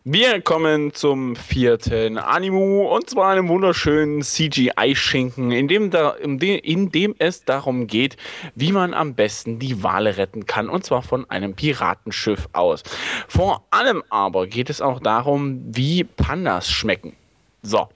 Wir 0.10 0.40
kommen 0.40 0.94
zum 0.94 1.36
vierten 1.36 2.18
Animu 2.18 2.88
und 2.88 3.10
zwar 3.10 3.32
einem 3.32 3.50
wunderschönen 3.50 4.22
CGI-Schinken, 4.22 5.52
in 5.52 5.68
dem, 5.68 5.92
da, 5.92 6.12
in, 6.12 6.40
dem, 6.40 6.60
in 6.64 6.92
dem 6.94 7.14
es 7.20 7.44
darum 7.44 7.88
geht, 7.88 8.16
wie 8.56 8.72
man 8.72 8.94
am 8.94 9.16
besten 9.16 9.60
die 9.60 9.84
Wale 9.84 10.16
retten 10.16 10.46
kann 10.46 10.70
und 10.70 10.86
zwar 10.86 11.02
von 11.02 11.30
einem 11.30 11.56
Piratenschiff 11.56 12.48
aus. 12.54 12.84
Vor 13.28 13.66
allem 13.70 14.02
aber 14.10 14.48
geht 14.48 14.70
es 14.70 14.80
auch 14.80 15.02
darum, 15.02 15.62
wie 15.76 16.06
Pandas 16.06 16.70
schmecken. 16.70 17.14
So, 17.62 17.90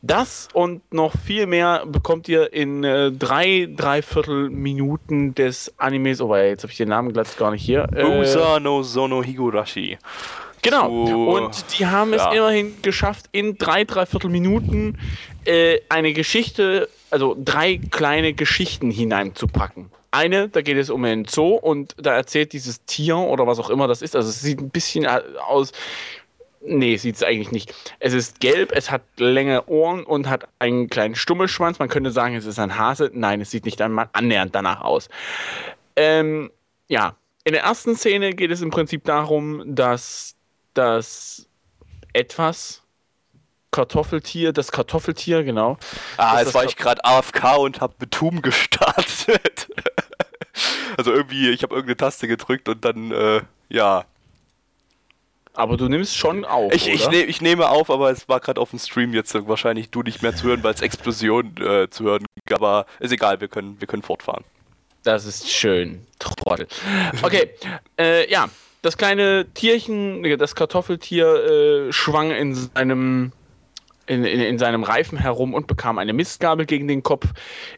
das 0.00 0.48
und 0.54 0.90
noch 0.90 1.12
viel 1.18 1.46
mehr 1.46 1.84
bekommt 1.84 2.30
ihr 2.30 2.50
in 2.50 2.82
äh, 2.82 3.12
drei, 3.12 3.68
dreiviertel 3.70 4.48
Minuten 4.48 5.34
des 5.34 5.74
Animes. 5.76 6.22
Oh, 6.22 6.34
jetzt 6.34 6.62
habe 6.62 6.70
ich 6.70 6.78
den 6.78 6.88
Namen 6.88 7.12
glatt 7.12 7.36
gar 7.36 7.50
nicht 7.50 7.62
hier. 7.62 7.86
Äh, 7.94 8.20
Usa 8.20 8.58
no 8.58 8.82
Sono 8.82 9.22
Higurashi. 9.22 9.98
Genau. 10.62 11.06
zu- 11.06 11.28
Und 11.28 11.64
die 11.78 11.86
haben 11.86 12.12
es 12.12 12.22
ja. 12.22 12.32
immerhin 12.32 12.74
geschafft, 12.82 13.26
in 13.32 13.56
drei, 13.58 13.84
dreiviertel 13.84 14.30
Minuten 14.30 14.98
äh, 15.44 15.80
eine 15.88 16.12
Geschichte, 16.12 16.88
also 17.10 17.36
drei 17.42 17.78
kleine 17.90 18.32
Geschichten 18.34 18.90
hineinzupacken. 18.90 19.90
Eine, 20.10 20.48
da 20.48 20.62
geht 20.62 20.78
es 20.78 20.88
um 20.90 21.04
einen 21.04 21.26
Zoo 21.26 21.54
und 21.54 21.94
da 21.98 22.14
erzählt 22.14 22.52
dieses 22.52 22.84
Tier 22.86 23.16
oder 23.18 23.46
was 23.46 23.58
auch 23.58 23.68
immer 23.70 23.86
das 23.88 24.00
ist. 24.02 24.16
Also 24.16 24.30
es 24.30 24.40
sieht 24.40 24.60
ein 24.60 24.70
bisschen 24.70 25.04
äh, 25.04 25.20
aus. 25.46 25.72
Nee, 26.60 26.96
sieht 26.96 27.14
es 27.16 27.22
eigentlich 27.22 27.52
nicht. 27.52 27.72
Es 28.00 28.14
ist 28.14 28.40
gelb, 28.40 28.72
es 28.72 28.90
hat 28.90 29.02
längere 29.16 29.68
Ohren 29.68 30.02
und 30.04 30.28
hat 30.28 30.48
einen 30.58 30.88
kleinen 30.88 31.14
Stummelschwanz. 31.14 31.78
Man 31.78 31.88
könnte 31.88 32.10
sagen, 32.10 32.34
es 32.34 32.46
ist 32.46 32.58
ein 32.58 32.76
Hase. 32.76 33.10
Nein, 33.14 33.40
es 33.40 33.50
sieht 33.52 33.64
nicht 33.64 33.80
einmal 33.80 34.08
annähernd 34.12 34.54
danach 34.54 34.80
aus. 34.80 35.08
Ähm, 35.94 36.50
ja, 36.88 37.14
in 37.44 37.52
der 37.52 37.62
ersten 37.62 37.94
Szene 37.94 38.32
geht 38.34 38.50
es 38.50 38.60
im 38.60 38.70
Prinzip 38.70 39.04
darum, 39.04 39.62
dass 39.66 40.34
das 40.78 41.46
etwas 42.12 42.82
Kartoffeltier, 43.70 44.52
das 44.52 44.72
Kartoffeltier, 44.72 45.42
genau. 45.42 45.76
Ah, 46.16 46.40
jetzt 46.40 46.54
war 46.54 46.64
ich 46.64 46.76
gerade 46.76 47.04
AFK 47.04 47.58
und 47.58 47.80
hab 47.80 47.98
Betum 47.98 48.40
gestartet. 48.40 49.68
also 50.96 51.12
irgendwie, 51.12 51.50
ich 51.50 51.62
habe 51.62 51.74
irgendeine 51.74 51.96
Taste 51.96 52.28
gedrückt 52.28 52.68
und 52.68 52.84
dann, 52.84 53.10
äh, 53.10 53.42
ja. 53.68 54.04
Aber 55.52 55.76
du 55.76 55.88
nimmst 55.88 56.16
schon 56.16 56.44
auf. 56.44 56.72
Ich, 56.72 56.88
ich, 56.88 57.08
ne, 57.10 57.24
ich 57.24 57.40
nehme 57.40 57.68
auf, 57.68 57.90
aber 57.90 58.10
es 58.10 58.28
war 58.28 58.38
gerade 58.40 58.60
auf 58.60 58.70
dem 58.70 58.78
Stream 58.78 59.12
jetzt 59.12 59.34
wahrscheinlich 59.48 59.90
du 59.90 60.02
nicht 60.02 60.22
mehr 60.22 60.34
zu 60.34 60.44
hören, 60.44 60.62
weil 60.62 60.72
es 60.72 60.80
Explosion 60.80 61.56
äh, 61.58 61.90
zu 61.90 62.04
hören 62.04 62.24
gab. 62.46 62.62
Aber 62.62 62.86
ist 63.00 63.12
egal, 63.12 63.40
wir 63.40 63.48
können, 63.48 63.80
wir 63.80 63.88
können 63.88 64.02
fortfahren. 64.02 64.44
Das 65.02 65.26
ist 65.26 65.50
schön. 65.50 66.06
Trottel. 66.18 66.68
Okay, 67.22 67.50
äh, 67.98 68.30
ja. 68.30 68.48
Das 68.82 68.96
kleine 68.96 69.46
Tierchen, 69.54 70.22
das 70.38 70.54
Kartoffeltier, 70.54 71.26
äh, 71.88 71.92
schwang 71.92 72.30
in 72.30 72.54
seinem, 72.54 73.32
in, 74.08 74.24
in, 74.24 74.40
in 74.40 74.58
seinem 74.58 74.82
Reifen 74.82 75.18
herum 75.18 75.54
und 75.54 75.66
bekam 75.66 75.98
eine 75.98 76.12
Mistgabel 76.12 76.66
gegen 76.66 76.88
den 76.88 77.02
Kopf. 77.02 77.26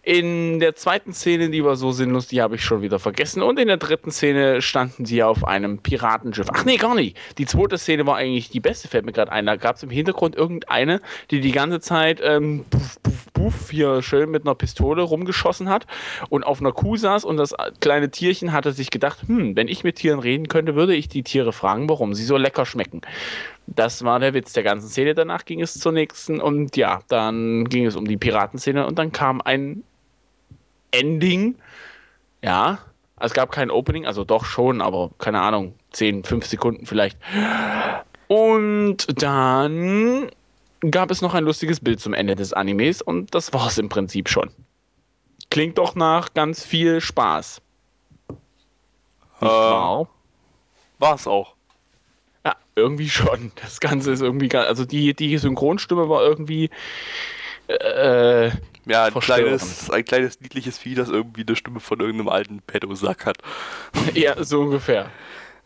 In 0.03 0.61
der 0.61 0.75
zweiten 0.77 1.12
Szene, 1.12 1.51
die 1.51 1.64
war 1.64 1.77
so 1.77 1.93
sinnlos, 1.93 2.29
die 2.29 2.40
habe 2.40 2.55
ich 2.55 2.64
schon 2.64 2.83
wieder 2.83 2.99
vergessen. 2.99 3.43
Und 3.43 3.59
in 3.59 3.69
der 3.69 3.77
dritten 3.77 4.11
Szene 4.11 4.62
standen 4.62 5.05
sie 5.05 5.23
auf 5.23 5.45
einem 5.45 5.79
Piratenschiff. 5.79 6.47
Ach 6.53 6.64
nee, 6.64 6.77
gar 6.77 6.95
nicht. 6.95 7.16
Die 7.38 7.47
zweite 7.47 7.79
Szene 7.79 8.07
war 8.07 8.16
eigentlich 8.16 8.51
die 8.51 8.61
beste, 8.61 8.88
fällt 8.88 9.05
mir 9.05 9.12
gerade 9.12 9.33
ein. 9.33 9.47
Da 9.47 9.57
gab 9.57 9.77
es 9.77 9.83
im 9.83 9.90
Hintergrund 9.90 10.37
irgendeine, 10.37 11.01
die 11.31 11.40
die 11.40 11.53
ganze 11.53 11.81
Zeit 11.81 12.21
ähm, 12.23 12.64
puff, 12.71 13.03
puff, 13.03 13.27
puff, 13.33 13.71
hier 13.71 14.03
schön 14.03 14.31
mit 14.31 14.47
einer 14.47 14.55
Pistole 14.55 15.03
rumgeschossen 15.03 15.69
hat 15.69 15.87
und 16.29 16.45
auf 16.45 16.61
einer 16.61 16.73
Kuh 16.73 16.97
saß 16.97 17.25
und 17.25 17.37
das 17.37 17.55
kleine 17.81 18.11
Tierchen 18.11 18.53
hatte 18.53 18.73
sich 18.73 18.90
gedacht, 18.90 19.21
hm, 19.27 19.57
wenn 19.57 19.69
ich 19.69 19.85
mit 19.85 19.97
Tieren 19.97 20.21
reden 20.21 20.49
könnte, 20.49 20.75
würde 20.75 20.95
ich 20.95 21.09
die 21.09 21.23
Tiere 21.23 21.53
fragen, 21.53 21.88
warum 21.88 22.14
sie 22.14 22.25
so 22.25 22.37
lecker 22.37 22.66
schmecken. 22.66 23.01
Das 23.74 24.04
war 24.04 24.18
der 24.18 24.35
Witz 24.35 24.52
der 24.52 24.64
ganzen 24.64 24.88
Szene. 24.88 25.14
Danach 25.14 25.44
ging 25.44 25.61
es 25.61 25.78
zur 25.78 25.92
nächsten 25.92 26.40
und 26.40 26.76
ja, 26.76 27.00
dann 27.09 27.64
ging 27.68 27.87
es 27.87 27.96
um 27.96 28.06
die 28.06 28.16
Piratenszene 28.16 28.87
und 28.87 28.98
dann 28.98 29.12
kam 29.12 29.40
ein 29.40 29.85
Ending. 30.90 31.54
Ja, 32.42 32.80
es 33.20 33.33
gab 33.33 33.52
kein 33.52 33.70
Opening, 33.70 34.06
also 34.06 34.24
doch 34.24 34.44
schon, 34.44 34.80
aber 34.80 35.11
keine 35.18 35.40
Ahnung, 35.40 35.74
10, 35.92 36.24
5 36.24 36.46
Sekunden 36.46 36.87
vielleicht. 36.87 37.18
Und 38.26 39.22
dann 39.22 40.30
gab 40.90 41.11
es 41.11 41.20
noch 41.20 41.35
ein 41.35 41.44
lustiges 41.44 41.80
Bild 41.80 42.00
zum 42.00 42.14
Ende 42.14 42.35
des 42.35 42.52
Animes 42.52 43.02
und 43.02 43.35
das 43.35 43.52
war 43.52 43.68
es 43.68 43.78
im 43.78 43.88
Prinzip 43.88 44.28
schon. 44.28 44.50
Klingt 45.50 45.78
doch 45.78 45.94
nach 45.94 46.33
ganz 46.33 46.64
viel 46.64 47.00
Spaß. 47.00 47.61
Äh, 49.40 49.44
wahr? 49.44 50.09
War's 50.98 51.26
auch. 51.26 51.54
Ja, 52.44 52.57
irgendwie 52.74 53.09
schon. 53.11 53.53
Das 53.62 53.81
Ganze 53.81 54.12
ist 54.12 54.22
irgendwie, 54.22 54.55
also 54.57 54.85
die, 54.85 55.14
die 55.14 55.37
Synchronstimme 55.38 56.09
war 56.09 56.22
irgendwie, 56.22 56.70
äh, 57.68 58.50
Ja, 58.87 59.05
ein 59.05 59.14
kleines, 59.14 59.90
ein 59.90 60.05
kleines 60.05 60.40
niedliches 60.40 60.79
Vieh, 60.79 60.94
das 60.94 61.09
irgendwie 61.09 61.44
eine 61.46 61.57
Stimme 61.57 61.81
von 61.81 62.00
irgendeinem 62.00 62.29
alten 62.29 62.62
Pedosack 62.62 63.26
hat. 63.26 63.38
ja, 64.14 64.42
so 64.42 64.61
ungefähr. 64.62 65.11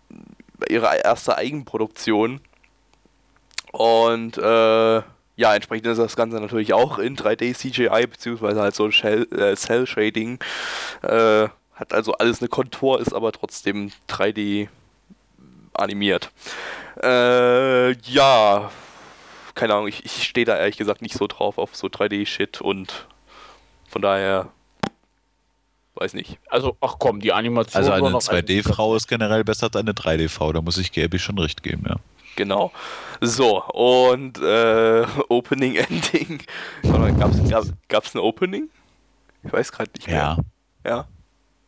ihre 0.66 0.86
erste 1.04 1.36
Eigenproduktion. 1.36 2.40
Und 3.72 4.38
äh, 4.38 5.02
ja, 5.40 5.54
entsprechend 5.54 5.86
ist 5.86 5.96
das 5.96 6.16
Ganze 6.16 6.38
natürlich 6.38 6.74
auch 6.74 6.98
in 6.98 7.16
3D 7.16 7.54
CGI, 7.54 8.06
beziehungsweise 8.06 8.60
halt 8.60 8.74
so 8.74 8.90
Shell, 8.90 9.26
äh, 9.32 9.56
Cell 9.56 9.86
Shading. 9.86 10.38
Äh, 11.00 11.48
hat 11.74 11.94
also 11.94 12.12
alles 12.12 12.42
eine 12.42 12.48
Kontur, 12.48 13.00
ist 13.00 13.14
aber 13.14 13.32
trotzdem 13.32 13.90
3D 14.06 14.68
animiert. 15.72 16.30
Äh, 17.02 17.92
ja, 17.92 18.70
keine 19.54 19.72
Ahnung, 19.72 19.88
ich, 19.88 20.04
ich 20.04 20.24
stehe 20.24 20.44
da 20.44 20.58
ehrlich 20.58 20.76
gesagt 20.76 21.00
nicht 21.00 21.14
so 21.14 21.26
drauf 21.26 21.56
auf 21.56 21.74
so 21.74 21.86
3D-Shit 21.86 22.60
und 22.60 23.06
von 23.88 24.02
daher 24.02 24.48
weiß 25.94 26.14
nicht. 26.14 26.38
Also, 26.48 26.76
ach 26.80 26.96
komm, 26.98 27.20
die 27.20 27.32
Animation 27.32 27.76
Also 27.78 27.92
eine 27.92 28.10
noch 28.10 28.20
2D-Frau 28.20 28.94
ist 28.96 29.08
generell 29.08 29.44
besser 29.44 29.66
als 29.66 29.76
eine 29.76 29.92
3D-V, 29.92 30.52
da 30.52 30.60
muss 30.62 30.78
ich 30.78 30.92
Gaby 30.92 31.18
schon 31.18 31.38
recht 31.38 31.62
geben, 31.62 31.84
ja. 31.88 31.96
Genau. 32.36 32.72
So, 33.20 33.62
und 33.64 34.38
äh, 34.40 35.04
Opening, 35.28 35.74
Ending. 35.88 36.40
Warte 36.82 36.98
mal, 37.00 37.12
Gab's, 37.14 37.36
gab, 37.50 37.64
gab's 37.88 38.14
ein 38.14 38.18
Opening? 38.20 38.68
Ich 39.42 39.52
weiß 39.52 39.72
gerade 39.72 39.90
nicht 39.96 40.06
mehr. 40.06 40.16
Ja. 40.16 40.90
Ja. 40.90 41.08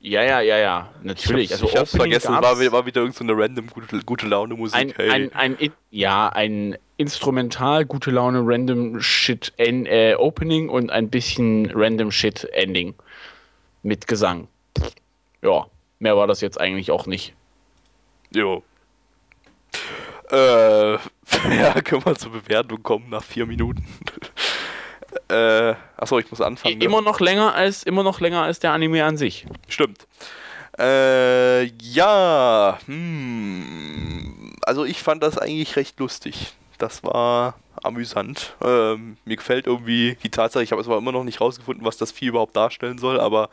Ja, 0.04 0.22
ja, 0.24 0.40
ja, 0.40 0.58
ja, 0.58 0.90
natürlich. 1.04 1.52
Ich 1.52 1.60
hab's, 1.60 1.70
ich 1.72 1.76
hab's 1.78 1.94
Opening 1.94 2.12
vergessen, 2.20 2.32
war, 2.42 2.58
wieder- 2.58 2.72
war 2.72 2.86
wieder 2.86 3.02
irgendeine 3.02 3.28
so 3.28 3.34
eine 3.34 3.42
random 3.42 3.66
gute, 3.68 3.98
gute 4.00 4.26
Laune 4.26 4.54
Musik. 4.54 4.76
ein, 4.76 4.92
hey. 4.96 5.10
ein, 5.10 5.32
ein, 5.32 5.54
In- 5.56 5.72
ja, 5.90 6.28
ein 6.28 6.76
instrumental, 6.96 7.84
gute 7.84 8.10
Laune, 8.10 8.40
random 8.44 9.00
Shit 9.00 9.52
en, 9.58 9.86
äh, 9.86 10.14
Opening 10.18 10.68
und 10.70 10.90
ein 10.90 11.08
bisschen 11.08 11.70
random 11.72 12.10
Shit 12.10 12.44
Ending. 12.52 12.94
Mit 13.82 14.06
Gesang. 14.06 14.48
Ja, 15.42 15.66
mehr 15.98 16.16
war 16.16 16.26
das 16.26 16.40
jetzt 16.40 16.60
eigentlich 16.60 16.90
auch 16.90 17.06
nicht. 17.06 17.34
Jo. 18.34 18.62
Äh, 20.30 20.92
ja, 20.94 21.80
können 21.82 22.04
wir 22.04 22.14
zur 22.14 22.32
Bewertung 22.32 22.82
kommen 22.82 23.10
nach 23.10 23.22
vier 23.22 23.46
Minuten. 23.46 23.84
äh, 25.28 25.74
achso, 25.96 26.18
ich 26.18 26.30
muss 26.30 26.40
anfangen. 26.40 26.78
ne? 26.78 26.84
Immer 26.84 27.02
noch 27.02 27.20
länger 27.20 27.54
als, 27.54 27.82
immer 27.82 28.02
noch 28.02 28.20
länger 28.20 28.42
als 28.42 28.60
der 28.60 28.72
Anime 28.72 29.04
an 29.04 29.16
sich. 29.16 29.46
Stimmt. 29.68 30.06
Äh, 30.78 31.64
ja, 31.64 32.78
hm, 32.86 34.56
also 34.62 34.84
ich 34.84 35.02
fand 35.02 35.22
das 35.22 35.36
eigentlich 35.36 35.76
recht 35.76 36.00
lustig. 36.00 36.54
Das 36.78 37.04
war 37.04 37.54
amüsant. 37.82 38.54
Ähm, 38.62 39.16
mir 39.24 39.36
gefällt 39.36 39.66
irgendwie 39.66 40.16
die 40.22 40.30
Tatsache, 40.30 40.62
ich 40.62 40.72
habe 40.72 40.82
zwar 40.84 40.98
immer 40.98 41.12
noch 41.12 41.24
nicht 41.24 41.40
rausgefunden, 41.40 41.84
was 41.84 41.96
das 41.96 42.12
Vieh 42.12 42.26
überhaupt 42.26 42.56
darstellen 42.56 42.98
soll, 42.98 43.20
aber 43.20 43.50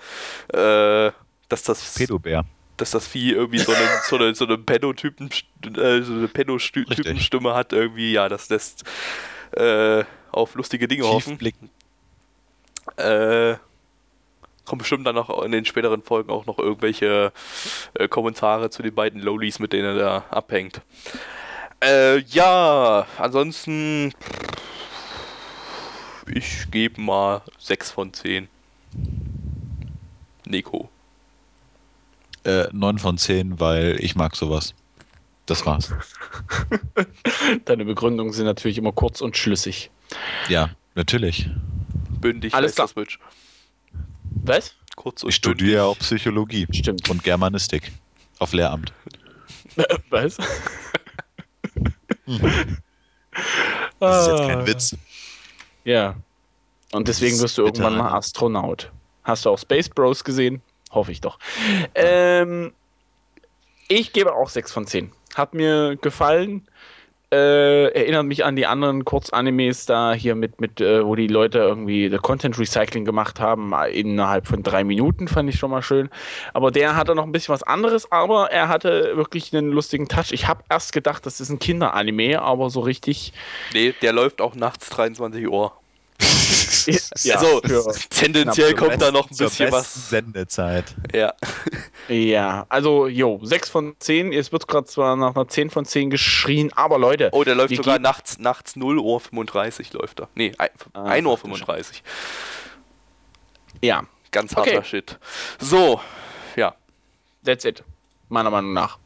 äh, 0.54 1.12
dass 1.50 1.64
das 1.64 1.96
Pedobär. 1.96 2.46
dass 2.78 2.92
das 2.92 3.08
Vieh 3.08 3.32
irgendwie 3.32 3.60
so 3.60 3.74
eine, 3.74 3.88
so 4.04 4.16
eine, 4.16 4.36
so 4.36 4.46
eine 4.46 4.58
Pedo-Typen, 4.58 5.30
äh, 5.76 6.02
so 6.02 6.14
eine. 6.14 6.28
Pedo-Typenstimme 6.28 7.54
hat, 7.54 7.74
irgendwie, 7.74 8.14
ja, 8.14 8.30
das 8.30 8.50
lässt 8.50 8.84
äh, 9.52 10.04
auf 10.32 10.56
lustige 10.56 10.88
Dinge 10.88 11.04
hoffen. 11.04 11.40
Tiefblicken. 11.40 11.70
Äh, 12.98 13.56
kommen 14.66 14.80
bestimmt 14.80 15.08
dann 15.08 15.16
noch 15.16 15.44
in 15.44 15.52
den 15.52 15.66
späteren 15.66 16.04
Folgen 16.04 16.30
auch 16.30 16.46
noch 16.46 16.60
irgendwelche 16.60 17.34
äh, 17.96 18.08
Kommentare 18.08 18.70
zu 18.70 18.84
den 18.84 18.94
beiden 18.94 19.20
Lowlies, 19.20 19.60
mit 19.60 19.74
denen 19.74 19.86
er 19.86 19.96
da 19.96 20.26
abhängt. 20.30 20.82
Äh, 21.82 22.20
ja, 22.20 23.06
ansonsten 23.18 24.14
ich 26.32 26.70
gebe 26.70 27.02
mal 27.02 27.42
6 27.58 27.92
von 27.92 28.14
10. 28.14 28.48
Nico. 30.46 30.90
Äh, 32.44 32.68
9 32.72 33.00
von 33.00 33.18
10, 33.18 33.60
weil 33.60 33.98
ich 34.00 34.16
mag 34.16 34.36
sowas. 34.36 34.74
Das 35.46 35.66
war's. 35.66 35.92
Deine 37.66 37.86
Begründungen 37.86 38.32
sind 38.34 38.46
natürlich 38.46 38.78
immer 38.78 38.92
kurz 38.92 39.22
und 39.22 39.36
schlüssig. 39.36 39.90
Ja, 40.48 40.70
natürlich. 40.94 41.50
Bündig 42.22 42.54
Alles 42.54 42.76
klar. 42.76 42.88
Switch. 42.88 43.20
Was? 44.44 44.76
Kurz 44.96 45.24
und 45.24 45.30
Ich 45.30 45.36
studiere 45.36 45.76
ja 45.78 45.84
auch. 45.86 45.98
Psychologie 45.98 46.68
Stimmt. 46.72 47.10
und 47.10 47.24
Germanistik. 47.24 47.92
Auf 48.38 48.54
Lehramt. 48.54 48.94
Was? 50.10 50.38
Das 54.00 54.28
ist 54.28 54.32
jetzt 54.32 54.42
Ah. 54.42 54.48
kein 54.48 54.68
Witz. 54.68 54.96
Ja. 55.84 56.16
Und 56.92 57.08
deswegen 57.08 57.38
wirst 57.40 57.58
du 57.58 57.64
irgendwann 57.64 57.98
mal 57.98 58.14
Astronaut. 58.14 58.92
Hast 59.24 59.46
du 59.46 59.50
auch 59.50 59.60
Space 59.60 59.90
Bros 59.90 60.24
gesehen? 60.24 60.62
Hoffe 60.92 61.12
ich 61.12 61.22
doch. 61.22 61.38
Ähm, 61.96 62.74
ich 63.88 64.14
gebe 64.14 64.34
auch 64.34 64.50
6 64.50 64.72
von 64.72 64.88
10. 64.88 65.12
Hat 65.36 65.54
mir 65.54 65.96
gefallen. 65.98 66.68
Äh, 67.32 67.94
erinnert 67.94 68.26
mich 68.26 68.44
an 68.44 68.56
die 68.56 68.66
anderen 68.66 69.06
Kurzanimes 69.06 69.86
da 69.86 70.14
hier 70.14 70.34
mit, 70.34 70.60
mit 70.60 70.82
äh, 70.82 71.06
wo 71.06 71.16
die 71.16 71.28
Leute 71.28 71.60
irgendwie 71.60 72.10
Content 72.10 72.58
Recycling 72.58 73.06
gemacht 73.06 73.40
haben, 73.40 73.72
innerhalb 73.92 74.48
von 74.48 74.64
drei 74.64 74.84
Minuten, 74.84 75.28
fand 75.28 75.48
ich 75.48 75.60
schon 75.60 75.70
mal 75.70 75.84
schön. 75.84 76.10
Aber 76.54 76.72
der 76.72 76.96
hatte 76.96 77.14
noch 77.14 77.26
ein 77.26 77.32
bisschen 77.32 77.54
was 77.54 77.62
anderes, 77.62 78.12
aber 78.12 78.52
er 78.52 78.68
hatte 78.68 79.16
wirklich 79.16 79.56
einen 79.56 79.70
lustigen 79.70 80.08
Touch. 80.08 80.32
Ich 80.32 80.48
habe 80.48 80.64
erst 80.72 80.92
gedacht, 80.92 81.24
das 81.28 81.40
ist 81.40 81.50
ein 81.50 81.60
Kinderanime, 81.60 82.42
aber 82.42 82.72
so 82.72 82.80
richtig. 82.80 83.32
Nee, 83.74 83.94
der 84.02 84.14
läuft 84.14 84.42
auch 84.42 84.56
nachts 84.56 84.90
23 84.90 85.48
Uhr. 85.48 85.74
Ja, 87.24 87.36
also, 87.36 87.62
tendenziell 88.10 88.74
kommt 88.76 89.02
da 89.02 89.12
noch 89.12 89.30
ein 89.30 89.36
bisschen 89.38 89.72
was. 89.72 90.10
Sendezeit. 90.10 90.96
Ja. 91.14 91.34
Ja, 92.08 92.66
also, 92.70 93.08
jo, 93.08 93.40
6 93.44 93.70
von 93.70 93.96
10. 94.00 94.34
Es 94.34 94.52
wird 94.52 94.68
gerade 94.68 94.88
zwar 94.88 95.16
nach 95.16 95.36
einer 95.36 95.48
10 95.48 95.70
von 95.70 95.86
10 95.86 96.10
geschrien, 96.10 96.72
aber 96.74 96.98
Leute. 96.98 97.30
Oh, 97.34 97.44
der 97.44 97.56
läuft 97.56 97.76
sogar 97.76 98.00
nachts, 98.00 98.40
nachts 98.40 98.76
0 98.76 98.98
Uhr 99.00 99.20
35 99.20 99.94
läuft 99.94 100.20
er. 100.22 100.30
Nee, 100.36 100.54
ein- 100.58 100.70
Ah, 100.94 101.04
1 101.06 101.26
Uhr 101.28 101.34
ach 101.34 101.42
du 101.42 101.48
35. 101.50 102.04
Ja, 103.82 104.04
Ganz 104.32 104.56
harter 104.56 104.78
Okay. 104.78 104.84
Shit. 104.84 105.18
So, 105.60 106.00
ja. 106.56 106.76
that's 107.44 107.66
it. 107.66 107.84
Meiner 108.28 108.52
Meinung 108.52 108.74
nach. 108.74 109.00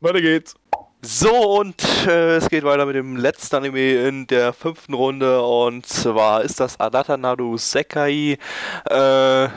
Weiter 0.00 0.20
geht's. 0.20 0.54
So, 1.02 1.60
und 1.60 1.82
äh, 2.06 2.36
es 2.36 2.48
geht 2.48 2.64
weiter 2.64 2.86
mit 2.86 2.96
dem 2.96 3.16
letzten 3.16 3.56
Anime 3.56 4.08
in 4.08 4.26
der 4.26 4.52
fünften 4.52 4.94
Runde. 4.94 5.42
Und 5.42 5.86
zwar 5.86 6.42
ist 6.42 6.58
das 6.58 6.80
Anata 6.80 7.16
Naru 7.16 7.56
Sekai. 7.56 8.38
Äh, 8.86 9.48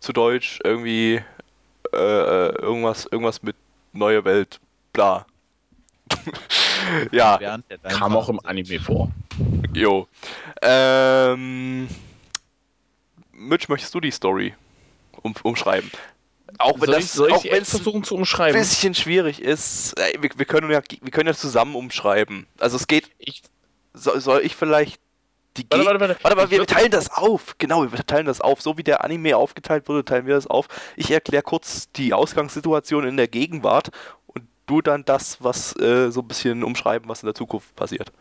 zu 0.00 0.12
Deutsch 0.12 0.60
irgendwie 0.62 1.20
äh, 1.92 1.96
äh, 1.96 2.54
irgendwas, 2.62 3.06
irgendwas 3.06 3.42
mit 3.42 3.56
neue 3.92 4.24
Welt. 4.24 4.60
Bla. 4.92 5.26
ja, 7.10 7.58
Kam 7.88 8.16
auch 8.16 8.28
im 8.28 8.38
Anime 8.44 8.78
vor. 8.78 9.10
jo. 9.74 10.06
Ähm, 10.62 11.88
Mitch, 13.32 13.66
möchtest 13.68 13.92
du 13.94 14.00
die 14.00 14.12
Story 14.12 14.54
um, 15.22 15.34
umschreiben? 15.42 15.90
Auch 16.58 16.80
wenn 16.80 16.86
soll 16.86 16.94
das, 17.00 17.12
soll 17.12 17.32
auch 17.32 17.44
wenn 17.44 17.62
es 17.62 17.70
versuchen 17.70 18.04
zu 18.04 18.14
ein 18.14 18.18
umschreiben? 18.20 18.60
bisschen 18.60 18.94
schwierig 18.94 19.40
ist, 19.42 19.98
äh, 19.98 20.20
wir, 20.20 20.30
wir, 20.36 20.46
können 20.46 20.70
ja, 20.70 20.80
wir 21.00 21.10
können 21.10 21.28
ja 21.28 21.34
zusammen 21.34 21.74
umschreiben. 21.74 22.46
Also 22.58 22.76
es 22.76 22.86
geht, 22.86 23.10
Ich, 23.18 23.42
soll, 23.94 24.20
soll 24.20 24.40
ich 24.42 24.56
vielleicht 24.56 25.00
die 25.56 25.66
Warte, 25.70 25.86
warte, 25.86 26.00
warte. 26.00 26.16
warte 26.22 26.36
mal, 26.36 26.44
Ich 26.44 26.50
wir 26.50 26.66
teilen 26.66 26.90
das 26.90 27.10
auf. 27.10 27.54
Genau, 27.58 27.90
wir 27.90 28.06
teilen 28.06 28.26
das 28.26 28.40
auf. 28.40 28.60
So 28.60 28.76
wie 28.76 28.82
der 28.82 29.04
Anime 29.04 29.36
aufgeteilt 29.36 29.88
wurde, 29.88 30.04
teilen 30.04 30.26
wir 30.26 30.34
das 30.34 30.46
auf. 30.46 30.68
Ich 30.96 31.10
erkläre 31.10 31.42
kurz 31.42 31.90
die 31.92 32.12
Ausgangssituation 32.12 33.06
in 33.06 33.16
der 33.16 33.28
Gegenwart 33.28 33.90
und 34.26 34.44
du 34.66 34.82
dann 34.82 35.04
das, 35.04 35.42
was 35.42 35.74
äh, 35.80 36.10
so 36.10 36.20
ein 36.20 36.28
bisschen 36.28 36.62
umschreiben, 36.62 37.08
was 37.08 37.22
in 37.22 37.26
der 37.26 37.34
Zukunft 37.34 37.74
passiert. 37.74 38.12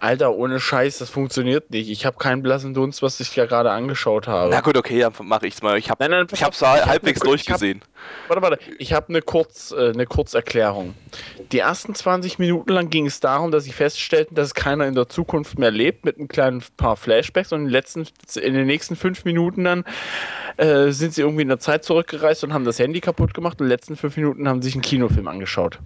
Alter, 0.00 0.34
ohne 0.34 0.60
Scheiß, 0.60 0.98
das 0.98 1.10
funktioniert 1.10 1.70
nicht. 1.70 1.88
Ich 1.90 2.06
habe 2.06 2.18
keinen 2.18 2.42
blassen 2.42 2.74
Dunst, 2.74 3.02
was 3.02 3.20
ich 3.20 3.34
ja 3.36 3.46
gerade 3.46 3.70
angeschaut 3.70 4.26
habe. 4.28 4.50
Na 4.50 4.60
gut, 4.60 4.76
okay, 4.76 5.00
dann 5.00 5.12
mache 5.22 5.46
ich's 5.46 5.62
mal. 5.62 5.78
Ich 5.78 5.90
habe 5.90 6.02
Nein, 6.04 6.10
nein, 6.10 6.26
ich 6.32 6.42
hab's 6.42 6.62
auf, 6.62 6.74
ich 6.76 6.82
hab 6.82 6.88
halbwegs 6.88 7.20
ne- 7.20 7.24
hab- 7.24 7.28
durchgesehen. 7.30 7.80
Warte, 8.28 8.42
warte. 8.42 8.58
Ich 8.78 8.92
habe 8.92 9.08
eine, 9.08 9.22
Kurz, 9.22 9.72
äh, 9.72 9.90
eine 9.90 10.04
Kurzerklärung. 10.06 10.94
Die 11.52 11.58
ersten 11.60 11.94
20 11.94 12.38
Minuten 12.38 12.70
lang 12.72 12.90
ging 12.90 13.06
es 13.06 13.20
darum, 13.20 13.50
dass 13.50 13.64
sie 13.64 13.72
feststellten, 13.72 14.34
dass 14.34 14.54
keiner 14.54 14.86
in 14.86 14.94
der 14.94 15.08
Zukunft 15.08 15.58
mehr 15.58 15.70
lebt, 15.70 16.04
mit 16.04 16.18
einem 16.18 16.28
kleinen 16.28 16.62
paar 16.76 16.96
Flashbacks. 16.96 17.52
Und 17.52 17.60
in 17.60 17.64
den, 17.66 17.72
letzten, 17.72 18.06
in 18.38 18.54
den 18.54 18.66
nächsten 18.66 18.96
fünf 18.96 19.24
Minuten 19.24 19.64
dann 19.64 19.84
äh, 20.58 20.90
sind 20.90 21.14
sie 21.14 21.22
irgendwie 21.22 21.42
in 21.42 21.48
der 21.48 21.58
Zeit 21.60 21.84
zurückgereist 21.84 22.44
und 22.44 22.52
haben 22.52 22.64
das 22.64 22.78
Handy 22.78 23.00
kaputt 23.00 23.32
gemacht. 23.34 23.54
Und 23.60 23.66
in 23.66 23.68
den 23.70 23.74
letzten 23.74 23.96
fünf 23.96 24.16
Minuten 24.16 24.48
haben 24.48 24.60
sie 24.60 24.66
sich 24.68 24.74
einen 24.74 24.82
Kinofilm 24.82 25.26
angeschaut. 25.28 25.78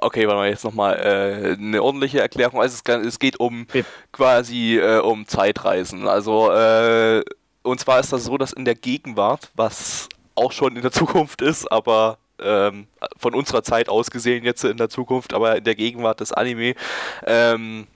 Okay, 0.00 0.26
warte 0.26 0.36
mal, 0.38 0.48
jetzt 0.48 0.64
nochmal 0.64 0.94
äh, 0.96 1.52
eine 1.58 1.82
ordentliche 1.82 2.20
Erklärung. 2.20 2.60
Also 2.60 2.74
es, 2.74 2.84
kann- 2.84 3.04
es 3.04 3.18
geht 3.18 3.38
um 3.40 3.66
Bitte. 3.66 3.88
quasi 4.12 4.78
äh, 4.78 4.98
um 5.00 5.26
Zeitreisen. 5.26 6.06
Also, 6.08 6.50
äh, 6.52 7.22
und 7.62 7.80
zwar 7.80 8.00
ist 8.00 8.12
das 8.12 8.24
so, 8.24 8.38
dass 8.38 8.52
in 8.52 8.64
der 8.64 8.74
Gegenwart, 8.74 9.50
was 9.54 10.08
auch 10.34 10.52
schon 10.52 10.76
in 10.76 10.82
der 10.82 10.92
Zukunft 10.92 11.42
ist, 11.42 11.70
aber 11.70 12.18
ähm, 12.40 12.86
von 13.16 13.34
unserer 13.34 13.62
Zeit 13.64 13.88
aus 13.88 14.10
gesehen 14.10 14.44
jetzt 14.44 14.62
in 14.64 14.76
der 14.76 14.88
Zukunft, 14.88 15.34
aber 15.34 15.56
in 15.56 15.64
der 15.64 15.74
Gegenwart 15.74 16.20
des 16.20 16.32
Anime, 16.32 16.74
ähm, 17.26 17.88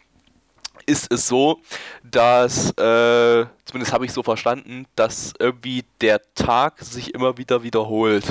ist 0.84 1.12
es 1.12 1.28
so, 1.28 1.60
dass, 2.02 2.70
äh, 2.72 3.46
zumindest 3.64 3.92
habe 3.92 4.04
ich 4.04 4.12
so 4.12 4.24
verstanden, 4.24 4.86
dass 4.96 5.32
irgendwie 5.38 5.84
der 6.00 6.20
Tag 6.34 6.80
sich 6.80 7.14
immer 7.14 7.38
wieder 7.38 7.62
wiederholt. 7.62 8.24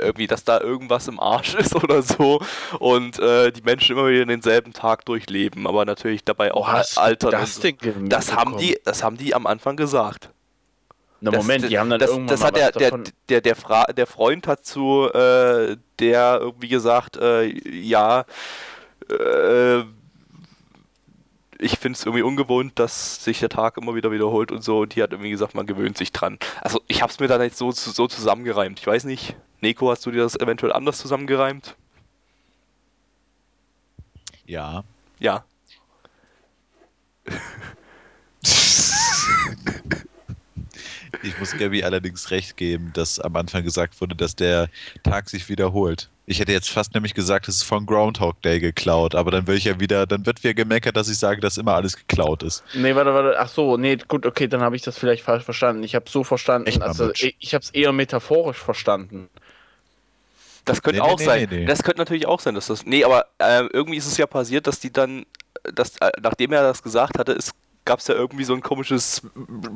Irgendwie, 0.00 0.26
dass 0.26 0.44
da 0.44 0.60
irgendwas 0.60 1.08
im 1.08 1.18
Arsch 1.20 1.54
ist 1.58 1.74
oder 1.74 2.02
so 2.02 2.40
und 2.78 3.18
äh, 3.18 3.50
die 3.52 3.62
Menschen 3.62 3.96
immer 3.96 4.08
wieder 4.08 4.26
denselben 4.26 4.72
Tag 4.72 5.04
durchleben, 5.06 5.66
aber 5.66 5.84
natürlich 5.84 6.24
dabei 6.24 6.52
auch 6.52 6.68
al- 6.68 6.84
altern. 6.96 7.30
das 7.30 7.54
so. 7.56 7.62
das 8.08 8.34
haben 8.34 8.56
die, 8.58 8.78
das 8.84 9.02
haben 9.02 9.16
die 9.16 9.34
am 9.34 9.46
Anfang 9.46 9.76
gesagt. 9.76 10.30
Na, 11.20 11.30
Das- 11.30 11.38
Moment, 11.46 11.70
die 11.70 11.78
haben 11.78 11.88
dann 11.88 11.98
das, 12.00 12.10
irgendwann 12.10 12.26
das 12.28 12.44
hat 12.44 12.54
was 12.54 12.60
der, 12.72 12.90
der, 12.90 13.00
der, 13.30 13.40
der, 13.40 13.56
Fra 13.56 13.84
der 13.84 14.06
Freund 14.06 14.46
hat 14.46 14.66
zu 14.66 15.08
äh, 15.14 15.76
der 15.98 16.38
irgendwie 16.40 16.68
gesagt, 16.68 17.16
äh, 17.16 17.44
ja, 17.70 18.26
äh, 19.08 19.80
ich 21.58 21.78
finde 21.78 21.96
es 21.96 22.04
irgendwie 22.04 22.22
ungewohnt, 22.22 22.78
dass 22.78 23.24
sich 23.24 23.40
der 23.40 23.48
Tag 23.48 23.78
immer 23.78 23.94
wieder 23.94 24.10
wiederholt 24.12 24.52
und 24.52 24.62
so. 24.62 24.80
Und 24.80 24.94
die 24.94 25.02
hat 25.02 25.12
irgendwie 25.12 25.30
gesagt, 25.30 25.54
man 25.54 25.64
gewöhnt 25.66 25.96
sich 25.96 26.12
dran. 26.12 26.38
Also 26.60 26.82
ich 26.86 27.00
habe 27.00 27.10
es 27.10 27.18
mir 27.18 27.28
dann 27.28 27.40
jetzt 27.40 27.56
so, 27.56 27.70
so 27.70 28.06
zusammengereimt. 28.06 28.78
Ich 28.78 28.86
weiß 28.86 29.04
nicht, 29.04 29.36
Neko, 29.60 29.90
hast 29.90 30.04
du 30.06 30.10
dir 30.10 30.22
das 30.22 30.38
eventuell 30.38 30.72
anders 30.72 30.98
zusammengereimt? 30.98 31.76
Ja. 34.46 34.84
Ja. 35.18 35.44
Ich 41.22 41.38
muss 41.40 41.56
Gabby 41.56 41.82
allerdings 41.82 42.30
recht 42.30 42.56
geben, 42.56 42.92
dass 42.94 43.18
am 43.18 43.34
Anfang 43.36 43.64
gesagt 43.64 44.00
wurde, 44.00 44.14
dass 44.14 44.36
der 44.36 44.68
Tag 45.02 45.28
sich 45.28 45.48
wiederholt. 45.48 46.08
Ich 46.26 46.40
hätte 46.40 46.52
jetzt 46.52 46.70
fast 46.70 46.94
nämlich 46.94 47.14
gesagt, 47.14 47.48
es 47.48 47.56
ist 47.56 47.62
von 47.62 47.86
Groundhog 47.86 48.42
Day 48.42 48.58
geklaut, 48.58 49.14
aber 49.14 49.30
dann 49.30 49.46
will 49.46 49.56
ich 49.56 49.64
ja 49.64 49.78
wieder, 49.78 50.06
dann 50.06 50.26
wird 50.26 50.42
wieder 50.42 50.54
gemeckert, 50.54 50.96
dass 50.96 51.08
ich 51.08 51.18
sage, 51.18 51.40
dass 51.40 51.56
immer 51.56 51.74
alles 51.74 51.96
geklaut 51.96 52.42
ist. 52.42 52.64
Nee, 52.74 52.94
warte, 52.94 53.14
warte. 53.14 53.38
Ach 53.38 53.48
so, 53.48 53.76
nee, 53.76 53.96
gut, 53.96 54.26
okay, 54.26 54.48
dann 54.48 54.60
habe 54.60 54.76
ich 54.76 54.82
das 54.82 54.98
vielleicht 54.98 55.22
falsch 55.22 55.44
verstanden. 55.44 55.84
Ich 55.84 55.94
habe 55.94 56.08
so 56.08 56.24
verstanden, 56.24 56.66
Echt 56.68 56.82
also 56.82 57.12
ich, 57.12 57.36
ich 57.38 57.54
habe 57.54 57.62
es 57.62 57.70
eher 57.70 57.92
metaphorisch 57.92 58.58
verstanden. 58.58 59.28
Das 60.66 60.82
könnte 60.82 61.00
Nee, 61.00 61.06
auch 61.06 61.18
nee, 61.18 61.24
sein. 61.24 61.48
nee. 61.50 61.64
Das 61.64 61.82
könnte 61.82 62.00
natürlich 62.00 62.26
auch 62.26 62.40
sein, 62.40 62.54
dass 62.54 62.66
das. 62.66 62.84
Nee, 62.84 63.04
aber 63.04 63.26
äh, 63.38 63.64
irgendwie 63.72 63.96
ist 63.96 64.06
es 64.06 64.16
ja 64.18 64.26
passiert, 64.26 64.66
dass 64.66 64.78
die 64.80 64.92
dann, 64.92 65.24
dass, 65.62 65.96
äh, 65.98 66.10
nachdem 66.20 66.52
er 66.52 66.62
das 66.62 66.82
gesagt 66.82 67.18
hatte, 67.18 67.32
es 67.32 67.52
gab 67.86 68.00
es 68.00 68.08
ja 68.08 68.14
irgendwie 68.14 68.44
so 68.44 68.52
ein 68.52 68.60
komisches 68.60 69.22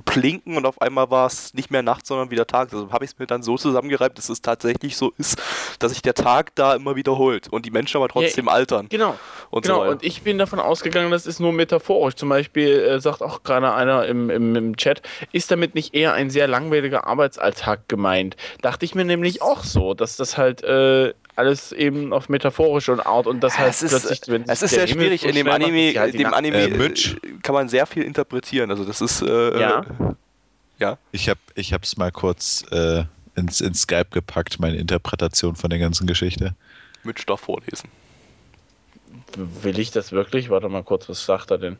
Plinken 0.04 0.56
und 0.56 0.66
auf 0.66 0.82
einmal 0.82 1.10
war 1.10 1.26
es 1.26 1.54
nicht 1.54 1.70
mehr 1.70 1.82
Nacht, 1.82 2.06
sondern 2.06 2.30
wieder 2.30 2.46
Tag. 2.46 2.72
Also 2.72 2.92
habe 2.92 3.04
ich 3.04 3.12
es 3.12 3.18
mir 3.18 3.26
dann 3.26 3.42
so 3.42 3.56
zusammengereibt, 3.56 4.18
dass 4.18 4.28
es 4.28 4.42
tatsächlich 4.42 4.96
so 4.96 5.12
ist, 5.16 5.40
dass 5.78 5.92
sich 5.92 6.02
der 6.02 6.14
Tag 6.14 6.54
da 6.56 6.74
immer 6.74 6.96
wiederholt 6.96 7.48
und 7.48 7.64
die 7.64 7.70
Menschen 7.70 7.96
aber 7.96 8.08
trotzdem 8.08 8.48
altern. 8.48 8.88
Genau. 8.90 9.18
Und 9.50 9.62
genau, 9.62 9.84
so 9.84 9.90
und 9.90 10.02
ich 10.02 10.22
bin 10.22 10.36
davon 10.36 10.60
ausgegangen, 10.60 11.10
das 11.10 11.26
ist 11.26 11.40
nur 11.40 11.52
metaphorisch. 11.52 12.16
Zum 12.16 12.28
Beispiel 12.28 12.68
äh, 12.68 13.00
sagt 13.00 13.22
auch 13.22 13.42
gerade 13.42 13.72
einer 13.72 14.06
im, 14.06 14.28
im, 14.28 14.54
im 14.56 14.76
Chat, 14.76 15.02
ist 15.32 15.50
damit 15.50 15.74
nicht 15.74 15.94
eher 15.94 16.12
ein 16.12 16.28
sehr 16.28 16.48
langweiliger 16.48 17.06
Arbeitsalltag 17.06 17.88
gemeint? 17.88 18.36
Dachte 18.60 18.84
ich 18.84 18.94
mir 18.94 19.04
nämlich 19.04 19.40
auch 19.40 19.62
so, 19.62 19.94
dass 19.94 20.16
das 20.16 20.36
halt 20.36 20.62
äh, 20.62 21.14
alles 21.40 21.72
eben 21.72 22.12
auf 22.12 22.28
metaphorische 22.28 23.04
Art 23.04 23.26
und 23.26 23.40
das 23.40 23.54
Ja, 23.54 23.60
halt 23.60 23.70
es 23.70 23.82
ist, 23.82 23.90
plötzlich, 23.90 24.20
wenn 24.28 24.44
es 24.48 24.62
ist 24.62 24.70
sehr 24.70 24.86
Himmel 24.86 25.06
schwierig. 25.06 25.24
In 25.24 25.34
dem 25.34 25.48
Anime, 25.48 25.94
halt 25.98 26.18
dem 26.18 26.32
Anime 26.32 26.56
Äh, 26.58 26.64
äh, 26.66 26.76
Mitch? 26.76 27.16
kann 27.42 27.54
man 27.54 27.68
sehr 27.68 27.86
viel 27.86 28.04
interpretieren. 28.04 28.70
Also 28.70 28.84
das 28.84 29.00
ist 29.00 29.22
äh, 29.22 29.60
Ja. 29.60 29.80
äh, 29.80 29.84
ja. 30.78 30.98
Ich 31.12 31.28
habe 31.28 31.40
ich 31.54 31.72
hab's 31.72 31.96
mal 31.96 32.12
kurz 32.12 32.64
äh, 32.70 33.04
ins, 33.36 33.60
ins 33.60 33.82
Skype 33.82 34.06
gepackt, 34.12 34.60
meine 34.60 34.76
Interpretation 34.76 35.56
von 35.56 35.70
der 35.70 35.78
ganzen 35.78 36.06
Geschichte. 36.06 36.54
Mitch 37.04 37.24
darf 37.26 37.40
vorlesen. 37.40 37.88
Will 39.36 39.78
ich 39.78 39.90
das 39.90 40.12
wirklich? 40.12 40.50
Warte 40.50 40.68
mal 40.68 40.82
kurz, 40.82 41.08
was 41.08 41.24
sagt 41.24 41.50
er 41.50 41.58
denn? 41.58 41.76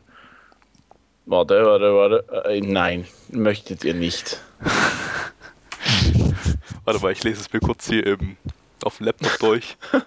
Warte, 1.25 1.63
warte, 1.65 1.93
warte. 1.95 2.45
Äh, 2.49 2.61
nein, 2.61 3.05
möchtet 3.29 3.83
ihr 3.83 3.93
nicht. 3.93 4.39
Warte 6.83 6.99
mal, 7.01 7.11
ich 7.11 7.23
lese 7.23 7.41
es 7.41 7.53
mir 7.53 7.59
kurz 7.59 7.87
hier 7.87 8.05
im, 8.05 8.37
auf 8.85 8.97
dem 8.97 9.07
Laptop 9.07 9.37
durch. 9.39 9.77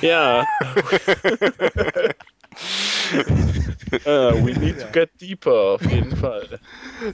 Ja. 0.00 0.44
uh, 4.06 4.32
we 4.44 4.52
need 4.58 4.78
to 4.78 4.86
get 4.92 5.10
deeper, 5.20 5.74
auf 5.74 5.82
jeden 5.82 6.16
Fall. 6.16 6.60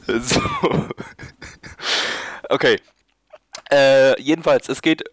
So. 0.06 0.40
Okay. 2.50 2.80
Äh, 3.70 4.18
jedenfalls, 4.22 4.70
es 4.70 4.80
geht 4.80 5.04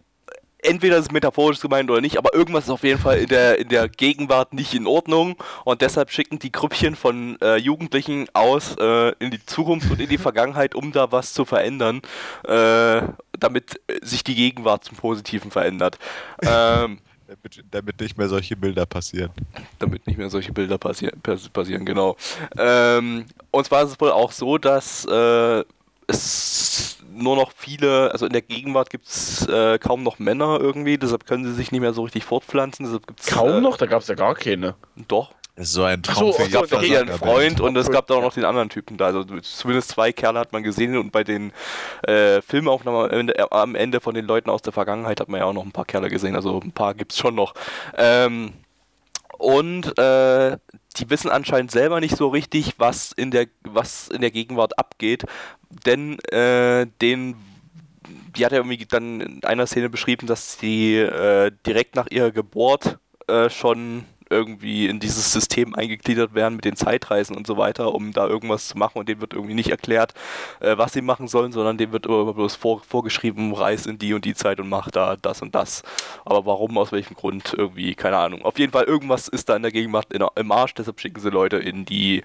entweder 0.66 0.98
ist 0.98 1.06
es 1.06 1.10
metaphorisch 1.10 1.60
gemeint 1.60 1.90
oder 1.90 2.00
nicht, 2.00 2.18
aber 2.18 2.34
irgendwas 2.34 2.64
ist 2.64 2.70
auf 2.70 2.82
jeden 2.82 3.00
Fall 3.00 3.18
in 3.18 3.28
der, 3.28 3.58
in 3.58 3.68
der 3.68 3.88
Gegenwart 3.88 4.52
nicht 4.52 4.74
in 4.74 4.86
Ordnung 4.86 5.36
und 5.64 5.80
deshalb 5.80 6.10
schicken 6.10 6.38
die 6.38 6.52
Grüppchen 6.52 6.96
von 6.96 7.38
äh, 7.40 7.56
Jugendlichen 7.56 8.26
aus 8.34 8.76
äh, 8.78 9.12
in 9.18 9.30
die 9.30 9.44
Zukunft 9.44 9.90
und 9.90 10.00
in 10.00 10.08
die 10.08 10.18
Vergangenheit, 10.18 10.74
um 10.74 10.92
da 10.92 11.12
was 11.12 11.32
zu 11.32 11.44
verändern, 11.44 12.02
äh, 12.44 13.02
damit 13.38 13.80
sich 14.02 14.24
die 14.24 14.34
Gegenwart 14.34 14.84
zum 14.84 14.96
Positiven 14.96 15.50
verändert. 15.50 15.98
Ähm, 16.42 16.98
damit, 17.26 17.64
damit, 17.70 18.00
nicht 18.00 18.16
mehr 18.18 18.28
solche 18.28 18.56
Bilder 18.56 18.86
passieren. 18.86 19.30
Damit 19.78 20.06
nicht 20.06 20.16
mehr 20.16 20.30
solche 20.30 20.52
Bilder 20.52 20.78
passi 20.78 21.10
passieren, 21.52 21.84
genau. 21.84 22.16
Ähm, 22.56 23.26
und 23.50 23.66
zwar 23.66 23.82
ist 23.82 23.92
es 23.92 24.00
wohl 24.00 24.12
auch 24.12 24.32
so, 24.32 24.58
dass 24.58 25.04
äh, 25.06 25.64
es 26.06 26.98
nur 27.10 27.36
noch 27.36 27.52
viele, 27.56 28.10
also 28.12 28.26
in 28.26 28.32
der 28.32 28.42
Gegenwart 28.42 28.90
gibt 28.90 29.06
es 29.06 29.46
äh, 29.48 29.78
kaum 29.78 30.02
noch 30.02 30.18
Männer 30.18 30.58
irgendwie, 30.60 30.98
deshalb 30.98 31.26
können 31.26 31.44
sie 31.44 31.54
sich 31.54 31.72
nicht 31.72 31.80
mehr 31.80 31.94
so 31.94 32.02
richtig 32.02 32.24
fortpflanzen. 32.24 32.84
Deshalb 32.84 33.06
gibt's, 33.06 33.26
kaum 33.26 33.58
äh, 33.58 33.60
noch? 33.60 33.76
Da 33.76 33.86
gab 33.86 34.02
es 34.02 34.08
ja 34.08 34.14
gar 34.14 34.34
keine. 34.34 34.74
Doch. 35.08 35.32
So 35.58 35.84
ein 35.84 36.02
Traum 36.02 36.16
so, 36.16 36.32
für 36.34 36.42
Es 36.42 36.50
gab 36.50 36.68
doch 36.68 36.82
ihren 36.82 37.08
Freund 37.08 37.62
und 37.62 37.74
es 37.76 37.90
gab 37.90 38.06
da 38.08 38.14
auch 38.14 38.20
noch 38.20 38.34
den 38.34 38.44
anderen 38.44 38.68
Typen 38.68 38.98
da. 38.98 39.06
Also 39.06 39.24
zumindest 39.24 39.88
zwei 39.88 40.12
Kerle 40.12 40.38
hat 40.38 40.52
man 40.52 40.62
gesehen 40.62 40.98
und 40.98 41.12
bei 41.12 41.24
den 41.24 41.50
äh, 42.02 42.42
Filmaufnahmen 42.42 43.04
am 43.04 43.10
Ende, 43.10 43.38
äh, 43.38 43.46
am 43.50 43.74
Ende 43.74 44.00
von 44.00 44.14
den 44.14 44.26
Leuten 44.26 44.50
aus 44.50 44.60
der 44.60 44.74
Vergangenheit 44.74 45.18
hat 45.18 45.30
man 45.30 45.40
ja 45.40 45.46
auch 45.46 45.54
noch 45.54 45.64
ein 45.64 45.72
paar 45.72 45.86
Kerle 45.86 46.10
gesehen. 46.10 46.36
Also 46.36 46.60
ein 46.60 46.72
paar 46.72 46.92
gibt 46.92 47.12
es 47.12 47.18
schon 47.18 47.34
noch. 47.34 47.54
Ähm, 47.96 48.52
und 49.38 49.98
äh, 49.98 50.58
die 50.98 51.10
wissen 51.10 51.30
anscheinend 51.30 51.70
selber 51.70 52.00
nicht 52.00 52.16
so 52.16 52.28
richtig, 52.28 52.74
was 52.78 53.12
in 53.12 53.30
der, 53.30 53.46
was 53.62 54.08
in 54.08 54.20
der 54.20 54.30
Gegenwart 54.30 54.78
abgeht, 54.78 55.24
denn 55.84 56.18
äh, 56.30 56.86
den 57.00 57.36
die 58.36 58.44
hat 58.44 58.52
ja 58.52 58.58
irgendwie 58.58 58.84
dann 58.86 59.20
in 59.20 59.44
einer 59.44 59.66
Szene 59.66 59.88
beschrieben, 59.88 60.26
dass 60.26 60.58
sie 60.58 60.96
äh, 60.96 61.50
direkt 61.66 61.96
nach 61.96 62.06
ihrer 62.10 62.30
Geburt 62.30 62.98
äh, 63.26 63.50
schon 63.50 64.04
irgendwie 64.30 64.86
in 64.86 65.00
dieses 65.00 65.32
System 65.32 65.74
eingegliedert 65.74 66.34
werden 66.34 66.56
mit 66.56 66.64
den 66.64 66.76
Zeitreisen 66.76 67.36
und 67.36 67.46
so 67.46 67.56
weiter, 67.56 67.94
um 67.94 68.12
da 68.12 68.26
irgendwas 68.26 68.68
zu 68.68 68.78
machen 68.78 68.98
und 68.98 69.08
denen 69.08 69.20
wird 69.20 69.34
irgendwie 69.34 69.54
nicht 69.54 69.70
erklärt, 69.70 70.14
äh, 70.60 70.76
was 70.76 70.92
sie 70.92 71.02
machen 71.02 71.28
sollen, 71.28 71.52
sondern 71.52 71.78
dem 71.78 71.92
wird 71.92 72.06
immer 72.06 72.34
bloß 72.34 72.56
vor, 72.56 72.80
vorgeschrieben, 72.80 73.54
reis 73.54 73.86
in 73.86 73.98
die 73.98 74.14
und 74.14 74.24
die 74.24 74.34
Zeit 74.34 74.60
und 74.60 74.68
mach 74.68 74.90
da 74.90 75.16
das 75.16 75.42
und 75.42 75.54
das. 75.54 75.82
Aber 76.24 76.46
warum, 76.46 76.76
aus 76.78 76.92
welchem 76.92 77.14
Grund, 77.14 77.54
irgendwie, 77.56 77.94
keine 77.94 78.16
Ahnung. 78.18 78.42
Auf 78.42 78.58
jeden 78.58 78.72
Fall, 78.72 78.84
irgendwas 78.84 79.28
ist 79.28 79.48
da 79.48 79.56
in 79.56 79.62
der 79.62 79.72
Gegenwart 79.72 80.12
in, 80.12 80.24
im 80.34 80.52
Arsch, 80.52 80.74
deshalb 80.74 81.00
schicken 81.00 81.20
sie 81.20 81.30
Leute 81.30 81.56
in 81.56 81.84
die 81.84 82.22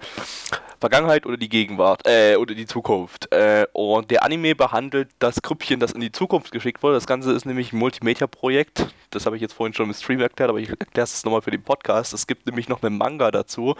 Vergangenheit 0.82 1.26
oder 1.26 1.36
die 1.36 1.48
Gegenwart, 1.48 2.06
äh, 2.08 2.34
oder 2.34 2.56
die 2.56 2.66
Zukunft. 2.66 3.32
Äh, 3.32 3.66
und 3.72 4.10
der 4.10 4.24
Anime 4.24 4.56
behandelt 4.56 5.10
das 5.20 5.40
Grüppchen, 5.40 5.78
das 5.78 5.92
in 5.92 6.00
die 6.00 6.10
Zukunft 6.10 6.50
geschickt 6.50 6.82
wurde. 6.82 6.94
Das 6.96 7.06
Ganze 7.06 7.32
ist 7.32 7.46
nämlich 7.46 7.72
ein 7.72 7.78
Multimedia-Projekt. 7.78 8.88
Das 9.10 9.24
habe 9.24 9.36
ich 9.36 9.42
jetzt 9.42 9.52
vorhin 9.52 9.74
schon 9.74 9.86
im 9.86 9.94
Stream 9.94 10.20
erklärt, 10.20 10.50
aber 10.50 10.58
ich 10.58 10.70
erkläre 10.70 11.04
es 11.04 11.24
nochmal 11.24 11.42
für 11.42 11.52
den 11.52 11.62
Podcast. 11.62 11.91
Es 12.00 12.26
gibt 12.26 12.46
nämlich 12.46 12.68
noch 12.68 12.82
einen 12.82 12.98
Manga 12.98 13.30
dazu. 13.30 13.74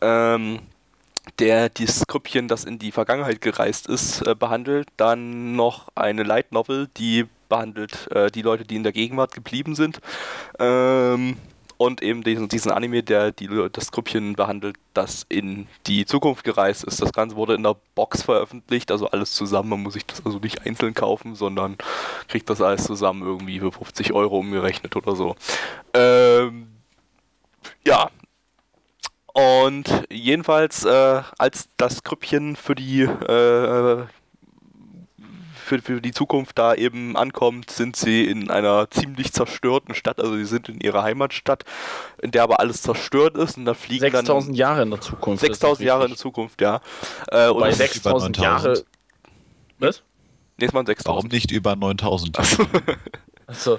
Ähm, 0.00 0.60
der 1.38 1.68
dieses 1.68 2.06
Grüppchen, 2.06 2.48
das 2.48 2.64
in 2.64 2.78
die 2.78 2.92
Vergangenheit 2.92 3.40
gereist 3.40 3.86
ist, 3.86 4.22
äh, 4.26 4.34
behandelt. 4.34 4.88
Dann 4.96 5.54
noch 5.54 5.88
eine 5.94 6.24
Light 6.24 6.52
Novel, 6.52 6.88
die 6.96 7.26
behandelt 7.48 8.10
äh, 8.10 8.30
die 8.30 8.42
Leute, 8.42 8.64
die 8.64 8.76
in 8.76 8.82
der 8.82 8.92
Gegenwart 8.92 9.32
geblieben 9.32 9.74
sind. 9.74 10.00
Ähm, 10.58 11.36
und 11.76 12.00
eben 12.00 12.22
diesen, 12.22 12.48
diesen 12.48 12.70
Anime, 12.70 13.02
der 13.02 13.32
die, 13.32 13.48
das 13.72 13.90
Grüppchen 13.90 14.34
behandelt, 14.34 14.76
das 14.94 15.26
in 15.28 15.66
die 15.88 16.06
Zukunft 16.06 16.44
gereist 16.44 16.84
ist. 16.84 17.02
Das 17.02 17.12
Ganze 17.12 17.34
wurde 17.34 17.54
in 17.54 17.62
der 17.64 17.76
Box 17.96 18.22
veröffentlicht, 18.22 18.92
also 18.92 19.08
alles 19.08 19.32
zusammen. 19.32 19.70
Man 19.70 19.82
muss 19.82 19.94
sich 19.94 20.06
das 20.06 20.24
also 20.24 20.38
nicht 20.38 20.64
einzeln 20.64 20.94
kaufen, 20.94 21.34
sondern 21.34 21.76
kriegt 22.28 22.48
das 22.48 22.62
alles 22.62 22.84
zusammen 22.84 23.22
irgendwie 23.22 23.58
für 23.58 23.72
50 23.72 24.12
Euro 24.12 24.38
umgerechnet 24.38 24.94
oder 24.94 25.16
so. 25.16 25.34
Ähm, 25.92 26.68
ja, 27.86 28.10
und 29.34 30.04
jedenfalls, 30.10 30.84
äh, 30.84 31.22
als 31.38 31.68
das 31.78 32.02
Grüppchen 32.02 32.54
für 32.56 32.74
die 32.74 33.02
äh, 33.02 34.04
für, 35.64 35.80
für 35.80 36.00
die 36.02 36.10
Zukunft 36.12 36.58
da 36.58 36.74
eben 36.74 37.16
ankommt, 37.16 37.70
sind 37.70 37.96
sie 37.96 38.24
in 38.26 38.50
einer 38.50 38.90
ziemlich 38.90 39.32
zerstörten 39.32 39.94
Stadt. 39.94 40.20
Also 40.20 40.34
sie 40.36 40.44
sind 40.44 40.68
in 40.68 40.80
ihrer 40.80 41.02
Heimatstadt, 41.02 41.64
in 42.20 42.30
der 42.32 42.42
aber 42.42 42.60
alles 42.60 42.82
zerstört 42.82 43.36
ist 43.38 43.56
und 43.56 43.64
da 43.64 43.72
fliegen 43.74 44.00
6000 44.00 44.56
Jahre 44.56 44.82
in 44.82 44.90
der 44.90 45.00
Zukunft. 45.00 45.42
dann 45.44 45.48
6000 45.50 45.86
Jahre 45.86 46.02
in 46.04 46.08
der 46.10 46.18
Zukunft, 46.18 46.60
ja. 46.60 46.80
Äh, 47.28 47.48
und 47.48 47.60
Bei 47.60 47.68
es- 47.70 47.78
6000 47.78 48.36
über 48.36 48.44
Jahre. 48.44 48.68
9000. 48.68 48.86
Was? 49.78 50.02
nächstes 50.58 50.74
Mal 50.74 50.80
Warum 51.04 51.30
6000. 51.30 51.32
nicht 51.32 51.50
über 51.52 51.76
9000? 51.76 52.38
Also, 53.46 53.74
äh, 53.74 53.78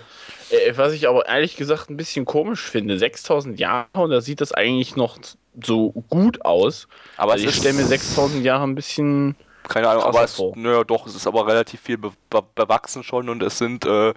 was 0.76 0.94
ich 0.94 1.08
aber 1.08 1.28
ehrlich 1.28 1.56
gesagt 1.56 1.90
ein 1.90 1.98
bisschen 1.98 2.26
komisch 2.26 2.62
finde, 2.62 2.98
6000 2.98 3.60
Jahre 3.60 3.88
und 3.94 4.10
da 4.12 4.22
sieht 4.22 4.42
das 4.42 4.52
eigentlich 4.52 4.96
noch 4.96 5.18
so 5.64 5.92
gut 6.10 6.44
aus. 6.46 6.88
Aber 7.18 7.34
Also 7.34 7.48
ich 7.48 7.56
stelle 7.56 7.76
mir 7.76 7.86
6000 7.86 8.44
Jahre 8.44 8.64
ein 8.64 8.76
bisschen. 8.76 9.36
Keine 9.70 9.90
Ahnung, 9.90 10.04
aber 10.04 10.24
es, 10.24 10.42
naja, 10.56 10.84
doch, 10.84 11.08
es 11.08 11.16
ist 11.16 11.28
aber 11.28 11.48
relativ 11.48 11.82
viel 11.82 11.98
be 11.98 12.12
be 12.30 12.44
bewachsen 12.56 13.04
schon 13.04 13.30
und 13.30 13.42
es 13.44 13.58
sind 13.58 13.86
äh, 13.86 14.14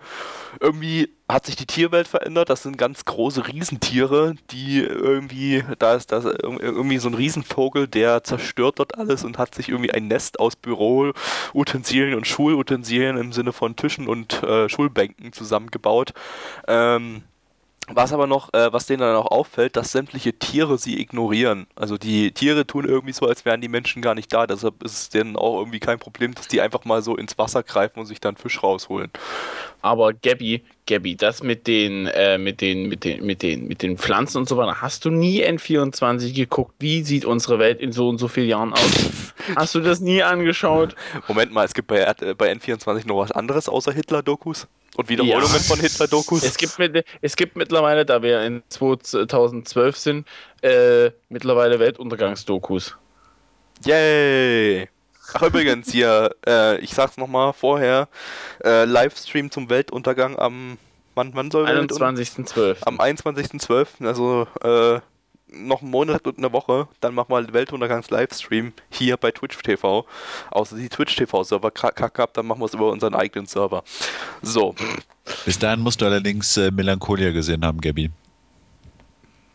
irgendwie 0.61 1.17
hat 1.29 1.47
sich 1.47 1.57
die 1.57 1.67
Tierwelt 1.67 2.07
verändert. 2.07 2.51
Das 2.51 2.63
sind 2.63 2.79
ganz 2.79 3.05
große 3.05 3.49
Riesentiere, 3.49 4.35
die 4.51 4.81
irgendwie, 4.81 5.65
da 5.79 5.95
ist 5.95 6.13
das 6.13 6.25
irgendwie 6.25 6.99
so 6.99 7.09
ein 7.09 7.15
Riesenvogel, 7.15 7.89
der 7.89 8.23
zerstört 8.23 8.79
dort 8.79 8.97
alles 8.97 9.25
und 9.25 9.39
hat 9.39 9.55
sich 9.55 9.69
irgendwie 9.69 9.91
ein 9.91 10.07
Nest 10.07 10.39
aus 10.39 10.55
Büroutensilien 10.55 12.15
und 12.15 12.27
Schulutensilien 12.27 13.17
im 13.17 13.33
Sinne 13.33 13.53
von 13.53 13.75
Tischen 13.75 14.07
und 14.07 14.43
äh, 14.43 14.69
Schulbänken 14.69 15.33
zusammengebaut. 15.33 16.13
Ähm, 16.69 17.25
was 17.89 18.13
aber 18.13 18.27
noch, 18.27 18.53
äh, 18.53 18.73
was 18.73 18.87
denen 18.87 19.01
dann 19.01 19.17
auch 19.17 19.31
auffällt, 19.31 19.77
dass 19.77 19.93
sämtliche 19.93 20.33
Tiere 20.33 20.77
sie 20.77 21.01
ignorieren. 21.01 21.67
Also 21.77 21.97
die 21.97 22.33
Tiere 22.33 22.67
tun 22.67 22.85
irgendwie 22.85 23.13
so, 23.13 23.27
als 23.27 23.45
wären 23.45 23.61
die 23.61 23.69
Menschen 23.69 24.03
gar 24.03 24.15
nicht 24.15 24.33
da. 24.33 24.47
Deshalb 24.47 24.83
ist 24.83 24.93
es 24.93 25.09
denen 25.09 25.37
auch 25.37 25.59
irgendwie 25.59 25.79
kein 25.79 25.99
Problem, 25.99 26.35
dass 26.35 26.49
die 26.49 26.61
einfach 26.61 26.85
mal 26.85 27.03
so 27.03 27.17
ins 27.17 27.39
Wasser 27.39 27.63
greifen 27.63 28.01
und 28.01 28.07
sich 28.07 28.21
dann 28.21 28.37
Fisch 28.37 28.63
rausholen. 28.63 29.11
Aber 29.83 30.13
Gabby, 30.13 30.65
Gabby, 30.87 31.17
das 31.17 31.45
mit 31.45 31.67
den, 31.69 32.07
äh, 32.09 32.39
mit 32.39 32.61
den, 32.61 32.89
mit 32.89 33.05
den, 33.05 33.25
mit 33.25 33.43
den, 33.43 33.69
mit 33.69 33.83
den 33.83 33.99
Pflanzen 33.99 34.39
und 34.39 34.49
so 34.49 34.57
weiter, 34.57 34.81
hast 34.81 35.05
du 35.05 35.11
nie 35.11 35.45
N24 35.45 36.35
geguckt? 36.35 36.75
Wie 36.81 37.03
sieht 37.05 37.25
unsere 37.25 37.61
Welt 37.61 37.81
in 37.81 37.93
so 37.93 38.09
und 38.09 38.19
so 38.19 38.27
vielen 38.27 38.49
Jahren 38.49 38.73
aus? 38.73 39.33
Hast 39.55 39.77
du 39.77 39.81
das 39.81 40.01
nie 40.01 40.23
angeschaut? 40.23 40.97
Moment 41.29 41.53
mal, 41.53 41.65
es 41.65 41.75
gibt 41.75 41.87
bei, 41.87 42.01
äh, 42.01 42.35
bei 42.35 42.53
N24 42.53 43.07
noch 43.07 43.19
was 43.19 43.31
anderes 43.31 43.69
außer 43.69 43.93
Hitler-Dokus? 43.93 44.67
Und 44.97 45.09
Wiederholungen 45.11 45.43
Ja. 45.53 45.59
von 45.59 45.79
Hitler-Dokus? 45.79 46.43
Es 46.43 46.57
gibt, 46.57 46.79
mit, 46.79 47.05
es 47.21 47.37
gibt 47.37 47.57
mittlerweile, 47.57 48.07
da 48.07 48.23
wir 48.23 48.43
in 48.43 48.63
2012 48.69 49.97
sind, 49.97 50.27
äh, 50.63 51.11
mittlerweile 51.29 51.79
Weltuntergangsdokus. 51.79 52.97
Yay! 53.85 54.89
Ach 55.35 55.43
übrigens 55.43 55.91
hier, 55.93 56.35
äh, 56.47 56.79
ich 56.79 56.95
sag's 56.95 57.17
nochmal 57.19 57.53
vorher, 57.53 58.09
äh, 58.65 58.85
Livestream 58.85 59.51
zum 59.51 59.69
Weltuntergang 59.69 60.39
am, 60.39 60.79
wann, 61.15 61.35
wann 61.35 61.51
soll 61.51 61.67
Weltuntergang? 61.67 62.17
21.12. 62.17 62.77
Am 62.87 62.99
21.12., 63.01 64.07
also 64.07 64.47
äh, 64.63 65.01
noch 65.49 65.83
einen 65.83 65.91
Monat 65.91 66.27
und 66.27 66.39
eine 66.39 66.53
Woche, 66.53 66.89
dann 67.01 67.15
machen 67.15 67.31
wir 67.31 67.53
Weltuntergangs-Livestream 67.53 68.73
hier 68.91 69.17
bei 69.17 69.31
Twitch 69.31 69.57
TV. 69.59 70.07
Außer 70.51 70.77
die 70.77 70.89
Twitch 70.89 71.17
TV-Server 71.17 71.71
kacke 71.71 72.23
ab, 72.23 72.31
dann 72.35 72.47
machen 72.47 72.61
wir 72.61 72.67
es 72.67 72.75
über 72.75 72.91
unseren 72.91 73.15
eigenen 73.15 73.47
Server. 73.47 73.83
So, 74.43 74.75
Bis 75.45 75.59
dahin 75.59 75.81
musst 75.81 76.01
du 76.01 76.07
allerdings 76.07 76.57
äh, 76.57 76.71
Melancholia 76.71 77.31
gesehen 77.31 77.65
haben, 77.65 77.81
Gabby. 77.81 78.11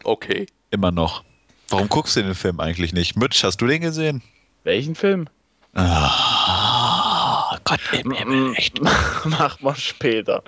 okay. 0.04 0.46
Immer 0.72 0.92
noch. 0.92 1.24
Warum 1.70 1.90
guckst 1.90 2.16
du 2.16 2.24
den 2.24 2.36
Film 2.36 2.60
eigentlich 2.62 2.94
nicht? 2.94 3.18
Mitch, 3.18 3.44
hast 3.44 3.58
du 3.58 3.68
den 3.68 3.82
gesehen? 3.82 4.22
Welchen 4.64 4.96
Film? 4.96 5.28
Ah, 5.74 7.58
Gott 7.64 7.80
im 7.94 8.10
Mm, 8.10 8.56
Mach 9.26 9.60
mal 9.62 9.76
später. 9.76 10.44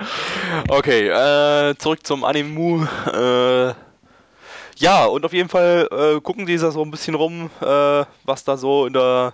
Okay, 0.67 1.07
äh, 1.09 1.75
zurück 1.77 2.05
zum 2.05 2.23
Animu. 2.23 2.85
Äh, 3.07 3.73
ja, 4.78 5.05
und 5.05 5.26
auf 5.26 5.34
jeden 5.34 5.49
Fall 5.49 5.88
äh, 5.91 6.21
gucken 6.21 6.45
die 6.45 6.57
da 6.57 6.71
so 6.71 6.82
ein 6.82 6.91
bisschen 6.91 7.15
rum, 7.15 7.49
äh, 7.61 8.05
was 8.24 8.43
da 8.43 8.57
so 8.57 8.86
in 8.86 8.93
der 8.93 9.34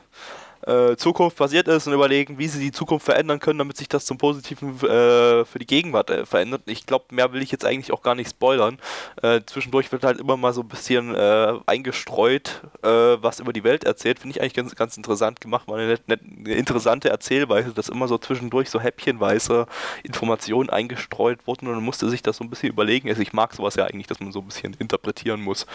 äh, 0.66 0.96
Zukunft 0.98 1.38
passiert 1.38 1.68
ist 1.68 1.88
und 1.88 1.94
überlegen, 1.94 2.38
wie 2.38 2.48
sie 2.48 2.60
die 2.60 2.72
Zukunft 2.72 3.06
verändern 3.06 3.40
können, 3.40 3.60
damit 3.60 3.78
sich 3.78 3.88
das 3.88 4.06
zum 4.06 4.18
Positiven 4.18 4.76
äh, 4.78 5.46
für 5.46 5.60
die 5.60 5.66
Gegenwart 5.66 6.10
äh, 6.10 6.26
verändert. 6.26 6.62
Ich 6.66 6.86
glaube, 6.86 7.06
mehr 7.12 7.32
will 7.34 7.42
ich 7.42 7.52
jetzt 7.52 7.66
eigentlich 7.66 7.92
auch 7.92 8.02
gar 8.02 8.16
nicht 8.16 8.30
spoilern. 8.30 8.78
Äh, 9.22 9.42
zwischendurch 9.46 9.92
wird 9.92 10.04
halt 10.04 10.20
immer 10.20 10.38
mal 10.38 10.54
so 10.54 10.62
ein 10.62 10.68
bisschen 10.68 11.16
äh, 11.16 11.54
eingestreut, 11.66 12.62
äh, 12.84 12.88
was 12.88 13.40
über 13.40 13.54
die 13.54 13.64
Welt 13.64 13.84
erzählt. 13.84 14.20
Finde 14.20 14.36
ich 14.36 14.42
eigentlich 14.42 14.54
ganz, 14.54 14.76
ganz 14.76 14.98
interessant 14.98 15.42
gemacht. 15.42 15.68
Mal 15.68 15.80
eine, 15.80 15.98
eine 16.08 16.54
interessante 16.54 17.10
Erzählweise, 17.10 17.72
dass 17.72 17.90
immer 17.90 18.08
so 18.08 18.18
zwischendurch 18.18 18.70
so 18.70 18.80
häppchenweise 18.80 19.68
Informationen 20.04 20.70
eingestreut 20.70 21.46
wurden 21.48 21.68
und 21.68 21.76
man 21.76 21.84
musste 21.84 22.10
sich 22.10 22.22
das 22.22 22.38
so 22.38 22.44
ein 22.44 22.50
bisschen 22.50 22.70
überlegen. 22.70 23.10
Also 23.10 23.22
ich 23.22 23.34
mag 23.34 23.54
sowas 23.54 23.76
ja 23.76 23.86
eigentlich, 23.86 24.08
dass 24.08 24.20
man 24.20 24.32
so 24.32 24.40
ein 24.40 24.46
bisschen 24.46 24.76
interpretieren 24.80 25.42
muss. 25.42 25.66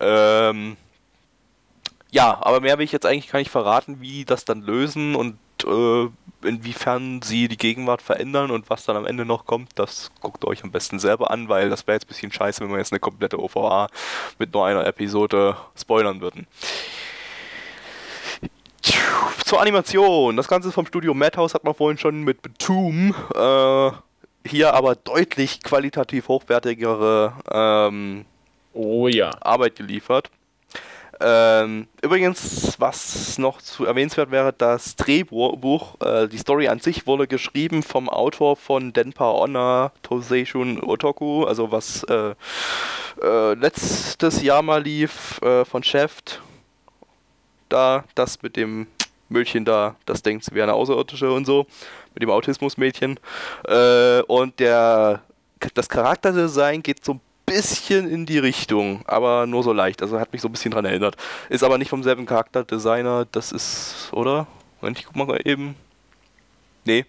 Ähm, 0.00 0.76
ja, 2.14 2.38
aber 2.42 2.60
mehr 2.60 2.78
will 2.78 2.84
ich 2.84 2.92
jetzt 2.92 3.06
eigentlich 3.06 3.32
gar 3.32 3.40
nicht 3.40 3.50
verraten, 3.50 4.00
wie 4.00 4.08
die 4.18 4.24
das 4.24 4.44
dann 4.44 4.62
lösen 4.62 5.16
und 5.16 5.36
äh, 5.66 6.08
inwiefern 6.46 7.22
sie 7.22 7.48
die 7.48 7.56
Gegenwart 7.56 8.02
verändern 8.02 8.52
und 8.52 8.70
was 8.70 8.84
dann 8.84 8.96
am 8.96 9.04
Ende 9.04 9.24
noch 9.24 9.46
kommt, 9.46 9.70
das 9.74 10.12
guckt 10.20 10.44
euch 10.44 10.62
am 10.62 10.70
besten 10.70 11.00
selber 11.00 11.32
an, 11.32 11.48
weil 11.48 11.70
das 11.70 11.88
wäre 11.88 11.96
jetzt 11.96 12.04
ein 12.04 12.08
bisschen 12.08 12.30
scheiße, 12.30 12.60
wenn 12.60 12.70
wir 12.70 12.78
jetzt 12.78 12.92
eine 12.92 13.00
komplette 13.00 13.42
OVA 13.42 13.88
mit 14.38 14.54
nur 14.54 14.64
einer 14.64 14.86
Episode 14.86 15.56
spoilern 15.76 16.20
würden. 16.20 16.46
Zur 19.44 19.60
Animation. 19.60 20.36
Das 20.36 20.46
Ganze 20.46 20.68
ist 20.68 20.74
vom 20.74 20.86
Studio 20.86 21.14
Madhouse, 21.14 21.54
hat 21.54 21.64
man 21.64 21.74
vorhin 21.74 21.98
schon 21.98 22.22
mit 22.22 22.42
Betum. 22.42 23.12
Äh, 23.34 23.90
hier 24.48 24.72
aber 24.72 24.94
deutlich 24.94 25.64
qualitativ 25.64 26.28
hochwertigere 26.28 27.32
ähm, 27.50 28.24
Oh 28.72 29.08
ja. 29.08 29.30
Arbeit 29.40 29.74
geliefert. 29.74 30.30
Ähm, 31.20 31.86
übrigens, 32.02 32.76
was 32.78 33.38
noch 33.38 33.60
zu 33.60 33.84
erwähnenswert 33.84 34.30
wäre, 34.30 34.52
das 34.52 34.96
Drehbuch, 34.96 36.00
äh, 36.00 36.28
die 36.28 36.38
Story 36.38 36.68
an 36.68 36.80
sich 36.80 37.06
wurde 37.06 37.26
geschrieben 37.26 37.82
vom 37.82 38.08
Autor 38.08 38.56
von 38.56 38.92
Denpa 38.92 39.30
Onna 39.30 39.92
Toseishun 40.02 40.82
Otoku, 40.82 41.44
also 41.44 41.70
was 41.70 42.02
äh, 42.04 42.34
äh, 43.22 43.54
letztes 43.54 44.42
Jahr 44.42 44.62
mal 44.62 44.82
lief 44.82 45.40
äh, 45.42 45.64
von 45.64 45.82
Cheft. 45.82 46.40
Da, 47.68 48.04
das 48.14 48.42
mit 48.42 48.56
dem 48.56 48.86
Mädchen 49.28 49.64
da, 49.64 49.96
das 50.06 50.22
denkt, 50.22 50.44
sie 50.44 50.54
wäre 50.54 50.64
eine 50.64 50.74
Außerirdische 50.74 51.32
und 51.32 51.44
so, 51.44 51.66
mit 52.14 52.22
dem 52.22 52.30
Autismusmädchen. 52.30 53.18
Äh, 53.66 54.20
und 54.22 54.58
der, 54.60 55.22
das 55.74 55.88
Charakterdesign 55.88 56.82
geht 56.82 57.04
so 57.04 57.14
ein 57.14 57.20
bisschen 57.46 58.08
in 58.08 58.26
die 58.26 58.38
Richtung, 58.38 59.02
aber 59.06 59.46
nur 59.46 59.62
so 59.62 59.72
leicht. 59.72 60.02
Also 60.02 60.18
hat 60.18 60.32
mich 60.32 60.42
so 60.42 60.48
ein 60.48 60.52
bisschen 60.52 60.70
dran 60.70 60.84
erinnert. 60.84 61.16
Ist 61.48 61.64
aber 61.64 61.78
nicht 61.78 61.88
vom 61.88 62.02
selben 62.02 62.26
Charakterdesigner, 62.26 63.26
das 63.30 63.52
ist, 63.52 64.08
oder? 64.12 64.46
Moment, 64.80 64.98
ich 64.98 65.06
guck 65.06 65.16
mal 65.16 65.40
eben. 65.44 65.76
Nee, 66.84 67.06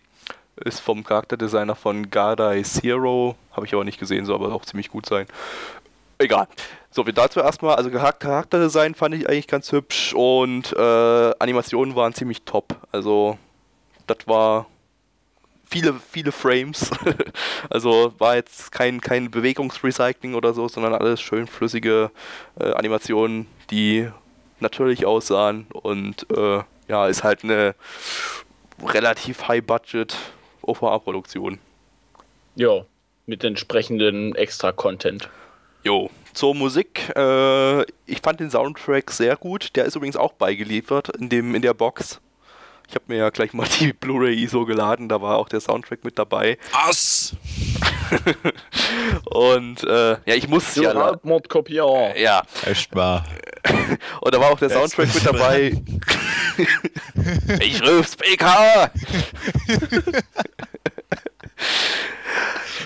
ist 0.63 0.79
vom 0.79 1.03
Charakterdesigner 1.03 1.75
von 1.75 2.09
Gardai 2.09 2.61
Zero. 2.63 3.35
Habe 3.51 3.65
ich 3.65 3.73
aber 3.73 3.83
nicht 3.83 3.99
gesehen, 3.99 4.25
soll 4.25 4.35
aber 4.35 4.53
auch 4.53 4.65
ziemlich 4.65 4.89
gut 4.89 5.05
sein. 5.05 5.27
Egal. 6.17 6.47
So, 6.91 7.03
viel 7.03 7.13
dazu 7.13 7.41
erstmal. 7.41 7.75
Also 7.75 7.89
Charakter 7.89 8.27
Charakterdesign 8.27 8.95
fand 8.95 9.15
ich 9.15 9.27
eigentlich 9.27 9.47
ganz 9.47 9.71
hübsch 9.71 10.13
und 10.13 10.71
äh, 10.71 11.33
Animationen 11.39 11.95
waren 11.95 12.13
ziemlich 12.13 12.43
top. 12.43 12.75
Also, 12.91 13.37
das 14.07 14.19
war 14.25 14.67
viele, 15.75 15.95
viele 15.99 16.31
Frames. 16.31 16.89
also 17.69 18.13
war 18.17 18.35
jetzt 18.35 18.71
kein, 18.71 19.01
kein 19.01 19.29
Bewegungsrecycling 19.29 20.33
oder 20.33 20.53
so, 20.53 20.69
sondern 20.69 20.93
alles 20.93 21.19
schön 21.19 21.47
flüssige 21.47 22.11
äh, 22.57 22.71
Animationen, 22.71 23.47
die 23.71 24.09
natürlich 24.61 25.05
aussahen 25.05 25.67
und 25.73 26.25
äh, 26.31 26.59
ja, 26.87 27.07
ist 27.07 27.23
halt 27.23 27.43
eine 27.43 27.75
relativ 28.83 29.47
High-Budget 29.47 30.15
OVA-Produktion. 30.61 31.59
Ja, 32.55 32.85
mit 33.25 33.43
entsprechenden 33.43 34.33
Extra-Content. 34.35 35.29
Jo, 35.83 36.09
zur 36.33 36.55
Musik. 36.55 37.11
Äh, 37.17 37.81
ich 38.05 38.21
fand 38.23 38.39
den 38.39 38.49
Soundtrack 38.49 39.11
sehr 39.11 39.35
gut. 39.35 39.75
Der 39.75 39.85
ist 39.85 39.95
übrigens 39.95 40.15
auch 40.15 40.33
beigeliefert 40.33 41.09
in, 41.17 41.27
dem, 41.27 41.53
in 41.53 41.61
der 41.61 41.73
Box. 41.73 42.21
Ich 42.87 42.95
habe 42.95 43.05
mir 43.07 43.17
ja 43.17 43.29
gleich 43.29 43.53
mal 43.53 43.67
die 43.79 43.93
Blu-ray 43.93 44.35
ISO 44.43 44.65
geladen, 44.65 45.09
da 45.09 45.21
war 45.21 45.37
auch 45.37 45.49
der 45.49 45.59
Soundtrack 45.59 46.03
mit 46.03 46.17
dabei. 46.19 46.57
Was? 46.71 47.35
Und 49.25 49.83
äh, 49.83 50.11
ja, 50.11 50.35
ich 50.35 50.47
muss 50.47 50.75
ja. 50.75 50.91
la- 50.91 51.19
Mordkopier. 51.23 52.13
Ja, 52.17 52.43
Echt 52.65 52.93
mal. 52.93 53.23
und 54.21 54.33
da 54.33 54.39
war 54.39 54.51
auch 54.51 54.59
der 54.59 54.69
Das 54.69 54.77
Soundtrack 54.77 55.13
mit 55.15 55.25
dabei. 55.25 55.81
ich 57.59 57.81
ruf's 57.81 58.15
PK! 58.15 58.91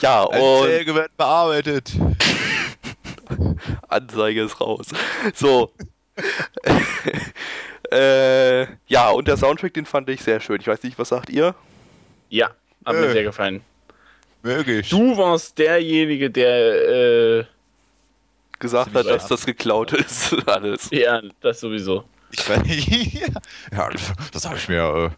ja, 0.02 0.22
und 0.24 0.36
Erzählung 0.70 0.96
wird 0.96 1.18
bearbeitet. 1.18 1.92
Anzeige 3.90 4.44
ist 4.44 4.62
raus. 4.62 4.88
So. 5.36 5.72
Äh, 7.92 8.68
ja, 8.88 9.10
und 9.10 9.28
der 9.28 9.38
Soundtrack, 9.38 9.74
den 9.74 9.86
fand 9.86 10.10
ich 10.10 10.22
sehr 10.22 10.40
schön. 10.40 10.60
Ich 10.62 10.68
weiß 10.68 10.84
nicht, 10.84 10.98
was 11.00 11.10
sagt 11.10 11.30
ihr? 11.30 11.56
Ja, 12.30 12.48
hat 12.86 12.96
mir 12.96 13.08
Äh. 13.08 13.14
sehr 13.14 13.24
gefallen. 13.24 13.62
Möglich. 14.44 14.90
Du 14.90 15.18
warst 15.18 15.58
derjenige, 15.58 16.30
der, 16.30 17.40
äh, 17.40 17.46
Gesagt 18.60 18.94
hat, 18.94 19.06
dass 19.06 19.28
das 19.28 19.46
geklaut 19.46 19.94
ist. 19.94 20.34
Alles. 20.48 20.90
ja, 20.92 21.22
das 21.40 21.62
sowieso. 21.62 22.04
Ich 22.32 22.48
weiß 22.48 22.62
ja, 23.72 23.90
das 24.34 24.46
habe 24.46 24.58
ich 24.58 24.68
mir, 24.68 24.82
äh, 24.82 25.10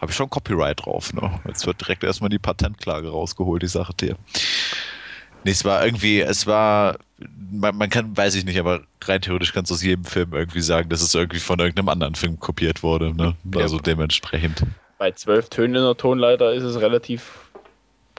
habe 0.00 0.10
ich 0.10 0.14
schon 0.14 0.28
Copyright 0.28 0.84
drauf. 0.84 1.12
Ne? 1.14 1.40
Jetzt 1.48 1.66
wird 1.66 1.80
direkt 1.80 2.04
erstmal 2.04 2.28
die 2.28 2.38
Patentklage 2.38 3.08
rausgeholt, 3.08 3.62
ich 3.62 3.70
sage 3.72 3.94
dir. 3.94 4.16
Nee, 5.44 5.50
es 5.52 5.64
war 5.64 5.84
irgendwie, 5.84 6.20
es 6.20 6.46
war, 6.46 6.96
man, 7.50 7.76
man 7.76 7.90
kann, 7.90 8.16
weiß 8.16 8.34
ich 8.34 8.44
nicht, 8.44 8.58
aber 8.58 8.82
rein 9.02 9.20
theoretisch 9.20 9.52
kannst 9.52 9.70
du 9.70 9.74
aus 9.74 9.82
jedem 9.82 10.04
Film 10.04 10.32
irgendwie 10.32 10.60
sagen, 10.60 10.88
dass 10.88 11.00
es 11.00 11.14
irgendwie 11.14 11.40
von 11.40 11.58
irgendeinem 11.58 11.88
anderen 11.88 12.14
Film 12.14 12.38
kopiert 12.38 12.82
wurde. 12.82 13.14
Ne? 13.14 13.34
Ja. 13.54 13.60
Also 13.60 13.78
dementsprechend. 13.78 14.62
Bei 14.98 15.12
zwölf 15.12 15.48
Tönen 15.48 15.76
in 15.76 15.82
der 15.82 15.96
Tonleiter 15.96 16.52
ist 16.52 16.64
es 16.64 16.80
relativ 16.80 17.50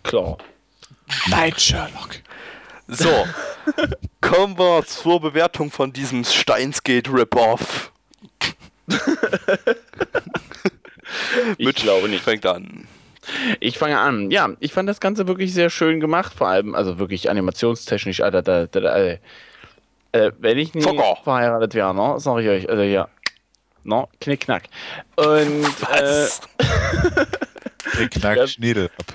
klar. 0.03 0.37
Nein, 1.27 1.53
Sherlock. 1.57 2.21
So. 2.87 3.25
Kommen 4.21 4.57
wir 4.57 4.83
zur 4.85 5.19
Bewertung 5.21 5.69
von 5.69 5.93
diesem 5.93 6.23
Steinsgate 6.23 7.11
Rip-Off. 7.11 7.91
Ich 11.57 11.75
glaube 11.75 12.09
nicht. 12.09 12.23
Fängt 12.23 12.45
an. 12.45 12.87
Ich 13.59 13.77
fange 13.77 13.99
an. 13.99 14.31
Ja, 14.31 14.49
ich 14.59 14.73
fand 14.73 14.89
das 14.89 14.99
Ganze 14.99 15.27
wirklich 15.27 15.53
sehr 15.53 15.69
schön 15.69 15.99
gemacht, 15.99 16.33
vor 16.33 16.47
allem, 16.47 16.73
also 16.75 16.97
wirklich 16.99 17.29
animationstechnisch, 17.29 18.21
Alter, 18.21 18.41
da, 18.41 18.65
da, 18.65 18.79
da, 18.79 18.95
äh, 18.97 19.19
äh, 20.11 20.31
wenn 20.39 20.57
ich 20.57 20.73
nie 20.73 20.81
Zocker. 20.81 21.17
verheiratet 21.23 21.73
wäre, 21.75 21.93
ne, 21.93 22.15
sag 22.19 22.39
ich 22.39 22.49
euch, 22.49 22.69
also 22.69 22.81
ja, 22.83 23.07
no, 23.83 24.09
knick, 24.19 24.41
knack. 24.41 24.63
Und 25.15 25.63
Was? 25.81 26.41
Knackt 28.11 28.37
Ja. 28.37 28.47
Schniedel 28.47 28.85
äh, 28.85 29.13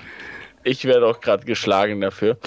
ich 0.63 0.83
werde 0.85 1.07
auch 1.07 1.21
gerade 1.21 1.45
geschlagen 1.45 2.01
dafür. 2.01 2.37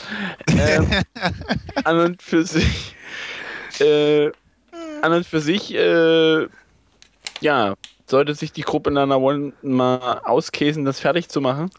ähm, 0.48 0.90
an 1.84 1.98
und 1.98 2.22
für 2.22 2.44
sich, 2.44 2.94
äh, 3.80 4.30
an 5.02 5.12
und 5.12 5.26
für 5.26 5.40
sich, 5.40 5.74
äh, 5.74 6.46
ja, 7.40 7.74
sollte 8.10 8.34
sich 8.34 8.52
die 8.52 8.62
Gruppe 8.62 8.90
Nana 8.90 9.16
One 9.16 9.52
mal 9.62 10.20
auskäsen, 10.24 10.84
das 10.84 11.00
fertig 11.00 11.28
zu 11.28 11.40
machen. 11.40 11.70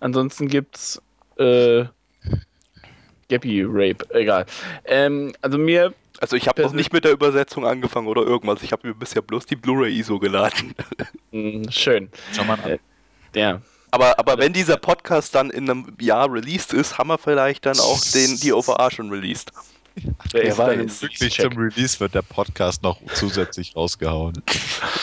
Ansonsten 0.00 0.48
gibt's 0.48 1.00
äh, 1.38 1.84
Gappy 3.28 3.64
Rape, 3.66 4.04
egal. 4.10 4.46
Ähm, 4.84 5.32
also 5.42 5.58
mir, 5.58 5.92
Also 6.20 6.36
ich 6.36 6.48
habe 6.48 6.62
noch 6.62 6.72
nicht 6.72 6.92
mit 6.92 7.04
der 7.04 7.12
Übersetzung 7.12 7.66
angefangen 7.66 8.06
oder 8.06 8.22
irgendwas. 8.22 8.62
Ich 8.62 8.72
habe 8.72 8.88
mir 8.88 8.94
bisher 8.94 9.22
bloß 9.22 9.46
die 9.46 9.56
Blu-ray 9.56 9.98
ISO 9.98 10.18
geladen. 10.18 10.74
mh, 11.32 11.70
schön. 11.70 12.10
Schau 12.32 12.44
mal 12.44 12.58
an. 12.60 12.70
Äh, 12.70 12.78
Ja, 13.34 13.60
Aber, 13.90 14.18
aber 14.18 14.38
wenn 14.38 14.52
dieser 14.52 14.76
Podcast 14.76 15.34
dann 15.34 15.50
in 15.50 15.68
einem 15.68 15.96
Jahr 16.00 16.30
released 16.32 16.72
ist, 16.72 16.98
haben 16.98 17.08
wir 17.08 17.18
vielleicht 17.18 17.66
dann 17.66 17.78
auch 17.78 18.00
den, 18.14 18.36
die 18.38 18.52
OVA 18.52 18.90
schon 18.90 19.10
released. 19.10 19.50
Wer 20.32 20.42
ist 20.42 20.58
dann 20.58 20.80
im. 20.80 21.02
Wirklich 21.02 21.32
Check? 21.32 21.50
zum 21.50 21.58
Release 21.58 21.98
wird 22.00 22.14
der 22.14 22.22
Podcast 22.22 22.82
noch 22.82 22.98
zusätzlich 23.14 23.74
rausgehauen. 23.76 24.42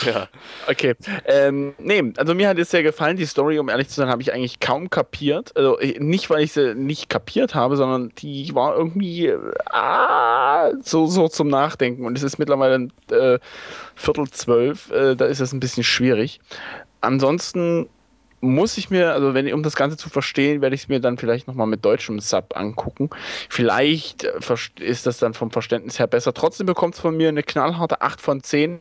Ja. 0.04 0.28
Okay. 0.68 0.94
Ähm, 1.24 1.74
nee, 1.78 2.12
also 2.16 2.34
mir 2.34 2.48
hat 2.48 2.58
es 2.58 2.70
sehr 2.70 2.82
gefallen. 2.82 3.16
Die 3.16 3.24
Story, 3.24 3.58
um 3.58 3.68
ehrlich 3.68 3.88
zu 3.88 3.94
sein, 3.94 4.08
habe 4.08 4.20
ich 4.20 4.32
eigentlich 4.32 4.60
kaum 4.60 4.90
kapiert. 4.90 5.56
Also 5.56 5.78
äh, 5.78 5.98
nicht, 5.98 6.28
weil 6.30 6.42
ich 6.42 6.52
sie 6.52 6.74
nicht 6.74 7.08
kapiert 7.08 7.54
habe, 7.54 7.76
sondern 7.76 8.12
die 8.18 8.54
war 8.54 8.76
irgendwie 8.76 9.28
äh, 9.28 9.38
ah, 9.70 10.72
so, 10.82 11.06
so 11.06 11.28
zum 11.28 11.48
Nachdenken. 11.48 12.04
Und 12.04 12.18
es 12.18 12.22
ist 12.22 12.38
mittlerweile 12.38 12.88
äh, 13.10 13.38
Viertel 13.94 14.28
zwölf. 14.30 14.90
Äh, 14.90 15.16
da 15.16 15.24
ist 15.26 15.40
es 15.40 15.52
ein 15.52 15.60
bisschen 15.60 15.84
schwierig. 15.84 16.40
Ansonsten 17.00 17.88
muss 18.44 18.76
ich 18.78 18.90
mir, 18.90 19.12
also 19.12 19.34
wenn 19.34 19.52
um 19.52 19.62
das 19.62 19.76
Ganze 19.76 19.96
zu 19.96 20.08
verstehen, 20.08 20.60
werde 20.60 20.74
ich 20.74 20.82
es 20.82 20.88
mir 20.88 21.00
dann 21.00 21.18
vielleicht 21.18 21.48
nochmal 21.48 21.66
mit 21.66 21.84
deutschem 21.84 22.20
Sub 22.20 22.56
angucken. 22.56 23.10
Vielleicht 23.48 24.24
äh, 24.24 24.40
ist 24.80 25.06
das 25.06 25.18
dann 25.18 25.34
vom 25.34 25.50
Verständnis 25.50 25.98
her 25.98 26.06
besser. 26.06 26.34
Trotzdem 26.34 26.66
bekommt 26.66 26.94
es 26.94 27.00
von 27.00 27.16
mir 27.16 27.28
eine 27.28 27.42
knallharte 27.42 28.00
8 28.02 28.20
von 28.20 28.42
10 28.42 28.80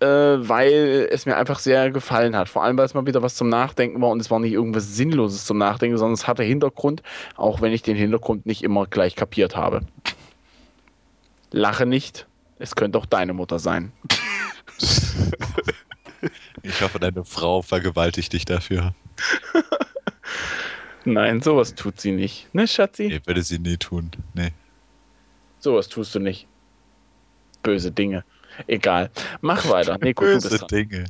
äh, 0.00 0.06
weil 0.06 1.08
es 1.10 1.24
mir 1.24 1.36
einfach 1.36 1.58
sehr 1.58 1.90
gefallen 1.90 2.36
hat. 2.36 2.48
Vor 2.48 2.62
allem, 2.62 2.76
weil 2.76 2.84
es 2.84 2.94
mal 2.94 3.06
wieder 3.06 3.22
was 3.22 3.34
zum 3.34 3.48
Nachdenken 3.48 4.00
war 4.02 4.10
und 4.10 4.20
es 4.20 4.30
war 4.30 4.38
nicht 4.40 4.52
irgendwas 4.52 4.94
Sinnloses 4.94 5.46
zum 5.46 5.58
Nachdenken, 5.58 5.96
sondern 5.96 6.14
es 6.14 6.26
hatte 6.26 6.42
Hintergrund, 6.42 7.02
auch 7.36 7.62
wenn 7.62 7.72
ich 7.72 7.82
den 7.82 7.96
Hintergrund 7.96 8.44
nicht 8.44 8.62
immer 8.62 8.86
gleich 8.86 9.16
kapiert 9.16 9.56
habe. 9.56 9.80
Lache 11.50 11.86
nicht, 11.86 12.26
es 12.58 12.76
könnte 12.76 12.98
auch 12.98 13.06
deine 13.06 13.32
Mutter 13.32 13.58
sein. 13.58 13.92
Ich 16.68 16.80
hoffe, 16.80 16.98
deine 16.98 17.24
Frau 17.24 17.62
vergewaltigt 17.62 18.32
dich 18.32 18.44
dafür. 18.44 18.94
Nein, 21.04 21.40
sowas 21.40 21.74
tut 21.74 22.00
sie 22.00 22.10
nicht. 22.10 22.52
Ne, 22.52 22.66
Schatzi? 22.66 23.06
Nee, 23.06 23.20
würde 23.24 23.42
sie 23.42 23.58
nie 23.58 23.76
tun. 23.76 24.10
Nee. 24.34 24.50
Sowas 25.60 25.88
tust 25.88 26.14
du 26.14 26.18
nicht. 26.18 26.46
Böse 27.62 27.92
Dinge. 27.92 28.24
Egal. 28.66 29.10
Mach 29.40 29.68
weiter. 29.70 29.98
Du 29.98 30.12
Böse. 30.12 30.66
Dinge. 30.66 31.04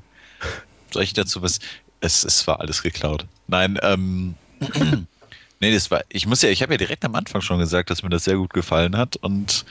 Soll 0.93 1.03
ich 1.03 1.15
dazu 1.15 1.41
was? 1.43 1.61
Es, 2.01 2.25
es 2.25 2.47
war 2.47 2.61
alles 2.61 2.83
geklaut. 2.83 3.27
Nein, 3.47 3.79
ähm. 3.83 4.35
nee, 5.61 5.73
das 5.73 5.91
war. 5.91 6.05
Ich 6.11 6.27
muss 6.27 6.43
ja, 6.43 6.51
ich 6.51 6.63
habe 6.63 6.75
ja 6.75 6.79
direkt 6.79 7.05
am 7.07 7.15
Anfang 7.15 7.41
schon 7.41 7.59
gesagt, 7.59 7.89
dass 7.89 8.03
mir 8.03 8.11
das 8.11 8.25
sehr 8.25 8.37
gut 8.37 8.53
gefallen 8.53 8.97
hat. 8.99 9.17
Und 9.17 9.65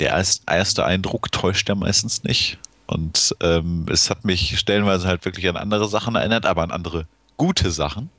der 0.00 0.24
erste 0.46 0.84
Eindruck 0.84 1.30
täuscht 1.30 1.68
ja 1.68 1.76
meistens 1.76 2.24
nicht. 2.24 2.58
Und 2.86 3.34
ähm, 3.40 3.86
es 3.90 4.10
hat 4.10 4.24
mich 4.24 4.58
stellenweise 4.58 5.08
halt 5.08 5.24
wirklich 5.24 5.48
an 5.48 5.56
andere 5.56 5.88
Sachen 5.88 6.14
erinnert, 6.14 6.46
aber 6.46 6.62
an 6.62 6.70
andere 6.70 7.06
gute 7.36 7.70
Sachen. 7.70 8.10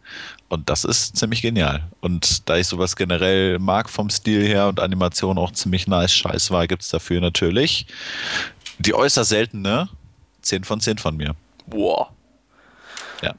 Und 0.49 0.69
das 0.69 0.83
ist 0.83 1.17
ziemlich 1.17 1.41
genial. 1.41 1.83
Und 2.01 2.49
da 2.49 2.57
ich 2.57 2.67
sowas 2.67 2.95
generell 2.95 3.59
mag 3.59 3.89
vom 3.89 4.09
Stil 4.09 4.45
her 4.45 4.67
und 4.67 4.79
Animation 4.79 5.37
auch 5.37 5.51
ziemlich 5.51 5.87
nice 5.87 6.13
Scheiß 6.13 6.51
war, 6.51 6.67
gibt 6.67 6.81
es 6.81 6.89
dafür 6.89 7.21
natürlich 7.21 7.87
die 8.79 8.93
äußerst 8.93 9.29
seltene 9.29 9.89
10 10.41 10.63
von 10.63 10.79
10 10.79 10.97
von 10.97 11.17
mir. 11.17 11.35
Boah. 11.67 12.11
Ja. 13.21 13.33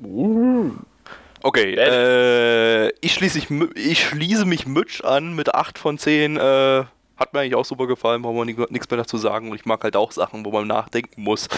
Okay, 1.42 1.74
äh, 1.74 2.92
ich, 3.00 3.14
schließe 3.14 3.38
ich, 3.38 3.50
ich 3.76 4.04
schließe 4.08 4.44
mich 4.44 4.66
Mitch 4.66 5.04
an 5.04 5.34
mit 5.34 5.54
8 5.54 5.78
von 5.78 5.98
10. 5.98 6.36
Äh, 6.36 6.84
hat 7.16 7.32
mir 7.32 7.40
eigentlich 7.40 7.54
auch 7.54 7.64
super 7.64 7.86
gefallen, 7.86 8.22
brauchen 8.22 8.36
wir 8.36 8.66
nichts 8.70 8.90
mehr 8.90 8.98
dazu 8.98 9.16
sagen. 9.16 9.50
Und 9.50 9.56
ich 9.56 9.64
mag 9.64 9.82
halt 9.82 9.96
auch 9.96 10.12
Sachen, 10.12 10.44
wo 10.44 10.50
man 10.50 10.66
nachdenken 10.66 11.22
muss. 11.22 11.48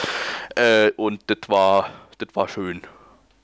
Äh, 0.55 0.91
und 0.93 1.23
das 1.27 1.49
war, 1.49 1.91
das 2.19 2.29
war 2.35 2.49
schön. 2.49 2.83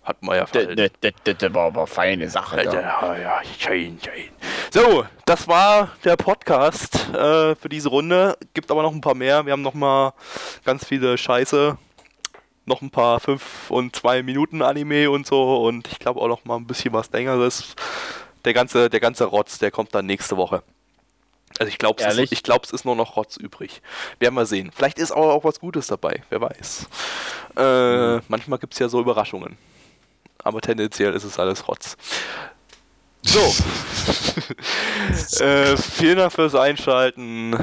Hat 0.04 0.22
man 0.22 0.36
ja 0.36 0.44
Das, 0.44 1.12
das, 1.38 1.54
war 1.54 1.66
aber 1.66 1.86
feine 1.86 2.28
Sache. 2.28 2.62
Ja, 2.62 2.72
ja, 2.74 3.16
ja, 3.16 3.40
schön, 3.58 3.98
schön. 4.04 4.28
So, 4.70 5.06
das 5.24 5.48
war 5.48 5.92
der 6.04 6.16
Podcast 6.16 7.08
äh, 7.14 7.54
für 7.54 7.68
diese 7.70 7.88
Runde. 7.88 8.36
Gibt 8.52 8.70
aber 8.70 8.82
noch 8.82 8.92
ein 8.92 9.00
paar 9.00 9.14
mehr. 9.14 9.46
Wir 9.46 9.52
haben 9.52 9.62
noch 9.62 9.72
mal 9.72 10.12
ganz 10.64 10.84
viele 10.84 11.16
Scheiße. 11.16 11.78
Noch 12.66 12.82
ein 12.82 12.90
paar 12.90 13.18
5 13.18 13.70
und 13.70 13.96
2 13.96 14.22
Minuten 14.22 14.60
Anime 14.60 15.10
und 15.10 15.26
so. 15.26 15.64
Und 15.64 15.88
ich 15.88 15.98
glaube 15.98 16.20
auch 16.20 16.28
noch 16.28 16.44
mal 16.44 16.56
ein 16.56 16.66
bisschen 16.66 16.92
was 16.92 17.10
längeres. 17.10 17.74
Der 18.44 18.52
ganze, 18.52 18.90
der 18.90 19.00
ganze 19.00 19.24
Rotz, 19.24 19.58
der 19.58 19.70
kommt 19.70 19.94
dann 19.94 20.04
nächste 20.04 20.36
Woche. 20.36 20.62
Also 21.58 21.70
ich 21.70 21.78
glaube, 21.78 22.02
es, 22.02 22.42
glaub, 22.42 22.64
es 22.64 22.72
ist 22.72 22.84
nur 22.84 22.96
noch 22.96 23.16
Rotz 23.16 23.36
übrig. 23.36 23.80
Werden 24.18 24.34
wir 24.34 24.46
sehen. 24.46 24.72
Vielleicht 24.74 24.98
ist 24.98 25.12
aber 25.12 25.32
auch 25.32 25.44
was 25.44 25.60
Gutes 25.60 25.86
dabei. 25.86 26.22
Wer 26.30 26.40
weiß. 26.40 26.88
Äh, 27.56 28.16
mhm. 28.16 28.22
Manchmal 28.28 28.58
gibt 28.58 28.72
es 28.72 28.80
ja 28.80 28.88
so 28.88 29.00
Überraschungen 29.00 29.56
aber 30.44 30.60
tendenziell 30.60 31.14
ist 31.14 31.24
es 31.24 31.38
alles 31.38 31.66
Rotz. 31.66 31.96
So. 33.22 33.40
äh, 35.44 35.76
vielen 35.76 36.18
Dank 36.18 36.32
fürs 36.32 36.54
Einschalten. 36.54 37.56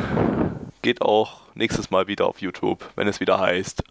Geht 0.81 1.01
auch 1.01 1.41
nächstes 1.53 1.91
Mal 1.91 2.07
wieder 2.07 2.25
auf 2.25 2.41
YouTube, 2.41 2.83
wenn 2.95 3.07
es 3.07 3.19
wieder 3.19 3.39
heißt. 3.39 3.83